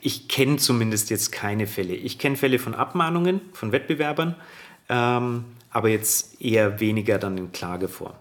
ich 0.00 0.26
kenne 0.26 0.56
zumindest 0.56 1.08
jetzt 1.08 1.30
keine 1.30 1.68
Fälle. 1.68 1.94
Ich 1.94 2.18
kenne 2.18 2.36
Fälle 2.36 2.58
von 2.58 2.74
Abmahnungen 2.74 3.40
von 3.52 3.70
Wettbewerbern, 3.70 4.34
ähm, 4.88 5.44
aber 5.70 5.88
jetzt 5.88 6.40
eher 6.42 6.80
weniger 6.80 7.18
dann 7.18 7.38
in 7.38 7.52
Klageform. 7.52 8.14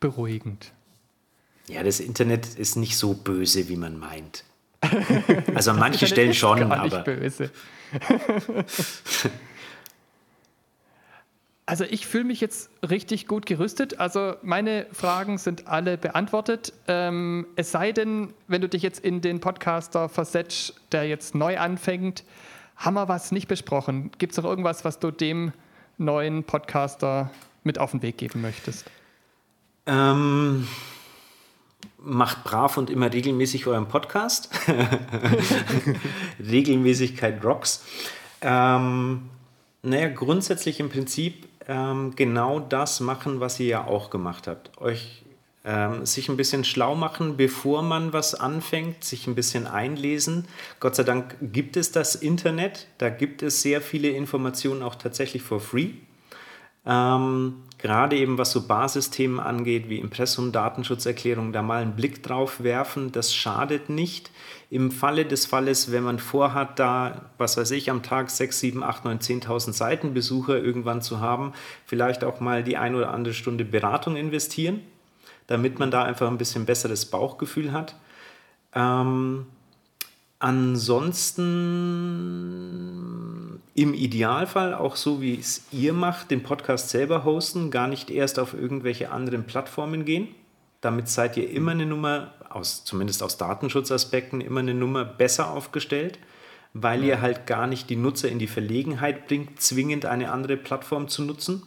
Beruhigend. 0.00 0.72
Ja, 1.68 1.84
das 1.84 2.00
Internet 2.00 2.46
ist 2.46 2.74
nicht 2.74 2.96
so 2.96 3.14
böse, 3.14 3.68
wie 3.68 3.76
man 3.76 3.98
meint. 3.98 4.44
Also 5.54 5.70
an 5.70 5.78
manchen 5.78 6.08
Stellen 6.08 6.34
schon, 6.34 6.62
aber. 6.70 6.84
Nicht 6.84 7.04
böse. 7.04 7.50
Also 11.68 11.84
ich 11.84 12.06
fühle 12.06 12.24
mich 12.24 12.40
jetzt 12.40 12.70
richtig 12.88 13.26
gut 13.26 13.44
gerüstet. 13.44 14.00
Also 14.00 14.36
meine 14.40 14.86
Fragen 14.90 15.36
sind 15.36 15.68
alle 15.68 15.98
beantwortet. 15.98 16.72
Ähm, 16.86 17.46
es 17.56 17.72
sei 17.72 17.92
denn, 17.92 18.32
wenn 18.46 18.62
du 18.62 18.70
dich 18.70 18.82
jetzt 18.82 19.04
in 19.04 19.20
den 19.20 19.40
Podcaster 19.40 20.08
versetzt, 20.08 20.80
der 20.92 21.06
jetzt 21.06 21.34
neu 21.34 21.58
anfängt, 21.58 22.24
haben 22.74 22.94
wir 22.94 23.08
was 23.08 23.32
nicht 23.32 23.48
besprochen. 23.48 24.10
Gibt 24.16 24.32
es 24.32 24.38
noch 24.38 24.46
irgendwas, 24.46 24.86
was 24.86 24.98
du 24.98 25.10
dem 25.10 25.52
neuen 25.98 26.42
Podcaster 26.42 27.30
mit 27.64 27.78
auf 27.78 27.90
den 27.90 28.00
Weg 28.00 28.16
geben 28.16 28.40
möchtest? 28.40 28.86
Ähm, 29.84 30.66
macht 31.98 32.44
brav 32.44 32.78
und 32.78 32.88
immer 32.88 33.12
regelmäßig 33.12 33.66
euren 33.66 33.88
Podcast. 33.88 34.48
Regelmäßigkeit 36.40 37.44
rocks. 37.44 37.84
Ähm, 38.40 39.28
naja, 39.82 40.08
grundsätzlich 40.08 40.80
im 40.80 40.88
Prinzip 40.88 41.47
ähm, 41.68 42.14
genau 42.16 42.58
das 42.58 43.00
machen, 43.00 43.40
was 43.40 43.60
ihr 43.60 43.66
ja 43.66 43.84
auch 43.86 44.10
gemacht 44.10 44.48
habt. 44.48 44.80
Euch 44.80 45.22
ähm, 45.64 46.06
sich 46.06 46.28
ein 46.30 46.36
bisschen 46.36 46.64
schlau 46.64 46.94
machen, 46.94 47.36
bevor 47.36 47.82
man 47.82 48.12
was 48.14 48.34
anfängt, 48.34 49.04
sich 49.04 49.26
ein 49.26 49.34
bisschen 49.34 49.66
einlesen. 49.66 50.46
Gott 50.80 50.96
sei 50.96 51.04
Dank 51.04 51.36
gibt 51.40 51.76
es 51.76 51.92
das 51.92 52.14
Internet, 52.14 52.86
da 52.96 53.10
gibt 53.10 53.42
es 53.42 53.60
sehr 53.60 53.82
viele 53.82 54.08
Informationen 54.08 54.82
auch 54.82 54.94
tatsächlich 54.94 55.42
for 55.42 55.60
free. 55.60 55.90
Ähm, 56.86 57.62
gerade 57.78 58.16
eben 58.16 58.38
was 58.38 58.50
so 58.50 58.66
Basisthemen 58.66 59.40
angeht, 59.40 59.88
wie 59.88 59.98
Impressum, 59.98 60.52
Datenschutzerklärung, 60.52 61.52
da 61.52 61.62
mal 61.62 61.82
einen 61.82 61.96
Blick 61.96 62.22
drauf 62.22 62.62
werfen, 62.62 63.12
das 63.12 63.34
schadet 63.34 63.88
nicht. 63.88 64.30
Im 64.70 64.90
Falle 64.90 65.24
des 65.24 65.46
Falles, 65.46 65.92
wenn 65.92 66.02
man 66.02 66.18
vorhat, 66.18 66.78
da, 66.78 67.30
was 67.38 67.56
weiß 67.56 67.70
ich, 67.70 67.90
am 67.90 68.02
Tag 68.02 68.30
6, 68.30 68.58
7, 68.58 68.82
8, 68.82 69.04
9, 69.04 69.18
10.000 69.20 69.72
Seitenbesucher 69.72 70.58
irgendwann 70.58 71.00
zu 71.00 71.20
haben, 71.20 71.52
vielleicht 71.86 72.24
auch 72.24 72.40
mal 72.40 72.62
die 72.62 72.76
ein 72.76 72.94
oder 72.94 73.12
andere 73.12 73.34
Stunde 73.34 73.64
Beratung 73.64 74.16
investieren, 74.16 74.80
damit 75.46 75.78
man 75.78 75.90
da 75.90 76.02
einfach 76.02 76.28
ein 76.28 76.38
bisschen 76.38 76.66
besseres 76.66 77.06
Bauchgefühl 77.06 77.72
hat. 77.72 77.94
Ähm, 78.74 79.46
ansonsten 80.38 81.38
im 83.74 83.94
Idealfall 83.94 84.74
auch 84.74 84.96
so, 84.96 85.20
wie 85.20 85.38
es 85.38 85.66
ihr 85.70 85.92
macht, 85.92 86.30
den 86.30 86.42
Podcast 86.42 86.90
selber 86.90 87.24
hosten, 87.24 87.70
gar 87.70 87.86
nicht 87.86 88.10
erst 88.10 88.38
auf 88.38 88.54
irgendwelche 88.54 89.10
anderen 89.10 89.44
Plattformen 89.44 90.04
gehen. 90.04 90.28
Damit 90.80 91.08
seid 91.08 91.36
ihr 91.36 91.50
immer 91.50 91.72
eine 91.72 91.86
Nummer, 91.86 92.34
aus, 92.50 92.84
zumindest 92.84 93.22
aus 93.22 93.36
Datenschutzaspekten, 93.36 94.40
immer 94.40 94.60
eine 94.60 94.74
Nummer 94.74 95.04
besser 95.04 95.50
aufgestellt, 95.50 96.18
weil 96.72 97.02
ihr 97.04 97.20
halt 97.20 97.46
gar 97.46 97.66
nicht 97.66 97.90
die 97.90 97.96
Nutzer 97.96 98.28
in 98.28 98.38
die 98.38 98.46
Verlegenheit 98.46 99.26
bringt, 99.26 99.60
zwingend 99.60 100.06
eine 100.06 100.30
andere 100.30 100.56
Plattform 100.56 101.08
zu 101.08 101.22
nutzen. 101.22 101.62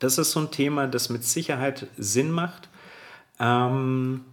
Das 0.00 0.18
ist 0.18 0.32
so 0.32 0.40
ein 0.40 0.50
Thema, 0.50 0.86
das 0.86 1.08
mit 1.08 1.24
Sicherheit 1.24 1.86
Sinn 1.96 2.30
macht. 2.30 2.68
Ähm, 3.38 4.24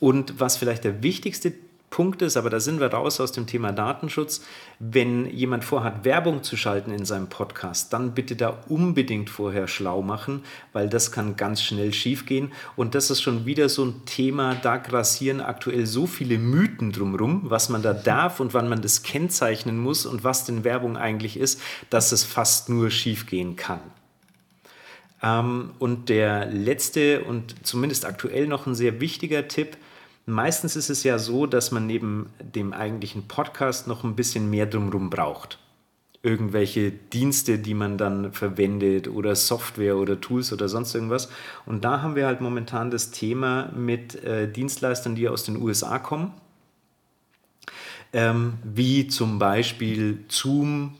und 0.00 0.38
was 0.40 0.56
vielleicht 0.56 0.84
der 0.84 1.02
wichtigste 1.02 1.52
Punkt 1.90 2.20
ist, 2.20 2.36
aber 2.36 2.50
da 2.50 2.60
sind 2.60 2.80
wir 2.80 2.92
raus 2.92 3.18
aus 3.20 3.32
dem 3.32 3.46
Thema 3.46 3.72
Datenschutz. 3.72 4.42
Wenn 4.78 5.28
jemand 5.30 5.64
vorhat, 5.64 6.04
Werbung 6.04 6.42
zu 6.42 6.56
schalten 6.56 6.92
in 6.92 7.04
seinem 7.04 7.28
Podcast, 7.28 7.92
dann 7.92 8.14
bitte 8.14 8.36
da 8.36 8.58
unbedingt 8.68 9.30
vorher 9.30 9.68
schlau 9.68 10.02
machen, 10.02 10.44
weil 10.72 10.88
das 10.88 11.12
kann 11.12 11.36
ganz 11.36 11.62
schnell 11.62 11.94
schiefgehen. 11.94 12.52
Und 12.76 12.94
das 12.94 13.10
ist 13.10 13.22
schon 13.22 13.46
wieder 13.46 13.68
so 13.68 13.84
ein 13.84 14.04
Thema, 14.04 14.54
da 14.54 14.76
grassieren 14.76 15.40
aktuell 15.40 15.86
so 15.86 16.06
viele 16.06 16.38
Mythen 16.38 16.92
drumherum, 16.92 17.42
was 17.44 17.68
man 17.68 17.82
da 17.82 17.94
darf 17.94 18.38
und 18.38 18.52
wann 18.52 18.68
man 18.68 18.82
das 18.82 19.02
kennzeichnen 19.02 19.78
muss 19.78 20.04
und 20.04 20.24
was 20.24 20.44
denn 20.44 20.64
Werbung 20.64 20.96
eigentlich 20.96 21.38
ist, 21.38 21.60
dass 21.90 22.12
es 22.12 22.22
fast 22.22 22.68
nur 22.68 22.90
schiefgehen 22.90 23.56
kann. 23.56 23.80
Ähm, 25.22 25.70
und 25.78 26.08
der 26.08 26.46
letzte 26.46 27.24
und 27.24 27.66
zumindest 27.66 28.04
aktuell 28.04 28.46
noch 28.46 28.66
ein 28.66 28.74
sehr 28.74 29.00
wichtiger 29.00 29.48
Tipp, 29.48 29.76
Meistens 30.28 30.76
ist 30.76 30.90
es 30.90 31.04
ja 31.04 31.18
so, 31.18 31.46
dass 31.46 31.70
man 31.70 31.86
neben 31.86 32.28
dem 32.38 32.74
eigentlichen 32.74 33.26
Podcast 33.28 33.86
noch 33.86 34.04
ein 34.04 34.14
bisschen 34.14 34.50
mehr 34.50 34.66
drumherum 34.66 35.08
braucht. 35.08 35.58
Irgendwelche 36.22 36.90
Dienste, 36.90 37.58
die 37.58 37.72
man 37.72 37.96
dann 37.96 38.34
verwendet 38.34 39.08
oder 39.08 39.34
Software 39.34 39.96
oder 39.96 40.20
Tools 40.20 40.52
oder 40.52 40.68
sonst 40.68 40.94
irgendwas. 40.94 41.30
Und 41.64 41.82
da 41.82 42.02
haben 42.02 42.14
wir 42.14 42.26
halt 42.26 42.42
momentan 42.42 42.90
das 42.90 43.10
Thema 43.10 43.72
mit 43.74 44.22
äh, 44.22 44.52
Dienstleistern, 44.52 45.14
die 45.14 45.30
aus 45.30 45.44
den 45.44 45.62
USA 45.62 45.98
kommen. 45.98 46.34
Ähm, 48.12 48.58
wie 48.62 49.08
zum 49.08 49.38
Beispiel 49.38 50.26
Zoom, 50.28 50.96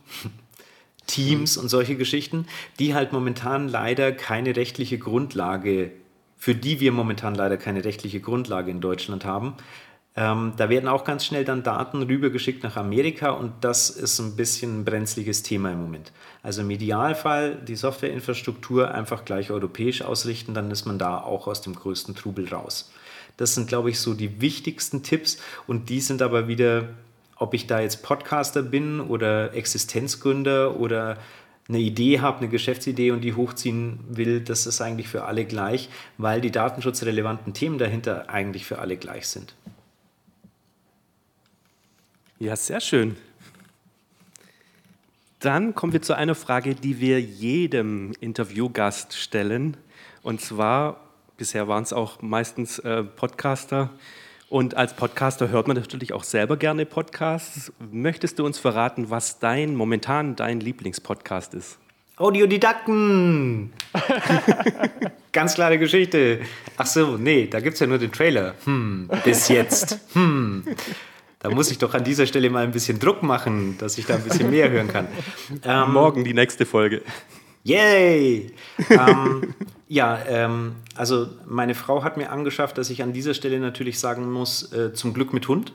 Teams 1.06 1.58
und 1.58 1.68
solche 1.68 1.96
Geschichten, 1.96 2.46
die 2.78 2.94
halt 2.94 3.12
momentan 3.12 3.68
leider 3.68 4.10
keine 4.10 4.56
rechtliche 4.56 4.96
Grundlage 4.96 5.92
für 6.38 6.54
die 6.54 6.80
wir 6.80 6.92
momentan 6.92 7.34
leider 7.34 7.56
keine 7.56 7.84
rechtliche 7.84 8.20
Grundlage 8.20 8.70
in 8.70 8.80
Deutschland 8.80 9.24
haben. 9.24 9.54
Ähm, 10.16 10.54
da 10.56 10.68
werden 10.68 10.88
auch 10.88 11.04
ganz 11.04 11.26
schnell 11.26 11.44
dann 11.44 11.62
Daten 11.62 12.02
rübergeschickt 12.02 12.62
nach 12.62 12.76
Amerika 12.76 13.30
und 13.30 13.52
das 13.60 13.90
ist 13.90 14.18
ein 14.18 14.36
bisschen 14.36 14.80
ein 14.80 14.84
brenzliges 14.84 15.42
Thema 15.42 15.72
im 15.72 15.80
Moment. 15.80 16.12
Also 16.42 16.62
im 16.62 16.70
Idealfall 16.70 17.56
die 17.56 17.76
Softwareinfrastruktur 17.76 18.92
einfach 18.92 19.24
gleich 19.24 19.50
europäisch 19.50 20.02
ausrichten, 20.02 20.54
dann 20.54 20.70
ist 20.70 20.86
man 20.86 20.98
da 20.98 21.20
auch 21.20 21.46
aus 21.46 21.60
dem 21.60 21.74
größten 21.74 22.14
Trubel 22.14 22.48
raus. 22.48 22.90
Das 23.36 23.54
sind, 23.54 23.68
glaube 23.68 23.90
ich, 23.90 24.00
so 24.00 24.14
die 24.14 24.40
wichtigsten 24.40 25.02
Tipps 25.02 25.38
und 25.66 25.88
die 25.88 26.00
sind 26.00 26.22
aber 26.22 26.48
wieder, 26.48 26.88
ob 27.36 27.54
ich 27.54 27.68
da 27.68 27.80
jetzt 27.80 28.02
Podcaster 28.02 28.62
bin 28.62 29.00
oder 29.00 29.54
Existenzgründer 29.54 30.80
oder 30.80 31.18
eine 31.68 31.78
Idee 31.78 32.20
habe, 32.20 32.38
eine 32.38 32.48
Geschäftsidee 32.48 33.10
und 33.10 33.20
die 33.20 33.34
hochziehen 33.34 34.00
will, 34.08 34.40
das 34.40 34.66
ist 34.66 34.80
eigentlich 34.80 35.08
für 35.08 35.24
alle 35.24 35.44
gleich, 35.44 35.90
weil 36.16 36.40
die 36.40 36.50
datenschutzrelevanten 36.50 37.52
Themen 37.52 37.78
dahinter 37.78 38.30
eigentlich 38.30 38.64
für 38.64 38.78
alle 38.78 38.96
gleich 38.96 39.28
sind. 39.28 39.54
Ja, 42.38 42.56
sehr 42.56 42.80
schön. 42.80 43.16
Dann 45.40 45.74
kommen 45.74 45.92
wir 45.92 46.02
zu 46.02 46.14
einer 46.14 46.34
Frage, 46.34 46.74
die 46.74 47.00
wir 47.00 47.20
jedem 47.20 48.12
Interviewgast 48.20 49.12
stellen. 49.14 49.76
Und 50.22 50.40
zwar, 50.40 51.00
bisher 51.36 51.68
waren 51.68 51.82
es 51.82 51.92
auch 51.92 52.22
meistens 52.22 52.78
äh, 52.78 53.04
Podcaster, 53.04 53.90
und 54.48 54.76
als 54.76 54.94
Podcaster 54.94 55.50
hört 55.50 55.68
man 55.68 55.76
natürlich 55.76 56.12
auch 56.12 56.24
selber 56.24 56.56
gerne 56.56 56.86
Podcasts. 56.86 57.72
Möchtest 57.90 58.38
du 58.38 58.46
uns 58.46 58.58
verraten, 58.58 59.10
was 59.10 59.38
dein 59.38 59.74
momentan 59.74 60.36
dein 60.36 60.60
Lieblingspodcast 60.60 61.54
ist? 61.54 61.78
Audiodidakten! 62.16 63.72
Ganz 65.32 65.54
klare 65.54 65.78
Geschichte. 65.78 66.40
Ach 66.76 66.86
so, 66.86 67.16
nee, 67.16 67.46
da 67.46 67.60
gibt 67.60 67.74
es 67.74 67.80
ja 67.80 67.86
nur 67.86 67.98
den 67.98 68.10
Trailer. 68.10 68.54
Hm, 68.64 69.08
bis 69.24 69.48
jetzt. 69.48 69.98
Hm. 70.14 70.64
Da 71.38 71.50
muss 71.50 71.70
ich 71.70 71.78
doch 71.78 71.94
an 71.94 72.02
dieser 72.02 72.26
Stelle 72.26 72.50
mal 72.50 72.64
ein 72.64 72.72
bisschen 72.72 72.98
Druck 72.98 73.22
machen, 73.22 73.76
dass 73.78 73.98
ich 73.98 74.06
da 74.06 74.16
ein 74.16 74.22
bisschen 74.22 74.50
mehr 74.50 74.70
hören 74.70 74.88
kann. 74.88 75.06
Ähm, 75.62 75.92
Morgen 75.92 76.24
die 76.24 76.34
nächste 76.34 76.66
Folge. 76.66 77.02
Yay! 77.62 78.52
ähm, 78.90 79.54
ja, 79.88 80.22
ähm, 80.26 80.76
also 80.94 81.28
meine 81.46 81.74
Frau 81.74 82.04
hat 82.04 82.16
mir 82.16 82.30
angeschafft, 82.30 82.78
dass 82.78 82.90
ich 82.90 83.02
an 83.02 83.12
dieser 83.12 83.34
Stelle 83.34 83.58
natürlich 83.58 83.98
sagen 83.98 84.30
muss, 84.30 84.72
äh, 84.72 84.92
zum 84.92 85.14
Glück 85.14 85.32
mit 85.32 85.48
Hund. 85.48 85.72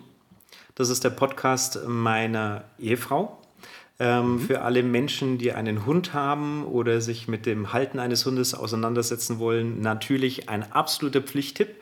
Das 0.75 0.89
ist 0.89 1.03
der 1.03 1.09
Podcast 1.09 1.87
meiner 1.87 2.63
Ehefrau. 2.79 3.39
Ähm, 3.99 4.39
Für 4.39 4.61
alle 4.61 4.83
Menschen, 4.83 5.37
die 5.37 5.51
einen 5.51 5.85
Hund 5.85 6.13
haben 6.13 6.65
oder 6.65 7.01
sich 7.01 7.27
mit 7.27 7.45
dem 7.45 7.73
Halten 7.73 7.99
eines 7.99 8.25
Hundes 8.25 8.53
auseinandersetzen 8.53 9.39
wollen, 9.39 9.81
natürlich 9.81 10.49
ein 10.49 10.71
absoluter 10.71 11.21
Pflichttipp. 11.21 11.75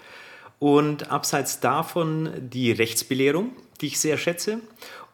Und 0.60 1.10
abseits 1.10 1.60
davon 1.60 2.30
die 2.38 2.72
Rechtsbelehrung, 2.72 3.52
die 3.80 3.88
ich 3.88 4.00
sehr 4.00 4.18
schätze, 4.18 4.60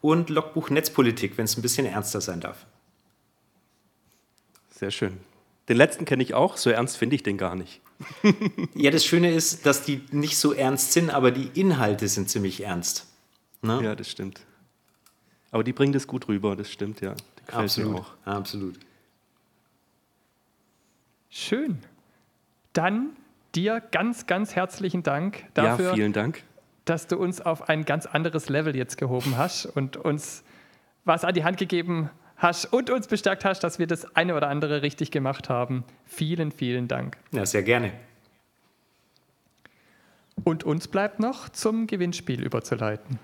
und 0.02 0.30
Logbuch 0.30 0.70
Netzpolitik, 0.70 1.38
wenn 1.38 1.46
es 1.46 1.58
ein 1.58 1.62
bisschen 1.62 1.86
ernster 1.86 2.20
sein 2.22 2.42
darf. 2.42 2.66
Sehr 4.70 4.92
schön. 4.92 5.18
Den 5.70 5.78
letzten 5.78 6.06
kenne 6.06 6.24
ich 6.24 6.34
auch, 6.34 6.58
so 6.58 6.70
ernst 6.70 6.98
finde 6.98 7.16
ich 7.16 7.24
den 7.24 7.38
gar 7.38 7.56
nicht. 7.56 7.82
ja, 8.76 8.92
das 8.92 9.04
Schöne 9.04 9.32
ist, 9.32 9.66
dass 9.66 9.84
die 9.84 10.02
nicht 10.12 10.38
so 10.38 10.54
ernst 10.54 10.94
sind, 10.94 11.10
aber 11.10 11.32
die 11.32 11.50
Inhalte 11.60 12.08
sind 12.08 12.30
ziemlich 12.30 12.64
ernst. 12.64 13.08
Ne? 13.62 13.82
Ja, 13.84 13.96
das 13.96 14.10
stimmt. 14.10 14.42
Aber 15.52 15.64
die 15.64 15.74
bringen 15.74 15.94
das 15.94 16.08
gut 16.08 16.28
rüber, 16.28 16.56
das 16.56 16.72
stimmt, 16.72 17.02
ja. 17.02 17.16
Absolut. 17.52 18.04
Absolut. 18.24 18.76
Schön. 21.30 21.80
Dann 22.74 23.10
dir 23.56 23.82
ganz, 23.92 24.28
ganz 24.28 24.56
herzlichen 24.56 25.04
Dank 25.04 25.46
dafür. 25.54 25.90
Ja, 25.90 25.94
vielen 25.96 26.14
Dank. 26.14 26.44
Dass 26.86 27.08
du 27.08 27.18
uns 27.18 27.42
auf 27.42 27.68
ein 27.68 27.84
ganz 27.84 28.06
anderes 28.06 28.48
Level 28.48 28.76
jetzt 28.76 28.98
gehoben 28.98 29.38
hast 29.38 29.66
und 29.66 29.98
uns 29.98 30.44
was 31.04 31.26
an 31.26 31.34
die 31.34 31.44
Hand 31.44 31.58
gegeben 31.58 32.10
hast 32.10 32.27
und 32.72 32.90
uns 32.90 33.08
bestärkt 33.08 33.46
hast, 33.46 33.64
dass 33.64 33.80
wir 33.80 33.88
das 33.88 34.16
eine 34.16 34.36
oder 34.36 34.48
andere 34.50 34.82
richtig 34.82 35.12
gemacht 35.12 35.50
haben. 35.50 35.84
Vielen, 36.06 36.52
vielen 36.52 36.88
Dank. 36.88 37.18
Ja, 37.32 37.46
sehr 37.46 37.64
gerne. 37.64 37.92
Und 40.44 40.64
uns 40.64 40.88
bleibt 40.88 41.20
noch 41.20 41.50
zum 41.50 41.88
Gewinnspiel 41.88 42.44
überzuleiten. 42.44 43.20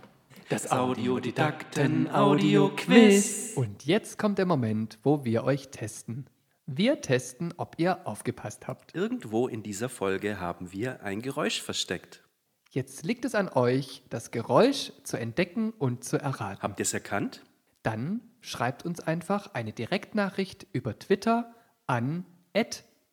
Das 0.50 0.72
Audiodidakten 0.72 2.12
Audio 2.12 2.70
Quiz. 2.76 3.54
Und 3.56 3.86
jetzt 3.86 4.18
kommt 4.18 4.40
der 4.40 4.46
Moment, 4.46 4.98
wo 5.04 5.24
wir 5.24 5.44
euch 5.44 5.70
testen. 5.70 6.28
Wir 6.66 7.02
testen, 7.02 7.54
ob 7.58 7.76
ihr 7.78 8.08
aufgepasst 8.08 8.68
habt. 8.68 8.96
Irgendwo 8.96 9.48
in 9.48 9.64
dieser 9.64 9.90
Folge 9.90 10.40
haben 10.40 10.72
wir 10.72 11.04
ein 11.04 11.22
Geräusch 11.22 11.62
versteckt. 11.62 12.24
Jetzt 12.72 13.06
liegt 13.06 13.26
es 13.26 13.36
an 13.36 13.50
euch, 13.50 14.04
das 14.10 14.32
Geräusch 14.32 14.92
zu 15.04 15.18
entdecken 15.18 15.72
und 15.72 16.04
zu 16.04 16.20
erraten. 16.20 16.62
Habt 16.62 16.80
ihr 16.80 16.84
es 16.84 16.94
erkannt? 16.94 17.44
Dann 17.84 18.22
schreibt 18.44 18.86
uns 18.86 19.00
einfach 19.00 19.56
eine 19.56 19.74
Direktnachricht 19.74 20.68
über 20.74 21.00
Twitter 21.00 21.56
an 21.88 22.28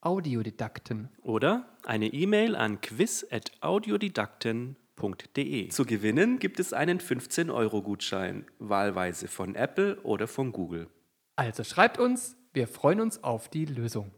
audiodidakten. 0.03 1.09
Oder 1.23 1.67
eine 1.85 2.09
E-Mail 2.09 2.57
an 2.57 2.81
quiz.audiodidakten.de. 2.81 5.69
Zu 5.69 5.85
gewinnen 5.87 6.39
gibt 6.39 6.59
es 6.61 6.73
einen 6.73 7.01
15-Euro-Gutschein, 7.01 8.47
wahlweise 8.59 9.29
von 9.29 9.55
Apple 9.55 10.01
oder 10.03 10.27
von 10.27 10.53
Google. 10.53 10.89
Also 11.37 11.63
schreibt 11.65 11.99
uns, 11.99 12.37
wir 12.53 12.67
freuen 12.67 13.01
uns 13.01 13.23
auf 13.25 13.49
die 13.49 13.65
Lösung. 13.65 14.11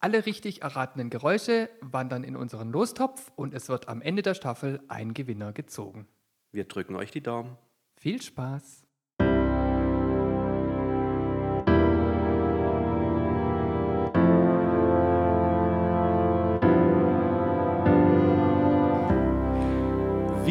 Alle 0.00 0.26
richtig 0.26 0.62
erratenen 0.62 1.10
Geräusche 1.10 1.70
wandern 1.80 2.22
in 2.24 2.36
unseren 2.36 2.70
Lostopf 2.70 3.32
und 3.36 3.54
es 3.54 3.68
wird 3.68 3.88
am 3.88 4.02
Ende 4.02 4.22
der 4.22 4.34
Staffel 4.34 4.80
ein 4.88 5.14
Gewinner 5.14 5.52
gezogen. 5.52 6.08
Wir 6.52 6.64
drücken 6.64 6.96
euch 6.96 7.10
die 7.10 7.22
Daumen. 7.22 7.56
Viel 7.96 8.22
Spaß! 8.22 8.87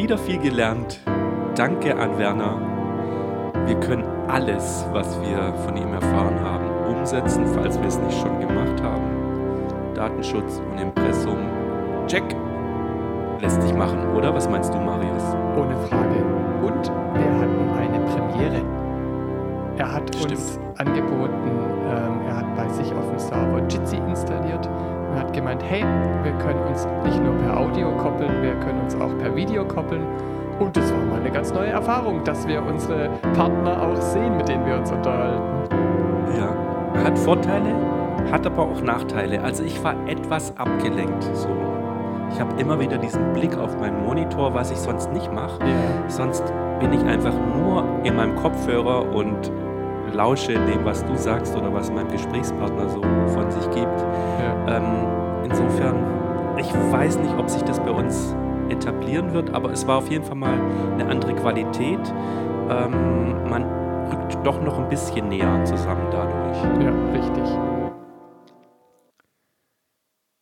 Wieder 0.08 0.16
viel 0.16 0.38
gelernt. 0.38 1.00
Danke 1.54 1.94
an 1.94 2.16
Werner. 2.16 2.58
Wir 3.66 3.78
können 3.78 4.04
alles, 4.26 4.86
was 4.90 5.20
wir 5.20 5.52
von 5.66 5.76
ihm 5.76 5.92
erfahren 5.92 6.40
haben, 6.40 6.96
umsetzen, 6.96 7.44
falls 7.54 7.78
wir 7.78 7.88
es 7.88 7.98
nicht 7.98 8.18
schon 8.18 8.40
gemacht 8.40 8.82
haben. 8.82 9.04
Datenschutz 9.94 10.62
und 10.70 10.78
Impressum. 10.78 11.36
Check. 12.06 12.24
Lässt 13.40 13.60
sich 13.60 13.74
machen, 13.74 13.98
oder? 14.16 14.34
Was 14.34 14.48
meinst 14.48 14.72
du, 14.72 14.78
Marius? 14.78 15.24
Ohne 15.58 15.76
Frage. 15.88 16.24
Und 16.62 16.86
wir 16.86 17.30
hatten 17.40 17.70
eine 17.78 18.00
Premiere. 18.06 18.62
Er 19.76 19.92
hat 19.92 20.14
Stimmt. 20.14 20.30
uns 20.30 20.58
angeboten, 20.78 21.50
ähm, 21.86 22.22
er 22.26 22.36
hat 22.38 22.56
bei 22.56 22.66
sich 22.70 22.90
auf 22.94 23.10
dem 23.10 23.18
Server 23.18 23.60
Jitsi 23.68 23.98
installiert 24.08 24.70
und 25.10 25.18
hat 25.18 25.32
gemeint, 25.32 25.62
hey, 25.62 25.82
wir 26.22 26.32
können 26.38 26.60
uns 26.68 26.86
nicht 27.04 27.22
nur 27.22 27.34
per 27.34 27.58
Audio 27.58 27.90
koppeln, 27.96 28.42
wir 28.42 28.54
können 28.60 28.80
uns 28.80 28.94
auch 28.94 29.16
per 29.18 29.34
Video 29.34 29.64
koppeln. 29.64 30.06
Und 30.58 30.76
das 30.76 30.92
war 30.92 30.98
mal 31.04 31.20
eine 31.20 31.30
ganz 31.30 31.52
neue 31.52 31.68
Erfahrung, 31.68 32.24
dass 32.24 32.46
wir 32.48 32.62
unsere 32.64 33.10
Partner 33.34 33.80
auch 33.82 34.00
sehen, 34.00 34.36
mit 34.36 34.48
denen 34.48 34.66
wir 34.66 34.76
uns 34.76 34.90
unterhalten. 34.90 35.42
Ja, 36.36 37.04
hat 37.04 37.18
Vorteile, 37.18 37.74
hat 38.32 38.44
aber 38.46 38.62
auch 38.62 38.80
Nachteile. 38.82 39.42
Also 39.42 39.62
ich 39.62 39.82
war 39.84 39.94
etwas 40.06 40.56
abgelenkt. 40.58 41.24
So. 41.34 41.48
Ich 42.32 42.40
habe 42.40 42.60
immer 42.60 42.78
wieder 42.80 42.98
diesen 42.98 43.32
Blick 43.32 43.56
auf 43.56 43.78
meinen 43.78 44.04
Monitor, 44.04 44.52
was 44.52 44.70
ich 44.70 44.78
sonst 44.78 45.12
nicht 45.12 45.32
mache. 45.32 45.60
Ja. 45.60 46.08
Sonst 46.08 46.44
bin 46.80 46.92
ich 46.92 47.04
einfach 47.04 47.34
nur 47.56 47.84
in 48.04 48.16
meinem 48.16 48.36
Kopfhörer 48.36 49.12
und 49.14 49.50
lausche 50.12 50.54
dem, 50.54 50.84
was 50.84 51.04
du 51.04 51.16
sagst 51.16 51.56
oder 51.56 51.72
was 51.72 51.90
mein 51.90 52.08
Gesprächspartner 52.08 52.88
so 52.88 53.00
von 53.02 53.50
sich 53.50 53.64
gibt. 53.70 54.00
Ja. 54.00 54.76
Ähm, 54.76 55.44
insofern, 55.44 56.56
ich 56.58 56.72
weiß 56.72 57.18
nicht, 57.18 57.34
ob 57.36 57.48
sich 57.48 57.62
das 57.62 57.80
bei 57.80 57.90
uns 57.90 58.34
etablieren 58.68 59.32
wird, 59.32 59.54
aber 59.54 59.70
es 59.70 59.86
war 59.86 59.98
auf 59.98 60.10
jeden 60.10 60.24
Fall 60.24 60.36
mal 60.36 60.58
eine 60.92 61.06
andere 61.06 61.34
Qualität. 61.34 62.00
Ähm, 62.70 63.48
man 63.48 63.64
rückt 64.10 64.46
doch 64.46 64.60
noch 64.62 64.78
ein 64.78 64.88
bisschen 64.88 65.28
näher 65.28 65.64
zusammen 65.64 66.08
dadurch. 66.10 66.56
Ja, 66.82 66.92
richtig. 67.12 67.44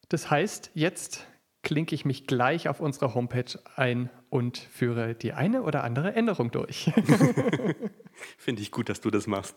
Das 0.08 0.30
heißt, 0.30 0.70
jetzt 0.74 1.26
klinke 1.62 1.94
ich 1.94 2.04
mich 2.04 2.28
gleich 2.28 2.68
auf 2.68 2.80
unserer 2.80 3.14
Homepage 3.14 3.58
ein 3.74 4.08
und 4.30 4.56
führe 4.56 5.14
die 5.14 5.32
eine 5.32 5.62
oder 5.62 5.82
andere 5.82 6.14
Änderung 6.14 6.52
durch. 6.52 6.92
Finde 8.38 8.62
ich 8.62 8.70
gut, 8.70 8.88
dass 8.88 9.00
du 9.00 9.10
das 9.10 9.26
machst. 9.26 9.56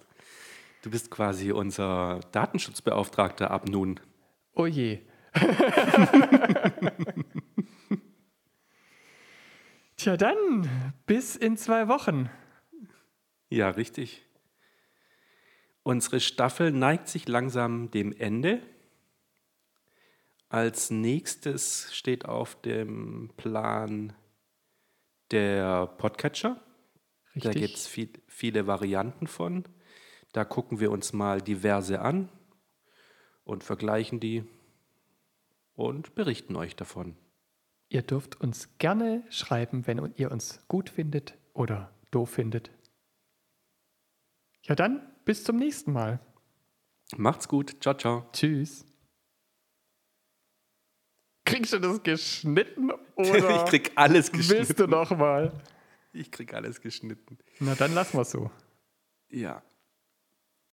Du 0.82 0.89
bist 0.89 1.12
quasi 1.12 1.51
unser 1.51 2.22
Datenschutzbeauftragter 2.32 3.51
ab 3.51 3.68
nun. 3.68 3.99
oh 4.53 4.66
je. 4.66 4.99
Tja, 9.97 10.16
dann 10.16 10.93
bis 11.05 11.36
in 11.36 11.57
zwei 11.57 11.89
Wochen. 11.89 12.30
Ja, 13.49 13.70
richtig. 13.70 14.26
Unsere 15.84 16.20
Staffel 16.22 16.72
neigt 16.72 17.10
sich 17.10 17.28
langsam 17.28 17.91
dem 17.91 18.14
Ende. 18.14 18.62
Als 20.47 20.89
nächstes 20.89 21.93
steht 21.93 22.26
auf 22.26 22.62
dem 22.62 23.32
Plan 23.38 24.14
der 25.32 25.88
Podcatcher. 25.88 26.62
Da 27.39 27.51
gibt 27.51 27.75
es 27.75 27.87
viel, 27.87 28.09
viele 28.27 28.67
Varianten 28.67 29.27
von. 29.27 29.63
Da 30.33 30.45
gucken 30.45 30.79
wir 30.79 30.91
uns 30.91 31.13
mal 31.13 31.41
diverse 31.41 32.01
an 32.01 32.29
und 33.43 33.63
vergleichen 33.63 34.19
die 34.19 34.43
und 35.73 36.13
berichten 36.15 36.55
euch 36.55 36.75
davon. 36.75 37.15
Ihr 37.89 38.03
dürft 38.03 38.39
uns 38.39 38.77
gerne 38.77 39.23
schreiben, 39.29 39.87
wenn 39.87 40.13
ihr 40.15 40.31
uns 40.31 40.63
gut 40.67 40.89
findet 40.89 41.35
oder 41.53 41.91
doof 42.11 42.29
findet. 42.29 42.69
Ja, 44.63 44.75
dann 44.75 45.01
bis 45.25 45.43
zum 45.43 45.55
nächsten 45.55 45.91
Mal. 45.91 46.19
Macht's 47.17 47.47
gut. 47.47 47.77
Ciao, 47.81 47.95
ciao. 47.95 48.29
Tschüss. 48.33 48.85
Kriegst 51.45 51.73
du 51.73 51.79
das 51.79 52.03
geschnitten 52.03 52.91
oder 53.15 53.63
ich 53.63 53.69
krieg 53.69 53.91
alles 53.95 54.31
geschnitten. 54.31 54.67
willst 54.67 54.79
du 54.79 54.85
noch 54.85 55.09
mal? 55.11 55.51
Ich 56.12 56.32
krieg 56.32 56.53
alles 56.53 56.82
geschnitten. 56.82 57.38
Na, 57.60 57.76
dann 57.76 57.93
lassen 57.93 58.18
wir 58.18 58.22
es 58.22 58.32
so. 58.32 58.49
Ja. 59.30 59.62